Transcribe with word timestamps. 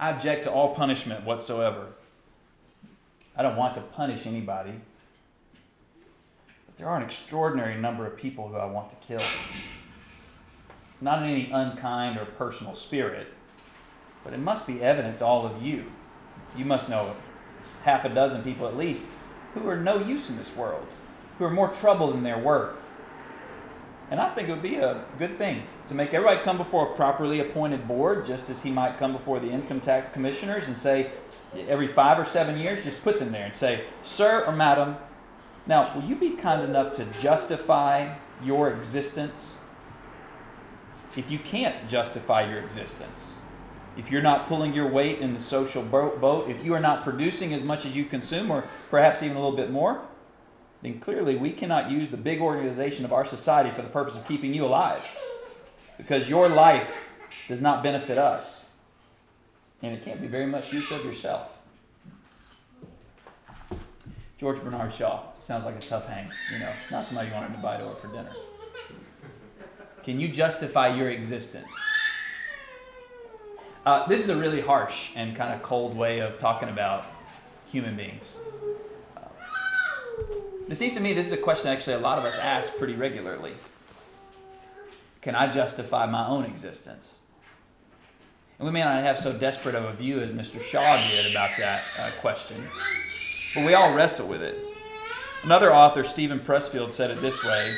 I 0.00 0.08
object 0.08 0.44
to 0.44 0.50
all 0.50 0.74
punishment 0.74 1.26
whatsoever. 1.26 1.88
I 3.36 3.42
don't 3.42 3.56
want 3.56 3.74
to 3.74 3.82
punish 3.82 4.26
anybody. 4.26 4.72
But 6.64 6.78
there 6.78 6.88
are 6.88 6.96
an 6.96 7.02
extraordinary 7.02 7.76
number 7.76 8.06
of 8.06 8.16
people 8.16 8.48
who 8.48 8.56
I 8.56 8.64
want 8.64 8.88
to 8.90 8.96
kill. 8.96 9.20
Not 11.02 11.22
in 11.22 11.28
any 11.28 11.50
unkind 11.50 12.18
or 12.18 12.24
personal 12.24 12.72
spirit, 12.72 13.26
but 14.24 14.32
it 14.32 14.38
must 14.38 14.66
be 14.66 14.82
evident 14.82 15.18
to 15.18 15.26
all 15.26 15.44
of 15.44 15.62
you. 15.62 15.84
You 16.56 16.64
must 16.64 16.88
know 16.88 17.14
half 17.82 18.06
a 18.06 18.08
dozen 18.08 18.42
people 18.42 18.66
at 18.66 18.78
least 18.78 19.06
who 19.52 19.68
are 19.68 19.76
no 19.76 19.98
use 19.98 20.30
in 20.30 20.38
this 20.38 20.56
world, 20.56 20.94
who 21.38 21.44
are 21.44 21.50
more 21.50 21.68
trouble 21.68 22.10
than 22.10 22.22
they're 22.22 22.38
worth. 22.38 22.89
And 24.10 24.20
I 24.20 24.28
think 24.28 24.48
it 24.48 24.52
would 24.52 24.62
be 24.62 24.74
a 24.74 25.04
good 25.18 25.36
thing 25.36 25.62
to 25.86 25.94
make 25.94 26.12
everybody 26.12 26.42
come 26.42 26.56
before 26.56 26.90
a 26.90 26.96
properly 26.96 27.38
appointed 27.40 27.86
board, 27.86 28.24
just 28.24 28.50
as 28.50 28.60
he 28.60 28.70
might 28.70 28.96
come 28.96 29.12
before 29.12 29.38
the 29.38 29.48
income 29.48 29.80
tax 29.80 30.08
commissioners 30.08 30.66
and 30.66 30.76
say, 30.76 31.12
every 31.68 31.86
five 31.86 32.18
or 32.18 32.24
seven 32.24 32.58
years, 32.58 32.82
just 32.82 33.02
put 33.04 33.20
them 33.20 33.30
there 33.30 33.44
and 33.44 33.54
say, 33.54 33.84
Sir 34.02 34.44
or 34.46 34.52
Madam, 34.52 34.96
now 35.66 35.94
will 35.94 36.02
you 36.02 36.16
be 36.16 36.30
kind 36.30 36.62
enough 36.62 36.92
to 36.94 37.04
justify 37.20 38.12
your 38.42 38.72
existence? 38.72 39.56
If 41.16 41.30
you 41.30 41.38
can't 41.38 41.86
justify 41.88 42.50
your 42.50 42.58
existence, 42.58 43.34
if 43.96 44.10
you're 44.10 44.22
not 44.22 44.48
pulling 44.48 44.72
your 44.72 44.88
weight 44.88 45.20
in 45.20 45.34
the 45.34 45.40
social 45.40 45.82
boat, 45.82 46.48
if 46.48 46.64
you 46.64 46.74
are 46.74 46.80
not 46.80 47.04
producing 47.04 47.52
as 47.52 47.62
much 47.62 47.86
as 47.86 47.96
you 47.96 48.04
consume, 48.04 48.50
or 48.50 48.64
perhaps 48.90 49.22
even 49.22 49.36
a 49.36 49.40
little 49.40 49.56
bit 49.56 49.70
more, 49.70 50.00
then 50.82 50.98
clearly 50.98 51.36
we 51.36 51.50
cannot 51.50 51.90
use 51.90 52.10
the 52.10 52.16
big 52.16 52.40
organization 52.40 53.04
of 53.04 53.12
our 53.12 53.24
society 53.24 53.70
for 53.70 53.82
the 53.82 53.88
purpose 53.88 54.16
of 54.16 54.26
keeping 54.26 54.54
you 54.54 54.64
alive. 54.64 55.02
Because 55.96 56.28
your 56.28 56.48
life 56.48 57.08
does 57.48 57.60
not 57.60 57.82
benefit 57.82 58.16
us. 58.16 58.70
And 59.82 59.94
it 59.94 60.02
can't 60.02 60.20
be 60.20 60.26
very 60.26 60.46
much 60.46 60.72
use 60.72 60.90
of 60.90 61.04
yourself. 61.04 61.58
George 64.38 64.62
Bernard 64.62 64.94
Shaw 64.94 65.22
sounds 65.40 65.66
like 65.66 65.76
a 65.76 65.80
tough 65.80 66.06
hang, 66.06 66.30
you 66.50 66.60
know, 66.60 66.72
not 66.90 67.04
somebody 67.04 67.28
you 67.28 67.34
want 67.34 67.48
to 67.48 67.54
invite 67.54 67.82
over 67.82 67.94
for 67.94 68.08
dinner. 68.08 68.30
Can 70.02 70.18
you 70.18 70.28
justify 70.28 70.88
your 70.88 71.10
existence? 71.10 71.70
Uh, 73.84 74.06
this 74.06 74.22
is 74.22 74.30
a 74.30 74.36
really 74.36 74.62
harsh 74.62 75.10
and 75.14 75.36
kind 75.36 75.52
of 75.52 75.60
cold 75.60 75.94
way 75.94 76.20
of 76.20 76.36
talking 76.36 76.70
about 76.70 77.04
human 77.66 77.96
beings. 77.96 78.38
It 80.70 80.76
seems 80.76 80.94
to 80.94 81.00
me 81.00 81.12
this 81.12 81.26
is 81.26 81.32
a 81.32 81.36
question 81.36 81.68
actually 81.68 81.94
a 81.94 81.98
lot 81.98 82.16
of 82.16 82.24
us 82.24 82.38
ask 82.38 82.76
pretty 82.76 82.94
regularly. 82.94 83.54
Can 85.20 85.34
I 85.34 85.48
justify 85.48 86.06
my 86.06 86.28
own 86.28 86.44
existence? 86.44 87.18
And 88.56 88.66
we 88.66 88.72
may 88.72 88.84
not 88.84 89.02
have 89.02 89.18
so 89.18 89.32
desperate 89.32 89.74
of 89.74 89.84
a 89.84 89.92
view 89.92 90.20
as 90.20 90.30
Mr. 90.30 90.62
Shaw 90.62 90.96
did 91.10 91.32
about 91.32 91.50
that 91.58 91.82
uh, 91.98 92.10
question, 92.20 92.56
but 93.56 93.66
we 93.66 93.74
all 93.74 93.92
wrestle 93.92 94.28
with 94.28 94.42
it. 94.42 94.54
Another 95.42 95.74
author, 95.74 96.04
Steven 96.04 96.38
Pressfield, 96.38 96.92
said 96.92 97.10
it 97.10 97.20
this 97.20 97.44
way 97.44 97.76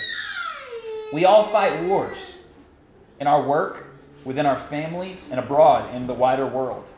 We 1.15 1.25
all 1.25 1.45
fight 1.45 1.85
wars 1.85 2.37
in 3.21 3.27
our 3.27 3.43
work, 3.43 3.87
within 4.25 4.45
our 4.45 4.59
families, 4.59 5.31
and 5.31 5.41
abroad 5.41 5.95
in 5.95 6.07
the 6.07 6.15
wider 6.15 6.47
world. 6.47 6.93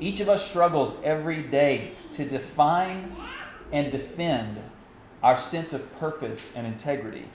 Each 0.00 0.20
of 0.20 0.30
us 0.30 0.48
struggles 0.48 0.98
every 1.04 1.42
day 1.42 1.92
to 2.14 2.24
define 2.26 3.14
and 3.72 3.92
defend 3.92 4.58
our 5.22 5.36
sense 5.36 5.72
of 5.72 5.94
purpose 5.96 6.52
and 6.54 6.66
integrity, 6.66 7.28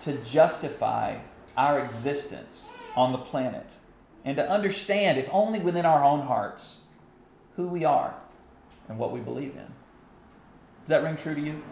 to 0.00 0.16
justify 0.18 1.18
our 1.56 1.78
existence 1.80 2.70
on 2.96 3.12
the 3.12 3.18
planet, 3.18 3.76
and 4.24 4.36
to 4.36 4.50
understand, 4.50 5.18
if 5.18 5.28
only 5.32 5.60
within 5.60 5.86
our 5.86 6.04
own 6.04 6.20
hearts, 6.20 6.78
who 7.56 7.66
we 7.66 7.84
are 7.84 8.14
and 8.88 8.98
what 8.98 9.12
we 9.12 9.20
believe 9.20 9.54
in. 9.54 9.66
Does 10.84 10.88
that 10.88 11.02
ring 11.02 11.16
true 11.16 11.34
to 11.34 11.40
you? 11.40 11.62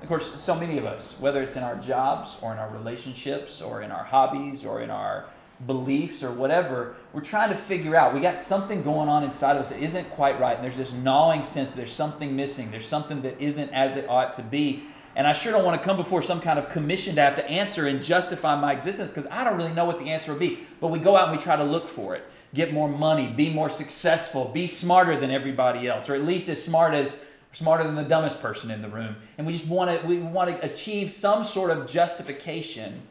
Of 0.00 0.08
course, 0.08 0.40
so 0.40 0.56
many 0.56 0.78
of 0.78 0.84
us, 0.84 1.20
whether 1.20 1.40
it's 1.42 1.56
in 1.56 1.62
our 1.62 1.76
jobs 1.76 2.36
or 2.42 2.52
in 2.52 2.58
our 2.58 2.70
relationships 2.70 3.62
or 3.62 3.82
in 3.82 3.92
our 3.92 4.02
hobbies 4.02 4.64
or 4.64 4.82
in 4.82 4.90
our 4.90 5.26
beliefs 5.66 6.22
or 6.22 6.32
whatever, 6.32 6.96
we're 7.12 7.20
trying 7.20 7.50
to 7.50 7.56
figure 7.56 7.96
out. 7.96 8.14
We 8.14 8.20
got 8.20 8.38
something 8.38 8.82
going 8.82 9.08
on 9.08 9.22
inside 9.22 9.52
of 9.52 9.58
us 9.58 9.70
that 9.70 9.80
isn't 9.80 10.10
quite 10.10 10.40
right, 10.40 10.54
and 10.54 10.64
there's 10.64 10.76
this 10.76 10.92
gnawing 10.92 11.44
sense 11.44 11.72
there's 11.72 11.92
something 11.92 12.34
missing. 12.34 12.70
There's 12.70 12.86
something 12.86 13.22
that 13.22 13.40
isn't 13.40 13.70
as 13.70 13.96
it 13.96 14.08
ought 14.08 14.34
to 14.34 14.42
be. 14.42 14.82
And 15.14 15.26
I 15.26 15.32
sure 15.32 15.52
don't 15.52 15.64
want 15.64 15.80
to 15.80 15.86
come 15.86 15.96
before 15.96 16.22
some 16.22 16.40
kind 16.40 16.58
of 16.58 16.70
commission 16.70 17.16
to 17.16 17.20
have 17.20 17.34
to 17.34 17.48
answer 17.48 17.86
and 17.86 18.02
justify 18.02 18.58
my 18.58 18.72
existence 18.72 19.10
because 19.10 19.26
I 19.26 19.44
don't 19.44 19.58
really 19.58 19.74
know 19.74 19.84
what 19.84 19.98
the 19.98 20.06
answer 20.06 20.32
would 20.32 20.40
be. 20.40 20.60
But 20.80 20.88
we 20.88 20.98
go 20.98 21.16
out 21.16 21.28
and 21.28 21.36
we 21.36 21.42
try 21.42 21.54
to 21.54 21.64
look 21.64 21.86
for 21.86 22.14
it. 22.14 22.24
Get 22.54 22.72
more 22.72 22.88
money, 22.88 23.28
be 23.28 23.50
more 23.50 23.68
successful, 23.68 24.46
be 24.46 24.66
smarter 24.66 25.18
than 25.18 25.30
everybody 25.30 25.86
else, 25.86 26.08
or 26.08 26.14
at 26.14 26.24
least 26.24 26.48
as 26.48 26.62
smart 26.62 26.94
as 26.94 27.24
smarter 27.52 27.84
than 27.84 27.94
the 27.94 28.02
dumbest 28.02 28.40
person 28.40 28.70
in 28.70 28.80
the 28.80 28.88
room. 28.88 29.16
And 29.36 29.46
we 29.46 29.52
just 29.52 29.66
want 29.66 30.00
to 30.00 30.06
we 30.06 30.18
want 30.18 30.48
to 30.48 30.64
achieve 30.64 31.12
some 31.12 31.44
sort 31.44 31.70
of 31.70 31.86
justification 31.86 33.02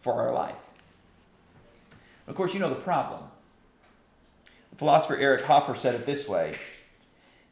for 0.00 0.14
our 0.14 0.32
life. 0.32 0.63
Of 2.26 2.34
course, 2.34 2.54
you 2.54 2.60
know 2.60 2.68
the 2.68 2.74
problem. 2.76 3.22
The 4.70 4.76
philosopher 4.76 5.16
Eric 5.16 5.42
Hoffer 5.42 5.74
said 5.74 5.94
it 5.94 6.06
this 6.06 6.28
way 6.28 6.54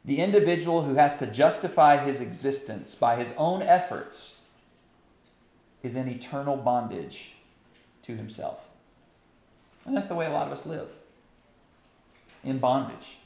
The 0.03 0.19
individual 0.19 0.83
who 0.83 0.95
has 0.95 1.17
to 1.17 1.27
justify 1.27 2.03
his 2.03 2.21
existence 2.21 2.95
by 2.95 3.15
his 3.15 3.33
own 3.37 3.61
efforts 3.61 4.37
is 5.83 5.95
in 5.95 6.07
eternal 6.07 6.57
bondage 6.57 7.33
to 8.03 8.15
himself. 8.15 8.67
And 9.85 9.95
that's 9.95 10.07
the 10.07 10.15
way 10.15 10.25
a 10.25 10.31
lot 10.31 10.47
of 10.47 10.53
us 10.53 10.65
live 10.65 10.89
in 12.43 12.59
bondage, 12.59 13.17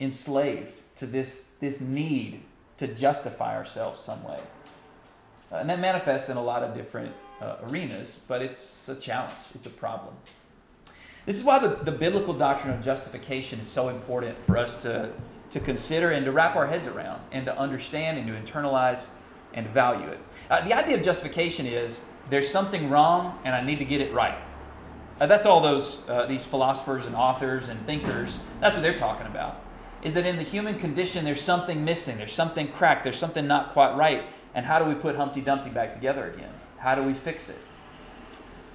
enslaved 0.00 0.80
to 0.96 1.06
this, 1.06 1.48
this 1.60 1.80
need 1.80 2.40
to 2.78 2.86
justify 2.86 3.56
ourselves 3.56 4.00
some 4.00 4.22
way. 4.24 4.38
Uh, 5.50 5.56
and 5.56 5.68
that 5.68 5.80
manifests 5.80 6.28
in 6.28 6.36
a 6.36 6.42
lot 6.42 6.62
of 6.62 6.74
different 6.74 7.14
uh, 7.40 7.56
arenas, 7.64 8.20
but 8.28 8.42
it's 8.42 8.88
a 8.88 8.94
challenge, 8.94 9.34
it's 9.54 9.66
a 9.66 9.70
problem. 9.70 10.14
This 11.28 11.36
is 11.36 11.44
why 11.44 11.58
the, 11.58 11.68
the 11.68 11.92
biblical 11.92 12.32
doctrine 12.32 12.72
of 12.72 12.82
justification 12.82 13.60
is 13.60 13.68
so 13.68 13.90
important 13.90 14.42
for 14.42 14.56
us 14.56 14.78
to, 14.78 15.10
to 15.50 15.60
consider 15.60 16.12
and 16.12 16.24
to 16.24 16.32
wrap 16.32 16.56
our 16.56 16.66
heads 16.66 16.86
around 16.86 17.20
and 17.32 17.44
to 17.44 17.54
understand 17.54 18.16
and 18.16 18.26
to 18.28 18.32
internalize 18.32 19.08
and 19.52 19.66
value 19.66 20.08
it. 20.08 20.18
Uh, 20.48 20.62
the 20.62 20.72
idea 20.72 20.96
of 20.96 21.02
justification 21.02 21.66
is 21.66 22.00
there's 22.30 22.48
something 22.48 22.88
wrong 22.88 23.38
and 23.44 23.54
I 23.54 23.62
need 23.62 23.78
to 23.78 23.84
get 23.84 24.00
it 24.00 24.10
right. 24.14 24.38
Uh, 25.20 25.26
that's 25.26 25.44
all 25.44 25.60
those 25.60 26.08
uh, 26.08 26.24
these 26.24 26.46
philosophers 26.46 27.04
and 27.04 27.14
authors 27.14 27.68
and 27.68 27.78
thinkers. 27.84 28.38
That's 28.60 28.74
what 28.74 28.80
they're 28.80 28.94
talking 28.94 29.26
about. 29.26 29.60
Is 30.02 30.14
that 30.14 30.24
in 30.24 30.36
the 30.36 30.42
human 30.42 30.78
condition 30.78 31.26
there's 31.26 31.42
something 31.42 31.84
missing, 31.84 32.16
there's 32.16 32.32
something 32.32 32.68
cracked, 32.68 33.04
there's 33.04 33.18
something 33.18 33.46
not 33.46 33.74
quite 33.74 33.94
right, 33.96 34.24
and 34.54 34.64
how 34.64 34.78
do 34.78 34.86
we 34.86 34.94
put 34.94 35.14
Humpty 35.14 35.42
Dumpty 35.42 35.68
back 35.68 35.92
together 35.92 36.32
again? 36.32 36.54
How 36.78 36.94
do 36.94 37.02
we 37.02 37.12
fix 37.12 37.50
it? 37.50 37.58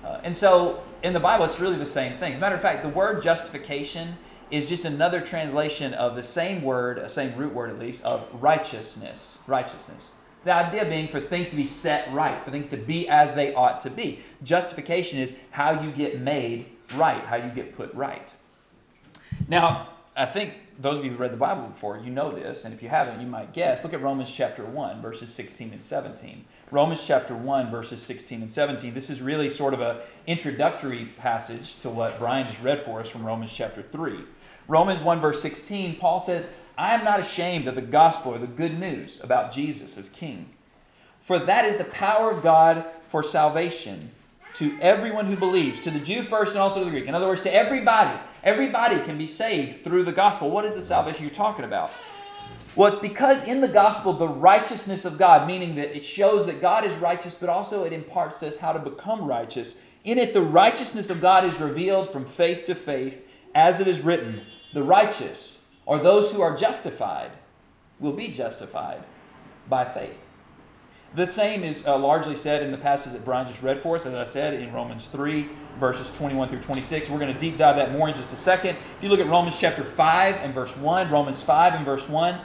Uh, 0.06 0.20
and 0.24 0.38
so 0.38 0.84
in 1.04 1.12
the 1.14 1.20
Bible, 1.20 1.46
it's 1.46 1.60
really 1.60 1.78
the 1.78 1.86
same 1.86 2.18
thing. 2.18 2.32
As 2.32 2.38
a 2.38 2.42
matter 2.42 2.56
of 2.56 2.62
fact, 2.62 2.82
the 2.82 2.90
word 2.90 3.22
justification 3.22 4.16
is 4.50 4.70
just 4.70 4.86
another 4.86 5.20
translation 5.20 5.94
of 5.94 6.16
the 6.16 6.24
same 6.24 6.62
word, 6.62 6.98
a 6.98 7.10
same 7.10 7.36
root 7.36 7.54
word 7.54 7.70
at 7.70 7.78
least, 7.78 8.04
of 8.06 8.26
righteousness. 8.42 9.40
Righteousness. 9.46 10.12
The 10.44 10.54
idea 10.54 10.86
being 10.86 11.08
for 11.08 11.20
things 11.20 11.50
to 11.50 11.56
be 11.56 11.66
set 11.66 12.12
right, 12.14 12.42
for 12.42 12.52
things 12.52 12.68
to 12.70 12.78
be 12.78 13.08
as 13.10 13.34
they 13.34 13.54
ought 13.54 13.80
to 13.82 13.90
be. 13.90 14.20
Justification 14.44 15.20
is 15.20 15.38
how 15.52 15.82
you 15.82 15.92
get 15.92 16.20
made 16.20 16.68
right, 16.96 17.24
how 17.26 17.36
you 17.36 17.50
get 17.50 17.76
put 17.76 17.94
right. 17.94 18.34
Now, 19.48 19.90
I 20.16 20.26
think 20.26 20.54
those 20.80 21.00
of 21.00 21.06
you 21.06 21.12
who've 21.12 21.20
read 21.20 21.34
the 21.34 21.38
Bible 21.38 21.68
before, 21.68 21.98
you 21.98 22.12
know 22.12 22.32
this, 22.32 22.66
and 22.66 22.74
if 22.74 22.84
you 22.84 22.90
haven't, 22.90 23.22
you 23.22 23.28
might 23.28 23.54
guess. 23.54 23.84
Look 23.84 23.94
at 23.94 24.02
Romans 24.02 24.34
chapter 24.34 24.64
1, 24.64 25.02
verses 25.02 25.34
16 25.34 25.72
and 25.74 25.84
17. 25.84 26.46
Romans 26.74 27.06
chapter 27.06 27.36
1, 27.36 27.70
verses 27.70 28.02
16 28.02 28.42
and 28.42 28.52
17. 28.52 28.96
This 28.96 29.12
is 29.12 29.22
really 29.22 29.52
sort 29.52 29.76
of 29.76 29.82
an 29.82 29.98
introductory 30.26 31.06
passage 31.20 31.78
to 31.78 31.90
what 31.92 32.18
Brian 32.18 32.48
just 32.48 32.64
read 32.64 32.80
for 32.80 33.00
us 33.00 33.08
from 33.08 33.24
Romans 33.24 33.54
chapter 33.54 33.84
3. 33.84 34.22
Romans 34.68 35.00
1, 35.00 35.22
verse 35.22 35.40
16, 35.40 35.98
Paul 35.98 36.20
says, 36.20 36.50
I 36.76 36.96
am 36.96 37.04
not 37.04 37.20
ashamed 37.20 37.68
of 37.68 37.76
the 37.76 37.84
gospel 37.84 38.34
or 38.34 38.40
the 38.40 38.48
good 38.48 38.80
news 38.80 39.24
about 39.24 39.52
Jesus 39.52 40.00
as 40.00 40.10
King. 40.10 40.50
For 41.22 41.38
that 41.38 41.64
is 41.64 41.78
the 41.78 41.84
power 41.84 42.32
of 42.32 42.42
God 42.42 42.86
for 43.08 43.22
salvation 43.22 44.10
to 44.56 44.76
everyone 44.82 45.28
who 45.28 45.36
believes, 45.36 45.80
to 45.82 45.92
the 45.92 46.00
Jew 46.00 46.24
first 46.24 46.54
and 46.54 46.62
also 46.62 46.80
to 46.80 46.86
the 46.86 46.92
Greek. 46.92 47.06
In 47.06 47.14
other 47.14 47.28
words, 47.28 47.44
to 47.44 47.54
everybody. 47.54 48.20
Everybody 48.44 49.00
can 49.02 49.20
be 49.20 49.28
saved 49.28 49.84
through 49.84 50.06
the 50.06 50.12
gospel. 50.12 50.50
What 50.50 50.66
is 50.66 50.74
the 50.74 50.82
salvation 50.82 51.24
you're 51.24 51.36
talking 51.36 51.66
about? 51.66 51.92
Well, 52.76 52.92
it's 52.92 53.02
because 53.02 53.48
in 53.48 53.62
the 53.62 53.68
gospel, 53.68 54.14
the 54.14 54.28
righteousness 54.28 55.06
of 55.06 55.20
God, 55.20 55.48
meaning 55.48 55.76
that 55.76 55.96
it 55.96 56.04
shows 56.04 56.48
that 56.48 56.60
God 56.60 56.86
is 56.86 56.96
righteous, 56.98 57.36
but 57.36 57.50
also 57.50 57.84
it 57.84 57.94
imparts 57.94 58.42
us 58.42 58.58
how 58.58 58.74
to 58.74 58.80
become 58.80 59.26
righteous. 59.26 59.76
In 60.04 60.18
it, 60.18 60.34
the 60.34 60.42
righteousness 60.42 61.10
of 61.10 61.22
God 61.22 61.46
is 61.46 61.60
revealed 61.60 62.12
from 62.12 62.26
faith 62.26 62.66
to 62.66 62.76
faith, 62.76 63.28
as 63.54 63.80
it 63.80 63.88
is 63.88 64.02
written 64.02 64.42
the 64.74 64.84
righteous, 64.84 65.62
or 65.86 66.00
those 66.00 66.32
who 66.32 66.42
are 66.42 66.58
justified, 66.58 67.30
will 68.00 68.12
be 68.12 68.28
justified 68.28 69.04
by 69.70 69.86
faith. 69.86 70.18
The 71.16 71.30
same 71.30 71.64
is 71.64 71.86
uh, 71.86 71.96
largely 72.00 72.36
said 72.36 72.64
in 72.64 72.72
the 72.72 72.78
passage 72.78 73.14
that 73.14 73.24
Brian 73.24 73.48
just 73.48 73.62
read 73.62 73.78
for 73.78 73.96
us, 73.96 74.08
as 74.08 74.16
I 74.16 74.24
said, 74.24 74.56
in 74.56 74.74
Romans 74.74 75.06
3, 75.06 75.48
verses 75.80 76.12
21 76.18 76.50
through 76.50 76.62
26. 76.62 77.08
We're 77.08 77.20
going 77.20 77.32
to 77.32 77.40
deep 77.40 77.56
dive 77.56 77.76
that 77.76 77.92
more 77.92 78.10
in 78.10 78.16
just 78.16 78.34
a 78.34 78.36
second. 78.36 78.78
If 78.98 79.04
you 79.04 79.10
look 79.10 79.20
at 79.20 79.28
Romans 79.28 79.56
chapter 79.60 79.84
5 79.84 80.36
and 80.38 80.56
verse 80.56 80.76
1, 80.76 81.12
Romans 81.12 81.40
5 81.44 81.76
and 81.76 81.86
verse 81.86 82.10
1, 82.10 82.42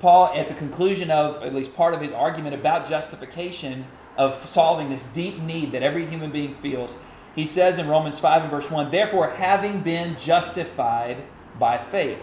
Paul, 0.00 0.32
at 0.34 0.48
the 0.48 0.54
conclusion 0.54 1.10
of 1.10 1.42
at 1.42 1.54
least 1.54 1.74
part 1.74 1.94
of 1.94 2.00
his 2.00 2.12
argument 2.12 2.54
about 2.54 2.88
justification, 2.88 3.84
of 4.16 4.34
solving 4.46 4.90
this 4.90 5.04
deep 5.04 5.38
need 5.40 5.72
that 5.72 5.82
every 5.82 6.06
human 6.06 6.30
being 6.30 6.54
feels, 6.54 6.96
he 7.34 7.46
says 7.46 7.78
in 7.78 7.88
Romans 7.88 8.18
5 8.18 8.42
and 8.42 8.50
verse 8.50 8.70
1 8.70 8.90
Therefore, 8.90 9.30
having 9.30 9.80
been 9.80 10.16
justified 10.16 11.18
by 11.58 11.78
faith, 11.78 12.22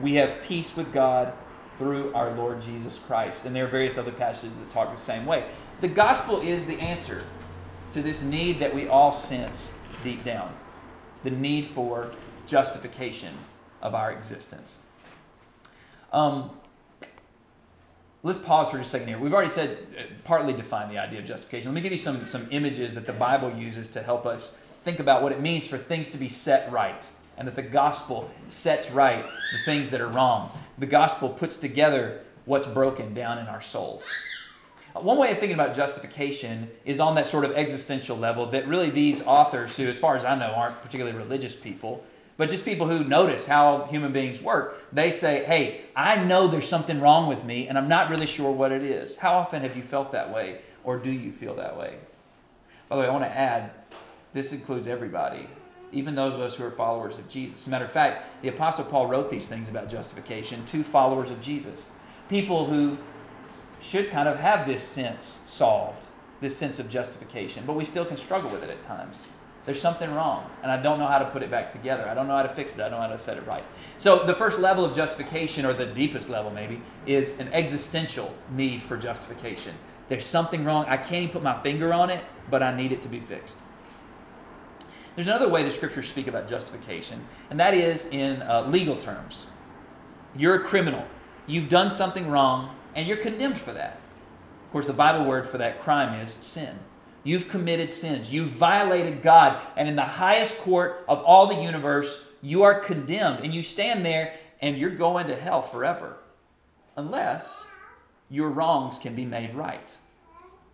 we 0.00 0.14
have 0.14 0.42
peace 0.42 0.76
with 0.76 0.92
God 0.92 1.32
through 1.78 2.12
our 2.14 2.34
Lord 2.34 2.60
Jesus 2.60 2.98
Christ. 2.98 3.46
And 3.46 3.56
there 3.56 3.64
are 3.64 3.68
various 3.68 3.96
other 3.96 4.12
passages 4.12 4.58
that 4.58 4.68
talk 4.68 4.90
the 4.90 4.96
same 4.96 5.24
way. 5.24 5.46
The 5.80 5.88
gospel 5.88 6.40
is 6.40 6.66
the 6.66 6.78
answer 6.78 7.24
to 7.92 8.02
this 8.02 8.22
need 8.22 8.60
that 8.60 8.74
we 8.74 8.88
all 8.88 9.12
sense 9.12 9.72
deep 10.02 10.24
down 10.24 10.54
the 11.22 11.30
need 11.30 11.66
for 11.66 12.10
justification 12.46 13.32
of 13.80 13.94
our 13.94 14.12
existence. 14.12 14.78
Um, 16.12 16.50
let's 18.22 18.38
pause 18.38 18.70
for 18.70 18.78
just 18.78 18.88
a 18.88 18.90
second 18.90 19.08
here. 19.08 19.18
We've 19.18 19.34
already 19.34 19.50
said, 19.50 19.78
uh, 19.98 20.02
partly 20.24 20.52
defined 20.52 20.90
the 20.90 20.98
idea 20.98 21.18
of 21.18 21.24
justification. 21.24 21.72
Let 21.72 21.74
me 21.74 21.80
give 21.80 21.92
you 21.92 21.98
some, 21.98 22.26
some 22.26 22.46
images 22.50 22.94
that 22.94 23.06
the 23.06 23.12
Bible 23.12 23.52
uses 23.52 23.88
to 23.90 24.02
help 24.02 24.26
us 24.26 24.56
think 24.82 25.00
about 25.00 25.22
what 25.22 25.32
it 25.32 25.40
means 25.40 25.66
for 25.66 25.78
things 25.78 26.08
to 26.10 26.18
be 26.18 26.28
set 26.28 26.70
right 26.70 27.10
and 27.36 27.48
that 27.48 27.56
the 27.56 27.62
gospel 27.62 28.30
sets 28.48 28.90
right 28.90 29.24
the 29.24 29.58
things 29.64 29.90
that 29.90 30.00
are 30.00 30.08
wrong. 30.08 30.50
The 30.78 30.86
gospel 30.86 31.28
puts 31.28 31.56
together 31.56 32.20
what's 32.44 32.66
broken 32.66 33.14
down 33.14 33.38
in 33.38 33.46
our 33.46 33.60
souls. 33.60 34.08
One 34.94 35.16
way 35.16 35.32
of 35.32 35.38
thinking 35.38 35.54
about 35.54 35.74
justification 35.74 36.68
is 36.84 37.00
on 37.00 37.14
that 37.14 37.26
sort 37.26 37.44
of 37.46 37.52
existential 37.52 38.16
level 38.16 38.46
that 38.46 38.68
really 38.68 38.90
these 38.90 39.22
authors, 39.22 39.76
who, 39.76 39.88
as 39.88 39.98
far 39.98 40.16
as 40.16 40.24
I 40.24 40.34
know, 40.34 40.52
aren't 40.52 40.82
particularly 40.82 41.16
religious 41.16 41.56
people, 41.56 42.04
but 42.36 42.48
just 42.48 42.64
people 42.64 42.86
who 42.86 43.04
notice 43.04 43.46
how 43.46 43.84
human 43.84 44.12
beings 44.12 44.40
work, 44.40 44.82
they 44.92 45.10
say, 45.10 45.44
Hey, 45.44 45.82
I 45.94 46.16
know 46.16 46.48
there's 46.48 46.68
something 46.68 47.00
wrong 47.00 47.28
with 47.28 47.44
me, 47.44 47.68
and 47.68 47.76
I'm 47.76 47.88
not 47.88 48.10
really 48.10 48.26
sure 48.26 48.50
what 48.50 48.72
it 48.72 48.82
is. 48.82 49.16
How 49.16 49.34
often 49.34 49.62
have 49.62 49.76
you 49.76 49.82
felt 49.82 50.12
that 50.12 50.32
way, 50.32 50.60
or 50.84 50.98
do 50.98 51.10
you 51.10 51.30
feel 51.32 51.54
that 51.56 51.76
way? 51.76 51.98
By 52.88 52.96
the 52.96 53.02
way, 53.02 53.08
I 53.08 53.12
want 53.12 53.24
to 53.24 53.36
add 53.36 53.70
this 54.32 54.52
includes 54.52 54.88
everybody, 54.88 55.46
even 55.92 56.14
those 56.14 56.34
of 56.34 56.40
us 56.40 56.56
who 56.56 56.64
are 56.64 56.70
followers 56.70 57.18
of 57.18 57.28
Jesus. 57.28 57.60
As 57.60 57.66
a 57.66 57.70
matter 57.70 57.84
of 57.84 57.92
fact, 57.92 58.42
the 58.42 58.48
Apostle 58.48 58.84
Paul 58.84 59.06
wrote 59.06 59.30
these 59.30 59.46
things 59.46 59.68
about 59.68 59.88
justification 59.88 60.64
to 60.66 60.82
followers 60.82 61.30
of 61.30 61.40
Jesus, 61.40 61.86
people 62.28 62.66
who 62.66 62.96
should 63.80 64.10
kind 64.10 64.28
of 64.28 64.38
have 64.38 64.66
this 64.66 64.82
sense 64.82 65.42
solved, 65.44 66.06
this 66.40 66.56
sense 66.56 66.78
of 66.78 66.88
justification, 66.88 67.64
but 67.66 67.74
we 67.74 67.84
still 67.84 68.04
can 68.04 68.16
struggle 68.16 68.50
with 68.50 68.62
it 68.62 68.70
at 68.70 68.80
times. 68.80 69.26
There's 69.64 69.80
something 69.80 70.12
wrong, 70.12 70.50
and 70.62 70.72
I 70.72 70.82
don't 70.82 70.98
know 70.98 71.06
how 71.06 71.20
to 71.20 71.26
put 71.26 71.44
it 71.44 71.50
back 71.50 71.70
together. 71.70 72.08
I 72.08 72.14
don't 72.14 72.26
know 72.26 72.34
how 72.34 72.42
to 72.42 72.48
fix 72.48 72.74
it. 72.76 72.80
I 72.80 72.88
don't 72.88 72.98
know 72.98 73.06
how 73.06 73.12
to 73.12 73.18
set 73.18 73.36
it 73.36 73.46
right. 73.46 73.64
So, 73.96 74.24
the 74.24 74.34
first 74.34 74.58
level 74.58 74.84
of 74.84 74.94
justification, 74.94 75.64
or 75.64 75.72
the 75.72 75.86
deepest 75.86 76.28
level 76.28 76.50
maybe, 76.50 76.82
is 77.06 77.38
an 77.38 77.48
existential 77.52 78.34
need 78.50 78.82
for 78.82 78.96
justification. 78.96 79.74
There's 80.08 80.26
something 80.26 80.64
wrong. 80.64 80.86
I 80.88 80.96
can't 80.96 81.22
even 81.22 81.28
put 81.28 81.44
my 81.44 81.62
finger 81.62 81.92
on 81.92 82.10
it, 82.10 82.24
but 82.50 82.62
I 82.62 82.76
need 82.76 82.90
it 82.90 83.02
to 83.02 83.08
be 83.08 83.20
fixed. 83.20 83.58
There's 85.14 85.28
another 85.28 85.48
way 85.48 85.62
the 85.62 85.70
scriptures 85.70 86.08
speak 86.08 86.26
about 86.26 86.48
justification, 86.48 87.24
and 87.48 87.60
that 87.60 87.74
is 87.74 88.06
in 88.06 88.42
uh, 88.42 88.62
legal 88.62 88.96
terms. 88.96 89.46
You're 90.34 90.54
a 90.54 90.60
criminal. 90.60 91.06
You've 91.46 91.68
done 91.68 91.88
something 91.88 92.28
wrong, 92.28 92.74
and 92.96 93.06
you're 93.06 93.18
condemned 93.18 93.58
for 93.58 93.72
that. 93.72 94.00
Of 94.66 94.72
course, 94.72 94.86
the 94.86 94.92
Bible 94.92 95.24
word 95.24 95.46
for 95.46 95.58
that 95.58 95.80
crime 95.80 96.18
is 96.18 96.32
sin. 96.40 96.78
You've 97.24 97.48
committed 97.48 97.92
sins. 97.92 98.32
You've 98.32 98.48
violated 98.48 99.22
God. 99.22 99.60
And 99.76 99.88
in 99.88 99.96
the 99.96 100.02
highest 100.02 100.58
court 100.58 101.04
of 101.08 101.22
all 101.22 101.46
the 101.46 101.62
universe, 101.62 102.26
you 102.40 102.62
are 102.64 102.74
condemned. 102.74 103.44
And 103.44 103.54
you 103.54 103.62
stand 103.62 104.04
there 104.04 104.34
and 104.60 104.76
you're 104.76 104.90
going 104.90 105.28
to 105.28 105.36
hell 105.36 105.62
forever. 105.62 106.16
Unless 106.96 107.64
your 108.30 108.50
wrongs 108.50 108.98
can 108.98 109.14
be 109.14 109.24
made 109.24 109.54
right. 109.54 109.96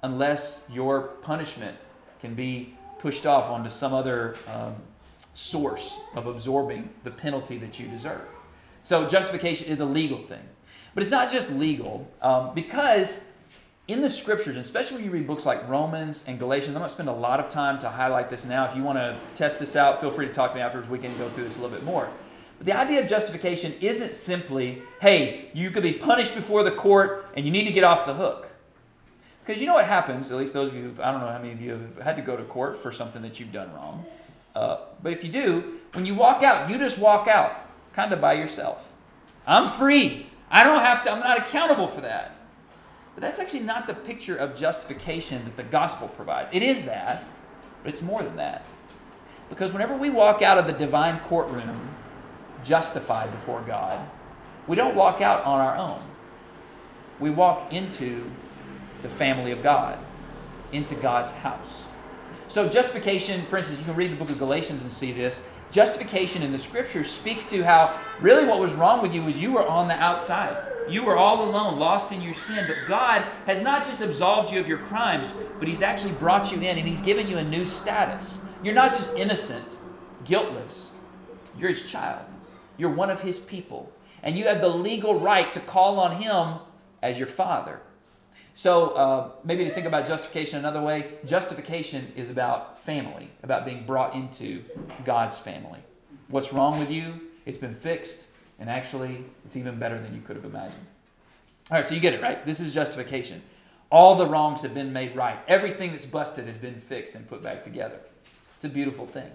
Unless 0.02 0.64
your 0.70 1.02
punishment 1.22 1.76
can 2.20 2.34
be 2.34 2.74
pushed 2.98 3.26
off 3.26 3.48
onto 3.50 3.70
some 3.70 3.92
other 3.92 4.34
um, 4.48 4.74
source 5.32 5.98
of 6.14 6.26
absorbing 6.26 6.90
the 7.04 7.10
penalty 7.10 7.58
that 7.58 7.78
you 7.78 7.86
deserve. 7.88 8.26
So 8.82 9.06
justification 9.06 9.68
is 9.68 9.80
a 9.80 9.84
legal 9.84 10.18
thing. 10.18 10.42
But 10.94 11.02
it's 11.02 11.10
not 11.10 11.30
just 11.30 11.52
legal, 11.52 12.10
um, 12.22 12.54
because 12.54 13.24
in 13.88 14.02
the 14.02 14.10
scriptures, 14.10 14.58
especially 14.58 14.98
when 14.98 15.04
you 15.06 15.10
read 15.10 15.26
books 15.26 15.46
like 15.46 15.66
Romans 15.66 16.22
and 16.26 16.38
Galatians, 16.38 16.76
I'm 16.76 16.80
going 16.80 16.88
to 16.88 16.94
spend 16.94 17.08
a 17.08 17.12
lot 17.12 17.40
of 17.40 17.48
time 17.48 17.78
to 17.80 17.88
highlight 17.88 18.28
this 18.28 18.44
now. 18.44 18.66
If 18.66 18.76
you 18.76 18.82
want 18.82 18.98
to 18.98 19.16
test 19.34 19.58
this 19.58 19.76
out, 19.76 19.98
feel 19.98 20.10
free 20.10 20.26
to 20.26 20.32
talk 20.32 20.50
to 20.50 20.56
me 20.56 20.60
afterwards. 20.60 20.88
We 20.90 20.98
can 20.98 21.16
go 21.16 21.30
through 21.30 21.44
this 21.44 21.56
a 21.56 21.62
little 21.62 21.74
bit 21.74 21.84
more. 21.86 22.10
But 22.58 22.66
the 22.66 22.76
idea 22.76 23.00
of 23.00 23.08
justification 23.08 23.72
isn't 23.80 24.14
simply, 24.14 24.82
hey, 25.00 25.48
you 25.54 25.70
could 25.70 25.82
be 25.82 25.94
punished 25.94 26.34
before 26.34 26.62
the 26.62 26.70
court 26.70 27.30
and 27.34 27.46
you 27.46 27.50
need 27.50 27.64
to 27.64 27.72
get 27.72 27.82
off 27.82 28.04
the 28.04 28.12
hook. 28.12 28.50
Because 29.42 29.58
you 29.58 29.66
know 29.66 29.74
what 29.74 29.86
happens, 29.86 30.30
at 30.30 30.36
least 30.36 30.52
those 30.52 30.68
of 30.68 30.76
you 30.76 30.90
who 30.90 31.02
I 31.02 31.10
don't 31.10 31.22
know 31.22 31.28
how 31.28 31.38
many 31.38 31.52
of 31.52 31.60
you 31.62 31.70
have 31.70 31.96
had 31.96 32.16
to 32.16 32.22
go 32.22 32.36
to 32.36 32.44
court 32.44 32.76
for 32.76 32.92
something 32.92 33.22
that 33.22 33.40
you've 33.40 33.52
done 33.52 33.72
wrong. 33.72 34.04
Uh, 34.54 34.80
but 35.02 35.14
if 35.14 35.24
you 35.24 35.32
do, 35.32 35.78
when 35.94 36.04
you 36.04 36.14
walk 36.14 36.42
out, 36.42 36.68
you 36.68 36.76
just 36.76 36.98
walk 36.98 37.26
out 37.26 37.66
kind 37.94 38.12
of 38.12 38.20
by 38.20 38.34
yourself. 38.34 38.92
I'm 39.46 39.66
free. 39.66 40.26
I 40.50 40.64
don't 40.64 40.80
have 40.80 41.02
to, 41.04 41.10
I'm 41.10 41.20
not 41.20 41.38
accountable 41.38 41.88
for 41.88 42.02
that. 42.02 42.37
But 43.18 43.26
that's 43.26 43.40
actually 43.40 43.64
not 43.64 43.88
the 43.88 43.94
picture 43.94 44.36
of 44.36 44.54
justification 44.54 45.44
that 45.44 45.56
the 45.56 45.64
gospel 45.64 46.06
provides. 46.06 46.52
It 46.52 46.62
is 46.62 46.84
that, 46.84 47.24
but 47.82 47.90
it's 47.90 48.00
more 48.00 48.22
than 48.22 48.36
that. 48.36 48.64
Because 49.48 49.72
whenever 49.72 49.96
we 49.96 50.08
walk 50.08 50.40
out 50.40 50.56
of 50.56 50.68
the 50.68 50.72
divine 50.72 51.18
courtroom 51.18 51.96
justified 52.62 53.32
before 53.32 53.60
God, 53.62 54.08
we 54.68 54.76
don't 54.76 54.94
walk 54.94 55.20
out 55.20 55.44
on 55.44 55.58
our 55.58 55.76
own. 55.76 56.00
We 57.18 57.30
walk 57.30 57.72
into 57.72 58.30
the 59.02 59.08
family 59.08 59.50
of 59.50 59.64
God, 59.64 59.98
into 60.70 60.94
God's 60.94 61.32
house. 61.32 61.88
So, 62.46 62.68
justification, 62.68 63.44
for 63.46 63.56
instance, 63.58 63.80
you 63.80 63.84
can 63.84 63.96
read 63.96 64.12
the 64.12 64.16
book 64.16 64.30
of 64.30 64.38
Galatians 64.38 64.82
and 64.82 64.92
see 64.92 65.10
this. 65.10 65.44
Justification 65.72 66.44
in 66.44 66.52
the 66.52 66.58
scriptures 66.58 67.10
speaks 67.10 67.44
to 67.50 67.64
how 67.64 67.98
really 68.20 68.44
what 68.44 68.60
was 68.60 68.76
wrong 68.76 69.02
with 69.02 69.12
you 69.12 69.24
was 69.24 69.42
you 69.42 69.54
were 69.54 69.66
on 69.66 69.88
the 69.88 69.94
outside. 69.94 70.56
You 70.90 71.02
were 71.02 71.16
all 71.16 71.48
alone, 71.48 71.78
lost 71.78 72.12
in 72.12 72.20
your 72.20 72.34
sin, 72.34 72.64
but 72.66 72.76
God 72.86 73.22
has 73.46 73.62
not 73.62 73.84
just 73.84 74.00
absolved 74.00 74.52
you 74.52 74.60
of 74.60 74.68
your 74.68 74.78
crimes, 74.78 75.34
but 75.58 75.68
He's 75.68 75.82
actually 75.82 76.12
brought 76.12 76.52
you 76.52 76.58
in 76.58 76.78
and 76.78 76.88
He's 76.88 77.02
given 77.02 77.28
you 77.28 77.38
a 77.38 77.44
new 77.44 77.66
status. 77.66 78.40
You're 78.62 78.74
not 78.74 78.92
just 78.92 79.14
innocent, 79.16 79.76
guiltless, 80.24 80.92
you're 81.58 81.70
His 81.70 81.90
child. 81.90 82.24
You're 82.76 82.90
one 82.90 83.10
of 83.10 83.20
His 83.20 83.38
people. 83.38 83.92
And 84.22 84.36
you 84.36 84.46
have 84.46 84.60
the 84.60 84.68
legal 84.68 85.18
right 85.20 85.52
to 85.52 85.60
call 85.60 86.00
on 86.00 86.16
Him 86.16 86.60
as 87.02 87.18
your 87.18 87.28
Father. 87.28 87.80
So, 88.54 88.88
uh, 88.90 89.30
maybe 89.44 89.64
to 89.64 89.70
think 89.70 89.86
about 89.86 90.06
justification 90.08 90.58
another 90.58 90.80
way, 90.80 91.12
justification 91.24 92.12
is 92.16 92.28
about 92.28 92.76
family, 92.76 93.30
about 93.44 93.64
being 93.64 93.86
brought 93.86 94.14
into 94.14 94.64
God's 95.04 95.38
family. 95.38 95.78
What's 96.26 96.52
wrong 96.52 96.78
with 96.78 96.90
you? 96.90 97.20
It's 97.46 97.56
been 97.56 97.74
fixed. 97.74 98.26
And 98.58 98.68
actually, 98.68 99.24
it's 99.44 99.56
even 99.56 99.78
better 99.78 100.00
than 100.00 100.14
you 100.14 100.20
could 100.20 100.36
have 100.36 100.44
imagined. 100.44 100.86
All 101.70 101.78
right, 101.78 101.86
so 101.86 101.94
you 101.94 102.00
get 102.00 102.14
it, 102.14 102.22
right? 102.22 102.44
This 102.44 102.60
is 102.60 102.74
justification. 102.74 103.42
All 103.90 104.14
the 104.16 104.26
wrongs 104.26 104.62
have 104.62 104.74
been 104.74 104.92
made 104.92 105.14
right. 105.14 105.38
Everything 105.46 105.92
that's 105.92 106.06
busted 106.06 106.46
has 106.46 106.58
been 106.58 106.80
fixed 106.80 107.14
and 107.14 107.28
put 107.28 107.42
back 107.42 107.62
together. 107.62 108.00
It's 108.56 108.64
a 108.64 108.68
beautiful 108.68 109.06
thing. 109.06 109.30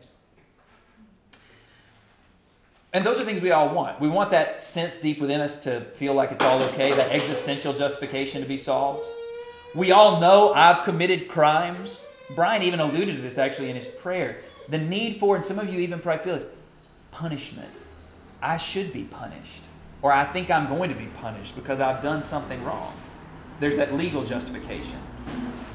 And 2.92 3.04
those 3.04 3.20
are 3.20 3.26
things 3.26 3.42
we 3.42 3.52
all 3.52 3.70
want. 3.74 4.00
We 4.00 4.08
want 4.08 4.30
that 4.30 4.62
sense 4.62 4.98
deep 4.98 5.20
within 5.20 5.42
us 5.42 5.64
to 5.64 5.82
feel 5.82 6.14
like 6.14 6.32
it's 6.32 6.44
all 6.44 6.62
okay, 6.62 6.94
that 6.94 7.12
existential 7.12 7.74
justification 7.74 8.42
to 8.44 8.48
be 8.48 8.58
solved. 8.58 9.04
We 9.74 9.92
all 9.92 10.22
know 10.22 10.54
I've 10.54 10.84
committed 10.84 11.28
crimes. 11.28 12.06
Brian 12.36 12.62
even 12.62 12.80
alluded 12.80 13.16
to 13.16 13.22
this 13.22 13.40
actually 13.40 13.72
in 13.72 13.76
his 13.76 13.88
prayer. 13.88 14.42
The 14.70 14.78
need 14.78 15.18
for, 15.18 15.36
and 15.36 15.44
some 15.44 15.58
of 15.58 15.74
you 15.74 15.80
even 15.80 16.00
probably 16.00 16.24
feel 16.24 16.36
this, 16.36 16.50
punishment. 17.10 17.74
I 18.44 18.58
should 18.58 18.92
be 18.92 19.06
punished, 19.06 19.64
or 20.02 20.12
I 20.12 20.26
think 20.26 20.52
I'm 20.52 20.68
going 20.68 20.90
to 20.90 20.96
be 20.96 21.06
punished 21.06 21.56
because 21.56 21.80
I've 21.80 22.04
done 22.04 22.22
something 22.22 22.62
wrong. 22.66 22.94
There's 23.62 23.78
that 23.78 23.94
legal 23.94 24.26
justification. 24.26 25.00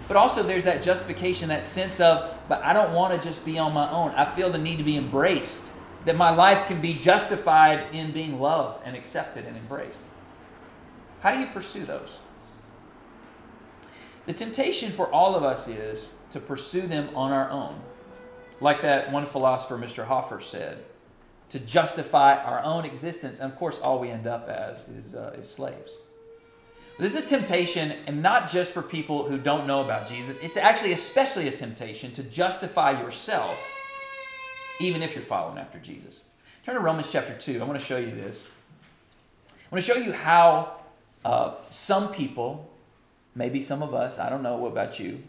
But 0.07 0.19
also, 0.19 0.43
there's 0.43 0.65
that 0.65 0.83
justification, 0.83 1.49
that 1.49 1.65
sense 1.65 1.99
of, 1.99 2.35
but 2.47 2.63
I 2.63 2.75
don't 2.75 2.93
want 2.93 3.19
to 3.19 3.27
just 3.27 3.43
be 3.45 3.59
on 3.59 3.73
my 3.73 3.91
own. 3.91 4.11
I 4.11 4.35
feel 4.35 4.51
the 4.51 4.59
need 4.59 4.77
to 4.79 4.85
be 4.85 4.99
embraced, 4.99 5.73
that 6.05 6.15
my 6.15 6.29
life 6.29 6.67
can 6.67 6.83
be 6.83 6.93
justified 6.93 7.87
in 7.95 8.13
being 8.13 8.39
loved 8.39 8.83
and 8.85 8.95
accepted 8.95 9.47
and 9.47 9.57
embraced. 9.57 10.05
How 11.21 11.33
do 11.33 11.41
you 11.41 11.47
pursue 11.47 11.87
those? 11.87 12.21
The 14.27 14.35
temptation 14.35 14.93
for 14.93 15.11
all 15.11 15.35
of 15.35 15.43
us 15.43 15.69
is 15.69 16.13
to 16.31 16.41
pursue 16.41 16.83
them 16.83 17.09
on 17.17 17.33
our 17.33 17.49
own. 17.49 17.81
Like 18.61 18.83
that 18.83 19.11
one 19.11 19.25
philosopher, 19.25 19.79
Mr. 19.79 20.05
Hoffer, 20.05 20.41
said 20.41 20.85
to 21.51 21.59
justify 21.61 22.37
our 22.37 22.63
own 22.63 22.85
existence. 22.85 23.41
And 23.41 23.51
of 23.51 23.59
course, 23.59 23.79
all 23.79 23.99
we 23.99 24.11
end 24.11 24.27
up 24.27 24.49
as 24.49 24.89
is, 24.89 25.15
uh, 25.15 25.35
is 25.39 25.49
slaves. 25.49 25.97
This 26.99 27.15
is 27.15 27.25
a 27.25 27.27
temptation, 27.27 27.95
and 28.09 28.23
not 28.23 28.51
just 28.51 28.73
for 28.73 28.83
people 28.83 29.23
who 29.23 29.39
don't 29.39 29.69
know 29.69 29.85
about 29.85 30.09
Jesus. 30.09 30.37
It's 30.39 30.57
actually 30.57 30.93
especially 30.93 31.47
a 31.47 31.53
temptation 31.53 32.13
to 32.15 32.25
justify 32.25 33.01
yourself, 33.01 33.57
even 34.81 35.03
if 35.03 35.15
you're 35.15 35.23
following 35.23 35.59
after 35.59 35.79
Jesus. 35.79 36.23
Turn 36.65 36.75
to 36.75 36.81
Romans 36.81 37.11
chapter 37.13 37.35
2. 37.35 37.61
I 37.61 37.65
want 37.65 37.79
to 37.79 37.85
show 37.85 37.99
you 37.99 38.11
this. 38.11 38.49
I 39.49 39.75
want 39.75 39.85
to 39.85 39.93
show 39.93 39.99
you 39.99 40.13
how 40.13 40.81
uh, 41.25 41.55
some 41.71 42.13
people, 42.13 42.69
maybe 43.37 43.63
some 43.63 43.81
of 43.81 43.95
us, 43.95 44.19
I 44.19 44.29
don't 44.29 44.43
know 44.43 44.57
what 44.57 44.73
about 44.73 44.99
you, 44.99 45.23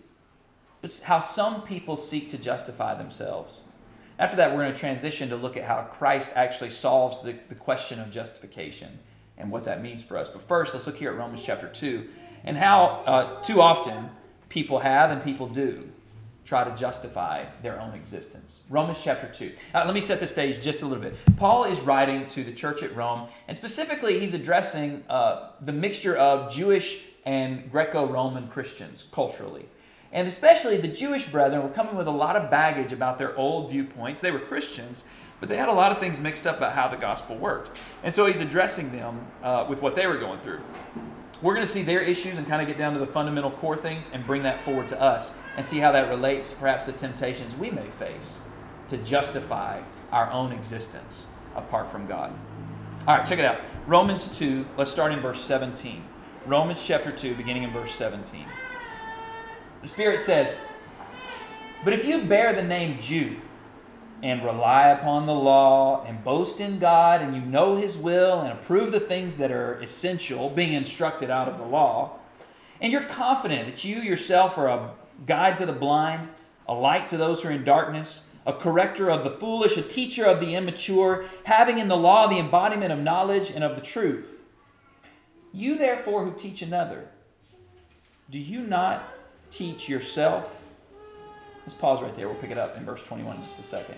but 0.81 0.99
how 1.05 1.19
some 1.19 1.61
people 1.61 1.97
seek 1.97 2.29
to 2.29 2.37
justify 2.39 2.95
themselves. 2.95 3.61
After 4.19 4.35
that, 4.35 4.51
we're 4.51 4.63
going 4.63 4.73
to 4.73 4.79
transition 4.79 5.29
to 5.29 5.37
look 5.37 5.55
at 5.55 5.63
how 5.63 5.83
Christ 5.83 6.33
actually 6.35 6.71
solves 6.71 7.21
the, 7.21 7.35
the 7.47 7.55
question 7.55 8.01
of 8.01 8.11
justification 8.11 8.99
and 9.37 9.49
what 9.49 9.63
that 9.63 9.81
means 9.81 10.03
for 10.03 10.17
us. 10.17 10.27
But 10.27 10.41
first, 10.41 10.73
let's 10.73 10.85
look 10.85 10.97
here 10.97 11.11
at 11.11 11.17
Romans 11.17 11.41
chapter 11.41 11.69
2 11.69 12.05
and 12.43 12.57
how 12.57 13.01
uh, 13.05 13.41
too 13.41 13.61
often 13.61 14.09
people 14.49 14.79
have 14.79 15.11
and 15.11 15.23
people 15.23 15.47
do 15.47 15.89
try 16.43 16.65
to 16.65 16.75
justify 16.75 17.45
their 17.61 17.79
own 17.79 17.93
existence. 17.93 18.59
Romans 18.69 19.01
chapter 19.01 19.27
2. 19.27 19.53
Uh, 19.73 19.83
let 19.85 19.93
me 19.93 20.01
set 20.01 20.19
the 20.19 20.27
stage 20.27 20.59
just 20.59 20.81
a 20.81 20.85
little 20.85 21.03
bit. 21.03 21.15
Paul 21.37 21.63
is 21.63 21.79
writing 21.79 22.27
to 22.29 22.43
the 22.43 22.51
church 22.51 22.83
at 22.83 22.93
Rome, 22.95 23.27
and 23.47 23.55
specifically, 23.55 24.19
he's 24.19 24.33
addressing 24.33 25.03
uh, 25.09 25.51
the 25.61 25.71
mixture 25.71 26.17
of 26.17 26.51
Jewish 26.51 27.03
and 27.25 27.71
Greco 27.71 28.07
Roman 28.07 28.47
Christians 28.47 29.05
culturally. 29.11 29.65
And 30.11 30.27
especially 30.27 30.77
the 30.77 30.87
Jewish 30.87 31.25
brethren 31.25 31.61
were 31.61 31.69
coming 31.69 31.95
with 31.95 32.07
a 32.07 32.11
lot 32.11 32.35
of 32.35 32.49
baggage 32.49 32.91
about 32.93 33.17
their 33.17 33.35
old 33.37 33.69
viewpoints. 33.69 34.21
They 34.21 34.31
were 34.31 34.39
Christians, 34.39 35.05
but 35.39 35.49
they 35.49 35.57
had 35.57 35.69
a 35.69 35.73
lot 35.73 35.91
of 35.91 35.99
things 35.99 36.19
mixed 36.19 36.47
up 36.47 36.57
about 36.57 36.73
how 36.73 36.87
the 36.87 36.97
gospel 36.97 37.35
worked. 37.35 37.79
And 38.03 38.13
so 38.13 38.25
he's 38.25 38.39
addressing 38.39 38.91
them 38.91 39.27
uh, 39.43 39.65
with 39.69 39.81
what 39.81 39.95
they 39.95 40.07
were 40.07 40.17
going 40.17 40.39
through. 40.39 40.61
We're 41.41 41.53
going 41.53 41.65
to 41.65 41.71
see 41.71 41.83
their 41.83 42.01
issues 42.01 42.37
and 42.37 42.45
kind 42.45 42.61
of 42.61 42.67
get 42.67 42.77
down 42.77 42.93
to 42.93 42.99
the 42.99 43.07
fundamental 43.07 43.51
core 43.51 43.77
things 43.77 44.11
and 44.13 44.25
bring 44.25 44.43
that 44.43 44.59
forward 44.59 44.89
to 44.89 45.01
us 45.01 45.33
and 45.55 45.65
see 45.65 45.77
how 45.77 45.91
that 45.93 46.09
relates 46.09 46.53
perhaps 46.53 46.85
the 46.85 46.91
temptations 46.91 47.55
we 47.55 47.69
may 47.69 47.87
face 47.87 48.41
to 48.89 48.97
justify 48.97 49.79
our 50.11 50.29
own 50.31 50.51
existence 50.51 51.27
apart 51.55 51.87
from 51.89 52.05
God. 52.07 52.33
All 53.07 53.15
right, 53.15 53.25
check 53.25 53.39
it 53.39 53.45
out. 53.45 53.61
Romans 53.87 54.37
2, 54.37 54.65
let's 54.75 54.91
start 54.91 55.13
in 55.13 55.21
verse 55.21 55.39
17. 55.39 56.03
Romans 56.45 56.85
chapter 56.85 57.11
2, 57.11 57.35
beginning 57.35 57.63
in 57.63 57.69
verse 57.69 57.91
17. 57.91 58.45
The 59.81 59.87
Spirit 59.87 60.21
says, 60.21 60.57
But 61.83 61.93
if 61.93 62.05
you 62.05 62.23
bear 62.23 62.53
the 62.53 62.63
name 62.63 62.99
Jew, 62.99 63.37
and 64.21 64.43
rely 64.43 64.89
upon 64.89 65.25
the 65.25 65.33
law 65.33 66.03
and 66.05 66.23
boast 66.23 66.59
in 66.59 66.79
God 66.79 67.21
and 67.21 67.33
you 67.33 67.41
know 67.41 67.75
His 67.75 67.97
will 67.97 68.41
and 68.41 68.51
approve 68.51 68.91
the 68.91 68.99
things 68.99 69.37
that 69.37 69.51
are 69.51 69.79
essential, 69.81 70.49
being 70.49 70.73
instructed 70.73 71.29
out 71.29 71.47
of 71.47 71.57
the 71.57 71.63
law, 71.63 72.17
and 72.81 72.91
you're 72.91 73.05
confident 73.05 73.67
that 73.67 73.83
you 73.83 73.97
yourself 73.97 74.57
are 74.57 74.67
a 74.67 74.91
guide 75.25 75.57
to 75.57 75.65
the 75.65 75.73
blind, 75.73 76.27
a 76.67 76.73
light 76.73 77.07
to 77.09 77.17
those 77.17 77.41
who 77.41 77.49
are 77.49 77.53
in 77.53 77.63
darkness, 77.63 78.25
a 78.45 78.53
corrector 78.53 79.09
of 79.09 79.23
the 79.23 79.37
foolish, 79.37 79.77
a 79.77 79.81
teacher 79.81 80.25
of 80.25 80.39
the 80.39 80.55
immature, 80.55 81.25
having 81.43 81.77
in 81.77 81.87
the 81.87 81.97
law 81.97 82.27
the 82.27 82.39
embodiment 82.39 82.91
of 82.91 82.99
knowledge 82.99 83.51
and 83.51 83.63
of 83.63 83.75
the 83.75 83.81
truth. 83.81 84.45
You, 85.53 85.77
therefore, 85.77 86.25
who 86.25 86.33
teach 86.33 86.61
another, 86.61 87.07
do 88.29 88.39
you 88.39 88.61
not 88.61 89.03
teach 89.49 89.89
yourself? 89.89 90.61
Let's 91.61 91.73
pause 91.73 92.01
right 92.01 92.15
there. 92.15 92.27
We'll 92.27 92.37
pick 92.37 92.51
it 92.51 92.57
up 92.57 92.77
in 92.77 92.85
verse 92.85 93.03
21 93.03 93.37
in 93.37 93.41
just 93.43 93.59
a 93.59 93.63
second. 93.63 93.95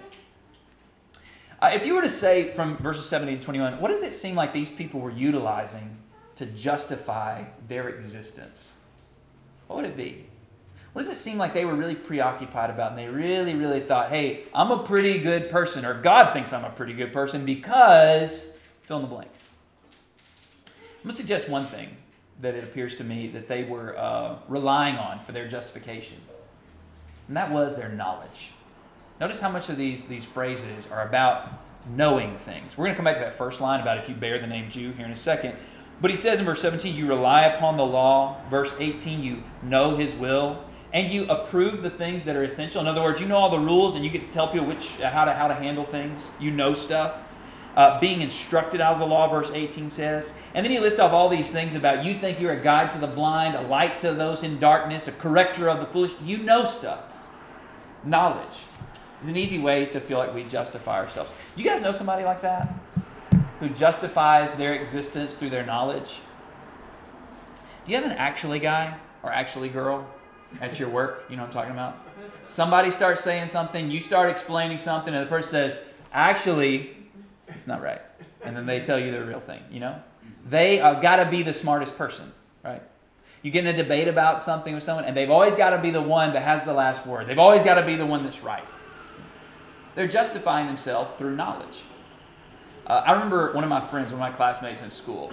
Uh, 1.62 1.72
if 1.74 1.86
you 1.86 1.94
were 1.94 2.02
to 2.02 2.10
say 2.10 2.54
from 2.54 2.78
verses 2.78 3.06
17 3.06 3.38
to 3.38 3.44
21, 3.44 3.80
what 3.80 3.90
does 3.90 4.02
it 4.02 4.14
seem 4.14 4.36
like 4.36 4.52
these 4.52 4.70
people 4.70 5.00
were 5.00 5.12
utilizing 5.12 5.98
to 6.36 6.46
justify 6.48 7.44
their 7.68 7.88
existence? 7.90 8.72
What 9.68 9.78
would 9.78 9.86
it 9.86 9.96
be? 9.96 10.26
What 10.94 11.04
does 11.04 11.12
it 11.12 11.16
seem 11.16 11.38
like 11.38 11.54
they 11.54 11.64
were 11.64 11.76
really 11.76 11.96
preoccupied 11.96 12.70
about 12.70 12.92
and 12.92 13.00
they 13.00 13.08
really, 13.08 13.56
really 13.56 13.80
thought, 13.80 14.10
hey, 14.10 14.44
I'm 14.54 14.72
a 14.72 14.84
pretty 14.84 15.20
good 15.20 15.50
person, 15.50 15.86
or 15.86 15.94
God 15.94 16.34
thinks 16.34 16.52
I'm 16.52 16.66
a 16.66 16.70
pretty 16.72 16.94
good 16.94 17.14
person 17.14 17.46
because 17.46 18.54
fill 18.82 18.98
in 18.98 19.04
the 19.04 19.08
blank? 19.08 19.30
I'm 20.66 21.04
going 21.04 21.12
to 21.12 21.16
suggest 21.16 21.48
one 21.48 21.66
thing 21.66 21.96
that 22.42 22.56
it 22.56 22.64
appears 22.64 22.96
to 22.98 23.04
me 23.04 23.28
that 23.28 23.48
they 23.48 23.64
were 23.64 23.98
uh, 23.98 24.38
relying 24.48 24.98
on 24.98 25.20
for 25.20 25.32
their 25.32 25.48
justification, 25.48 26.18
and 27.28 27.38
that 27.38 27.52
was 27.52 27.76
their 27.76 27.90
knowledge. 27.90 28.52
Notice 29.20 29.40
how 29.40 29.50
much 29.50 29.70
of 29.70 29.78
these, 29.78 30.06
these 30.06 30.26
phrases 30.26 30.88
are 30.92 31.08
about 31.08 31.62
knowing 31.88 32.36
things. 32.38 32.78
We're 32.78 32.86
going 32.86 32.96
to 32.96 32.98
come 32.98 33.06
back 33.06 33.16
to 33.16 33.22
that 33.22 33.34
first 33.34 33.62
line 33.62 33.80
about 33.80 33.98
if 33.98 34.10
you 34.10 34.16
bear 34.16 34.40
the 34.40 34.48
name 34.48 34.70
Jew 34.70 34.92
here 34.94 35.06
in 35.06 35.12
a 35.12 35.16
second. 35.16 35.56
But 36.02 36.10
he 36.10 36.18
says 36.18 36.40
in 36.40 36.46
verse 36.46 36.62
17, 36.62 36.96
you 36.96 37.08
rely 37.08 37.44
upon 37.44 37.78
the 37.78 37.86
law. 37.86 38.42
Verse 38.50 38.76
18, 38.80 39.24
you 39.24 39.44
know 39.62 39.96
his 39.96 40.16
will. 40.16 40.64
And 40.94 41.12
you 41.12 41.26
approve 41.30 41.84
the 41.84 41.90
things 41.90 42.26
that 42.26 42.36
are 42.36 42.44
essential. 42.44 42.82
In 42.82 42.88
other 42.88 43.02
words, 43.02 43.22
you 43.22 43.28
know 43.28 43.38
all 43.38 43.50
the 43.50 43.60
rules 43.60 43.96
and 43.96 44.04
you 44.04 44.10
get 44.10 44.22
to 44.22 44.28
tell 44.28 44.48
people 44.48 44.68
which, 44.68 44.98
how, 44.98 45.26
to, 45.26 45.34
how 45.34 45.48
to 45.48 45.54
handle 45.54 45.86
things. 45.86 46.32
You 46.40 46.52
know 46.52 46.74
stuff. 46.74 47.18
Uh, 47.76 48.00
being 48.02 48.22
instructed 48.22 48.82
out 48.82 48.94
of 48.94 49.00
the 49.00 49.06
law, 49.06 49.30
verse 49.30 49.50
18 49.50 49.90
says. 49.90 50.34
And 50.54 50.66
then 50.66 50.72
he 50.72 50.80
lists 50.80 51.00
off 51.00 51.14
all 51.14 51.30
these 51.30 51.52
things 51.52 51.74
about 51.74 52.04
you 52.04 52.20
think 52.20 52.40
you're 52.40 52.52
a 52.52 52.62
guide 52.62 52.92
to 52.92 52.98
the 52.98 53.08
blind, 53.08 53.56
a 53.56 53.62
light 53.62 54.00
to 54.00 54.14
those 54.14 54.44
in 54.44 54.60
darkness, 54.60 55.08
a 55.08 55.14
corrector 55.14 55.70
of 55.70 55.80
the 55.80 55.86
foolish. 55.86 56.14
You 56.22 56.40
know 56.40 56.66
stuff. 56.66 57.22
Knowledge 58.04 58.60
is 59.22 59.30
an 59.30 59.38
easy 59.38 59.60
way 59.60 59.86
to 59.86 60.00
feel 60.00 60.18
like 60.18 60.34
we 60.34 60.44
justify 60.44 61.00
ourselves. 61.00 61.34
You 61.56 61.64
guys 61.64 61.82
know 61.82 61.92
somebody 61.92 62.24
like 62.24 62.42
that? 62.42 62.74
Who 63.60 63.70
justifies 63.70 64.54
their 64.54 64.74
existence 64.74 65.34
through 65.34 65.52
their 65.52 65.66
knowledge? 65.66 66.20
Do 67.86 67.92
you 67.92 67.98
have 67.98 68.06
an 68.06 68.18
actually 68.18 68.60
guy 68.60 68.96
or 69.24 69.32
actually 69.32 69.70
girl 69.70 70.08
at 70.60 70.80
your 70.80 70.90
work? 70.90 71.26
You 71.30 71.36
know 71.36 71.44
what 71.44 71.48
I'm 71.48 71.54
talking 71.54 71.72
about? 71.72 71.98
Somebody 72.48 72.92
starts 72.92 73.22
saying 73.22 73.48
something, 73.48 73.90
you 73.90 74.02
start 74.02 74.30
explaining 74.30 74.80
something, 74.80 75.14
and 75.14 75.26
the 75.26 75.30
person 75.30 75.50
says, 75.50 75.86
actually, 76.12 76.98
it's 77.54 77.68
not 77.68 77.82
right. 77.82 78.02
And 78.44 78.56
then 78.56 78.66
they 78.66 78.80
tell 78.80 79.00
you 79.00 79.12
the 79.12 79.24
real 79.24 79.40
thing, 79.40 79.62
you 79.72 79.80
know? 79.80 79.96
They 80.48 80.78
have 80.78 81.02
got 81.02 81.18
to 81.18 81.30
be 81.30 81.44
the 81.44 81.54
smartest 81.54 81.98
person, 81.98 82.32
right? 82.64 82.82
You 83.44 83.52
get 83.52 83.66
in 83.66 83.74
a 83.74 83.78
debate 83.78 84.08
about 84.08 84.42
something 84.42 84.74
with 84.74 84.84
someone, 84.84 85.06
and 85.06 85.16
they've 85.16 85.30
always 85.30 85.56
got 85.56 85.72
to 85.72 85.82
be 85.82 85.90
the 85.90 86.02
one 86.02 86.34
that 86.34 86.44
has 86.44 86.64
the 86.64 86.74
last 86.74 87.06
word. 87.06 87.28
They've 87.28 87.40
always 87.40 87.64
got 87.64 87.76
to 87.76 87.86
be 87.86 87.96
the 87.96 88.06
one 88.06 88.24
that's 88.24 88.44
right. 88.44 88.66
They're 89.96 90.08
justifying 90.08 90.68
themselves 90.68 91.12
through 91.18 91.36
knowledge. 91.36 91.84
Uh, 92.86 93.04
I 93.06 93.14
remember 93.14 93.52
one 93.54 93.64
of 93.64 93.70
my 93.70 93.82
friends, 93.82 94.14
one 94.14 94.22
of 94.22 94.32
my 94.32 94.36
classmates 94.36 94.82
in 94.82 94.90
school, 94.90 95.32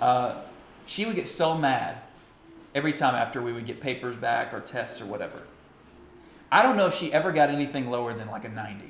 uh, 0.00 0.42
she 0.86 1.06
would 1.06 1.16
get 1.16 1.28
so 1.28 1.56
mad 1.56 1.98
every 2.74 2.92
time 2.92 3.14
after 3.14 3.42
we 3.42 3.52
would 3.52 3.66
get 3.66 3.80
papers 3.80 4.16
back 4.16 4.54
or 4.54 4.60
tests 4.60 5.00
or 5.00 5.06
whatever. 5.06 5.42
I 6.52 6.62
don't 6.62 6.76
know 6.76 6.86
if 6.86 6.94
she 6.94 7.12
ever 7.12 7.32
got 7.32 7.48
anything 7.48 7.90
lower 7.90 8.12
than 8.12 8.28
like 8.28 8.44
a 8.44 8.48
90, 8.48 8.84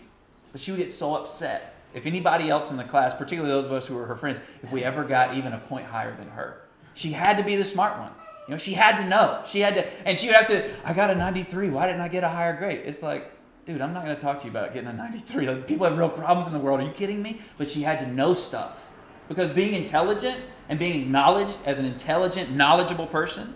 but 0.52 0.60
she 0.60 0.70
would 0.70 0.78
get 0.78 0.92
so 0.92 1.14
upset. 1.14 1.74
If 1.92 2.06
anybody 2.06 2.48
else 2.48 2.70
in 2.70 2.76
the 2.76 2.84
class, 2.84 3.14
particularly 3.14 3.54
those 3.54 3.66
of 3.66 3.72
us 3.72 3.86
who 3.86 3.94
were 3.96 4.06
her 4.06 4.16
friends, 4.16 4.40
if 4.62 4.70
we 4.70 4.84
ever 4.84 5.04
got 5.04 5.36
even 5.36 5.52
a 5.52 5.58
point 5.58 5.86
higher 5.86 6.16
than 6.16 6.28
her, 6.28 6.62
she 6.94 7.12
had 7.12 7.36
to 7.36 7.42
be 7.42 7.56
the 7.56 7.64
smart 7.64 7.98
one. 7.98 8.12
You 8.46 8.54
know, 8.54 8.58
she 8.58 8.72
had 8.74 8.96
to 8.96 9.08
know. 9.08 9.42
She 9.46 9.60
had 9.60 9.74
to, 9.74 9.86
and 10.06 10.18
she 10.18 10.26
would 10.28 10.36
have 10.36 10.46
to, 10.48 10.68
I 10.84 10.92
got 10.92 11.10
a 11.10 11.14
93. 11.14 11.70
Why 11.70 11.86
didn't 11.86 12.00
I 12.00 12.08
get 12.08 12.24
a 12.24 12.28
higher 12.28 12.56
grade? 12.56 12.82
It's 12.84 13.02
like, 13.02 13.32
dude, 13.64 13.80
I'm 13.80 13.92
not 13.92 14.04
going 14.04 14.16
to 14.16 14.20
talk 14.20 14.38
to 14.40 14.44
you 14.44 14.50
about 14.50 14.72
getting 14.72 14.88
a 14.88 14.92
93. 14.92 15.46
Like, 15.46 15.68
people 15.68 15.86
have 15.86 15.96
real 15.96 16.08
problems 16.08 16.46
in 16.46 16.52
the 16.52 16.58
world. 16.58 16.80
Are 16.80 16.84
you 16.84 16.90
kidding 16.90 17.22
me? 17.22 17.40
But 17.58 17.68
she 17.68 17.82
had 17.82 18.00
to 18.00 18.06
know 18.06 18.34
stuff. 18.34 18.90
Because 19.28 19.50
being 19.50 19.74
intelligent 19.74 20.40
and 20.68 20.78
being 20.78 21.02
acknowledged 21.02 21.62
as 21.64 21.78
an 21.78 21.84
intelligent, 21.84 22.50
knowledgeable 22.50 23.06
person, 23.06 23.54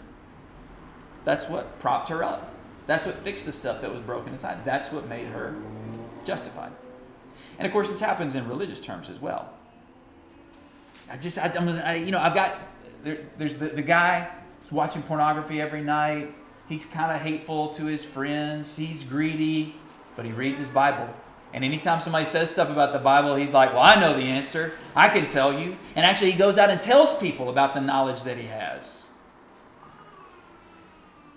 that's 1.24 1.48
what 1.48 1.78
propped 1.80 2.08
her 2.10 2.22
up. 2.22 2.54
That's 2.86 3.04
what 3.04 3.18
fixed 3.18 3.46
the 3.46 3.52
stuff 3.52 3.80
that 3.80 3.90
was 3.90 4.00
broken 4.00 4.34
inside. 4.34 4.64
That's 4.64 4.92
what 4.92 5.08
made 5.08 5.26
her 5.26 5.56
justified. 6.24 6.72
And 7.58 7.66
of 7.66 7.72
course, 7.72 7.88
this 7.88 8.00
happens 8.00 8.34
in 8.34 8.48
religious 8.48 8.80
terms 8.80 9.08
as 9.08 9.20
well. 9.20 9.50
I 11.10 11.16
just, 11.16 11.38
I, 11.38 11.52
I 11.84 11.94
you 11.96 12.10
know, 12.10 12.20
I've 12.20 12.34
got, 12.34 12.58
there, 13.02 13.18
there's 13.38 13.56
the, 13.56 13.68
the 13.68 13.82
guy 13.82 14.30
who's 14.60 14.72
watching 14.72 15.02
pornography 15.02 15.60
every 15.60 15.82
night. 15.82 16.34
He's 16.68 16.86
kind 16.86 17.12
of 17.12 17.20
hateful 17.20 17.68
to 17.70 17.84
his 17.84 18.04
friends. 18.04 18.76
He's 18.76 19.04
greedy 19.04 19.74
but 20.16 20.24
he 20.24 20.32
reads 20.32 20.58
his 20.58 20.68
Bible. 20.68 21.08
And 21.52 21.64
anytime 21.64 22.00
somebody 22.00 22.24
says 22.24 22.50
stuff 22.50 22.68
about 22.68 22.92
the 22.92 22.98
Bible, 22.98 23.36
he's 23.36 23.54
like, 23.54 23.72
Well, 23.72 23.82
I 23.82 23.94
know 24.00 24.14
the 24.14 24.24
answer. 24.24 24.72
I 24.94 25.08
can 25.08 25.26
tell 25.26 25.58
you. 25.58 25.76
And 25.94 26.04
actually, 26.04 26.32
he 26.32 26.38
goes 26.38 26.58
out 26.58 26.70
and 26.70 26.80
tells 26.80 27.16
people 27.18 27.48
about 27.48 27.74
the 27.74 27.80
knowledge 27.80 28.24
that 28.24 28.38
he 28.38 28.46
has. 28.46 29.10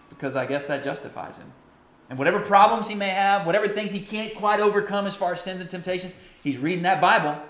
Because 0.10 0.36
I 0.36 0.46
guess 0.48 0.66
that 0.68 0.84
justifies 0.84 1.38
him. 1.38 1.52
And 2.10 2.18
whatever 2.18 2.40
problems 2.40 2.88
he 2.88 2.96
may 2.96 3.10
have, 3.10 3.46
whatever 3.46 3.68
things 3.68 3.92
he 3.92 4.00
can't 4.00 4.34
quite 4.34 4.60
overcome 4.60 5.06
as 5.06 5.16
far 5.16 5.34
as 5.34 5.42
sins 5.42 5.60
and 5.60 5.70
temptations, 5.70 6.16
he's 6.42 6.58
reading 6.58 6.84
that 6.84 7.02
Bible. 7.02 7.42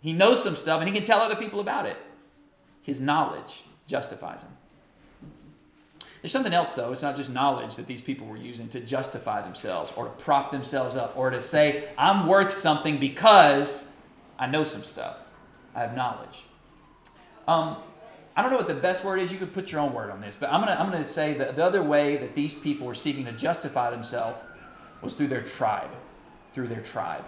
He 0.00 0.12
knows 0.12 0.42
some 0.42 0.54
stuff 0.54 0.80
and 0.80 0.88
he 0.88 0.94
can 0.94 1.04
tell 1.04 1.20
other 1.20 1.34
people 1.34 1.60
about 1.60 1.86
it. 1.86 1.96
His 2.82 3.00
knowledge 3.00 3.64
justifies 3.86 4.42
him. 4.42 4.50
There's 6.22 6.32
something 6.32 6.52
else, 6.52 6.72
though. 6.72 6.90
It's 6.90 7.02
not 7.02 7.16
just 7.16 7.30
knowledge 7.30 7.76
that 7.76 7.86
these 7.86 8.02
people 8.02 8.26
were 8.26 8.36
using 8.36 8.68
to 8.68 8.80
justify 8.80 9.40
themselves 9.40 9.92
or 9.96 10.04
to 10.04 10.10
prop 10.10 10.50
themselves 10.50 10.96
up 10.96 11.16
or 11.16 11.30
to 11.30 11.40
say, 11.40 11.88
I'm 11.96 12.26
worth 12.26 12.52
something 12.52 12.98
because 12.98 13.88
I 14.38 14.46
know 14.46 14.64
some 14.64 14.84
stuff. 14.84 15.28
I 15.74 15.80
have 15.80 15.94
knowledge. 15.94 16.44
Um, 17.46 17.76
I 18.38 18.42
don't 18.42 18.52
know 18.52 18.56
what 18.56 18.68
the 18.68 18.74
best 18.74 19.02
word 19.02 19.18
is. 19.18 19.32
You 19.32 19.38
could 19.40 19.52
put 19.52 19.72
your 19.72 19.80
own 19.80 19.92
word 19.92 20.12
on 20.12 20.20
this, 20.20 20.36
but 20.36 20.48
I'm 20.52 20.60
gonna 20.60 20.76
I'm 20.78 20.88
gonna 20.88 21.02
say 21.02 21.34
that 21.34 21.56
the 21.56 21.64
other 21.64 21.82
way 21.82 22.18
that 22.18 22.36
these 22.36 22.54
people 22.54 22.86
were 22.86 22.94
seeking 22.94 23.24
to 23.24 23.32
justify 23.32 23.90
themselves 23.90 24.38
was 25.02 25.14
through 25.14 25.26
their 25.26 25.42
tribe, 25.42 25.90
through 26.52 26.68
their 26.68 26.80
tribe, 26.80 27.24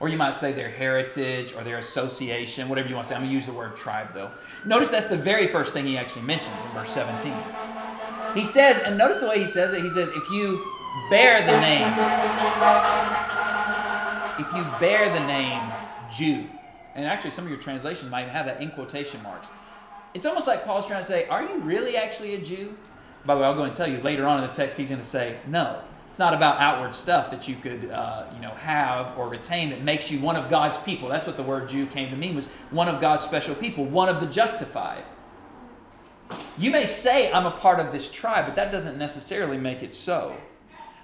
or 0.00 0.08
you 0.08 0.16
might 0.16 0.32
say 0.32 0.54
their 0.54 0.70
heritage 0.70 1.52
or 1.52 1.62
their 1.62 1.76
association, 1.76 2.70
whatever 2.70 2.88
you 2.88 2.94
want 2.94 3.04
to 3.04 3.10
say. 3.10 3.16
I'm 3.16 3.20
gonna 3.20 3.34
use 3.34 3.44
the 3.44 3.52
word 3.52 3.76
tribe 3.76 4.14
though. 4.14 4.30
Notice 4.64 4.88
that's 4.88 5.08
the 5.08 5.18
very 5.18 5.46
first 5.46 5.74
thing 5.74 5.84
he 5.84 5.98
actually 5.98 6.22
mentions 6.22 6.64
in 6.64 6.70
verse 6.70 6.88
17. 6.88 7.34
He 8.32 8.42
says, 8.42 8.80
and 8.82 8.96
notice 8.96 9.20
the 9.20 9.28
way 9.28 9.40
he 9.40 9.46
says 9.46 9.74
it. 9.74 9.82
He 9.82 9.90
says, 9.90 10.10
if 10.14 10.30
you 10.30 10.64
bear 11.10 11.42
the 11.42 11.60
name, 11.60 11.86
if 14.38 14.50
you 14.56 14.64
bear 14.80 15.12
the 15.12 15.26
name 15.26 15.60
Jew, 16.10 16.48
and 16.94 17.04
actually 17.04 17.32
some 17.32 17.44
of 17.44 17.50
your 17.50 17.60
translations 17.60 18.10
might 18.10 18.22
even 18.22 18.32
have 18.32 18.46
that 18.46 18.62
in 18.62 18.70
quotation 18.70 19.22
marks 19.22 19.50
it's 20.14 20.26
almost 20.26 20.46
like 20.46 20.64
Paul's 20.64 20.86
trying 20.86 21.00
to 21.00 21.06
say, 21.06 21.26
Are 21.28 21.42
you 21.42 21.58
really 21.58 21.96
actually 21.96 22.34
a 22.34 22.38
Jew? 22.40 22.76
By 23.24 23.34
the 23.34 23.40
way, 23.40 23.46
I'll 23.46 23.54
go 23.54 23.64
and 23.64 23.74
tell 23.74 23.88
you 23.88 23.98
later 23.98 24.26
on 24.26 24.42
in 24.42 24.48
the 24.48 24.54
text, 24.54 24.78
he's 24.78 24.88
going 24.88 25.00
to 25.00 25.06
say, 25.06 25.38
No. 25.46 25.82
It's 26.08 26.18
not 26.18 26.34
about 26.34 26.60
outward 26.60 26.92
stuff 26.92 27.30
that 27.30 27.46
you 27.46 27.54
could, 27.54 27.88
uh, 27.88 28.26
you 28.34 28.40
know, 28.40 28.50
have 28.50 29.16
or 29.16 29.28
retain 29.28 29.70
that 29.70 29.84
makes 29.84 30.10
you 30.10 30.18
one 30.18 30.34
of 30.34 30.50
God's 30.50 30.76
people. 30.76 31.08
That's 31.08 31.24
what 31.24 31.36
the 31.36 31.44
word 31.44 31.68
Jew 31.68 31.86
came 31.86 32.10
to 32.10 32.16
mean 32.16 32.34
was 32.34 32.48
one 32.70 32.88
of 32.88 33.00
God's 33.00 33.22
special 33.22 33.54
people, 33.54 33.84
one 33.84 34.08
of 34.08 34.18
the 34.18 34.26
justified. 34.26 35.04
You 36.58 36.72
may 36.72 36.86
say 36.86 37.32
I'm 37.32 37.46
a 37.46 37.52
part 37.52 37.78
of 37.78 37.92
this 37.92 38.10
tribe, 38.10 38.46
but 38.46 38.56
that 38.56 38.72
doesn't 38.72 38.98
necessarily 38.98 39.56
make 39.56 39.84
it 39.84 39.94
so. 39.94 40.36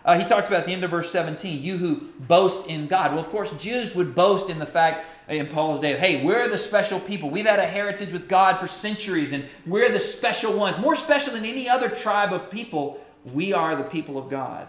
Uh, 0.05 0.19
he 0.19 0.25
talks 0.25 0.49
about 0.49 0.67
the 0.67 0.73
end 0.73 0.85
of 0.85 0.91
verse 0.91 1.11
17, 1.11 1.63
you 1.63 1.77
who 1.77 2.09
boast 2.21 2.69
in 2.69 2.87
God. 2.87 3.13
Well, 3.13 3.21
of 3.21 3.29
course, 3.29 3.53
Jews 3.53 3.95
would 3.95 4.15
boast 4.15 4.51
in 4.51 4.59
the 4.59 4.67
fact 4.67 5.05
in 5.29 5.49
Paul's 5.49 5.81
day, 5.81 5.97
hey, 5.97 6.25
we're 6.25 6.49
the 6.49 6.59
special 6.59 7.01
people. 7.01 7.31
We've 7.31 7.47
had 7.47 7.59
a 7.59 7.67
heritage 7.67 8.13
with 8.13 8.29
God 8.29 8.59
for 8.59 8.67
centuries, 8.67 9.33
and 9.33 9.45
we're 9.67 9.91
the 9.91 10.01
special 10.01 10.53
ones. 10.53 10.79
More 10.79 10.97
special 10.97 11.33
than 11.33 11.45
any 11.45 11.69
other 11.69 11.89
tribe 11.89 12.33
of 12.33 12.51
people, 12.51 13.05
we 13.33 13.53
are 13.53 13.75
the 13.75 13.83
people 13.83 14.19
of 14.19 14.31
God. 14.31 14.69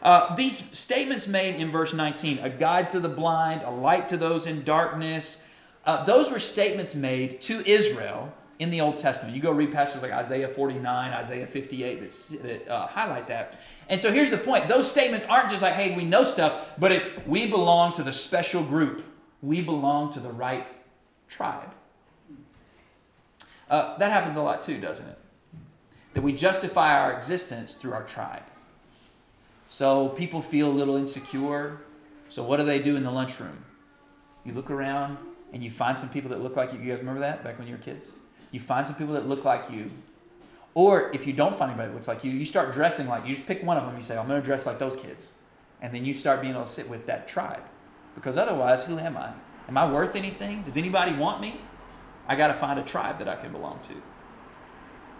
Uh, 0.00 0.34
these 0.36 0.78
statements 0.78 1.26
made 1.26 1.56
in 1.56 1.70
verse 1.72 1.92
19 1.92 2.38
a 2.38 2.50
guide 2.50 2.90
to 2.90 3.00
the 3.00 3.08
blind, 3.08 3.62
a 3.62 3.70
light 3.70 4.08
to 4.08 4.16
those 4.16 4.46
in 4.46 4.62
darkness 4.62 5.42
uh, 5.88 6.04
those 6.04 6.30
were 6.30 6.38
statements 6.38 6.94
made 6.94 7.40
to 7.40 7.66
Israel 7.66 8.30
in 8.58 8.68
the 8.68 8.82
Old 8.82 8.98
Testament. 8.98 9.34
You 9.34 9.40
go 9.40 9.50
read 9.50 9.72
passages 9.72 10.02
like 10.02 10.12
Isaiah 10.12 10.46
49, 10.46 11.12
Isaiah 11.12 11.46
58 11.46 12.00
that, 12.00 12.42
that 12.42 12.68
uh, 12.68 12.86
highlight 12.86 13.26
that. 13.28 13.58
And 13.88 13.98
so 13.98 14.12
here's 14.12 14.30
the 14.30 14.36
point 14.36 14.68
those 14.68 14.90
statements 14.90 15.24
aren't 15.24 15.48
just 15.48 15.62
like, 15.62 15.72
hey, 15.72 15.96
we 15.96 16.04
know 16.04 16.24
stuff, 16.24 16.72
but 16.78 16.92
it's 16.92 17.10
we 17.26 17.46
belong 17.46 17.94
to 17.94 18.02
the 18.02 18.12
special 18.12 18.62
group, 18.62 19.02
we 19.42 19.62
belong 19.62 20.10
to 20.12 20.20
the 20.20 20.30
right 20.30 20.66
tribe. 21.28 21.70
Uh, 23.70 23.96
that 23.98 24.10
happens 24.10 24.36
a 24.36 24.42
lot 24.42 24.62
too, 24.62 24.80
doesn't 24.80 25.06
it? 25.06 25.18
That 26.14 26.22
we 26.22 26.32
justify 26.32 26.98
our 26.98 27.12
existence 27.12 27.74
through 27.74 27.92
our 27.92 28.04
tribe. 28.04 28.42
So 29.66 30.08
people 30.08 30.40
feel 30.40 30.70
a 30.70 30.72
little 30.72 30.96
insecure. 30.96 31.80
So 32.28 32.42
what 32.42 32.56
do 32.56 32.64
they 32.64 32.78
do 32.78 32.96
in 32.96 33.04
the 33.04 33.10
lunchroom? 33.10 33.64
You 34.44 34.54
look 34.54 34.70
around 34.70 35.18
and 35.52 35.62
you 35.62 35.70
find 35.70 35.98
some 35.98 36.08
people 36.08 36.30
that 36.30 36.42
look 36.42 36.56
like 36.56 36.72
you. 36.72 36.80
You 36.80 36.90
guys 36.90 37.00
remember 37.00 37.20
that 37.20 37.44
back 37.44 37.58
when 37.58 37.68
you 37.68 37.74
were 37.74 37.82
kids? 37.82 38.06
You 38.50 38.60
find 38.60 38.86
some 38.86 38.96
people 38.96 39.14
that 39.14 39.28
look 39.28 39.44
like 39.44 39.70
you. 39.70 39.90
Or 40.74 41.10
if 41.14 41.26
you 41.26 41.32
don't 41.32 41.54
find 41.54 41.70
anybody 41.70 41.88
that 41.88 41.94
looks 41.94 42.08
like 42.08 42.24
you, 42.24 42.32
you 42.32 42.44
start 42.44 42.72
dressing 42.72 43.08
like 43.08 43.26
you 43.26 43.34
just 43.34 43.46
pick 43.46 43.62
one 43.62 43.76
of 43.76 43.84
them. 43.84 43.96
You 43.96 44.02
say, 44.02 44.16
I'm 44.16 44.26
going 44.26 44.40
to 44.40 44.44
dress 44.44 44.64
like 44.64 44.78
those 44.78 44.96
kids. 44.96 45.32
And 45.82 45.94
then 45.94 46.04
you 46.04 46.14
start 46.14 46.40
being 46.40 46.54
able 46.54 46.64
to 46.64 46.70
sit 46.70 46.88
with 46.88 47.06
that 47.06 47.28
tribe. 47.28 47.62
Because 48.14 48.36
otherwise, 48.36 48.84
who 48.84 48.98
am 48.98 49.16
I? 49.16 49.32
Am 49.68 49.76
I 49.76 49.90
worth 49.90 50.16
anything? 50.16 50.62
Does 50.62 50.76
anybody 50.76 51.12
want 51.12 51.40
me? 51.40 51.60
I 52.26 52.36
got 52.36 52.48
to 52.48 52.54
find 52.54 52.78
a 52.78 52.82
tribe 52.82 53.18
that 53.18 53.28
I 53.28 53.36
can 53.36 53.52
belong 53.52 53.80
to. 53.84 53.94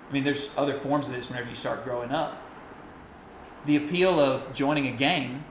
I 0.09 0.13
mean, 0.13 0.25
there's 0.25 0.51
other 0.57 0.73
forms 0.73 1.09
of 1.09 1.15
this 1.15 1.29
whenever 1.29 1.49
you 1.49 1.55
start 1.55 1.85
growing 1.85 2.11
up. 2.11 2.43
The 3.67 3.77
appeal 3.77 4.19
of 4.19 4.53
joining 4.55 4.87
a 4.87 4.93
gang, 4.93 5.45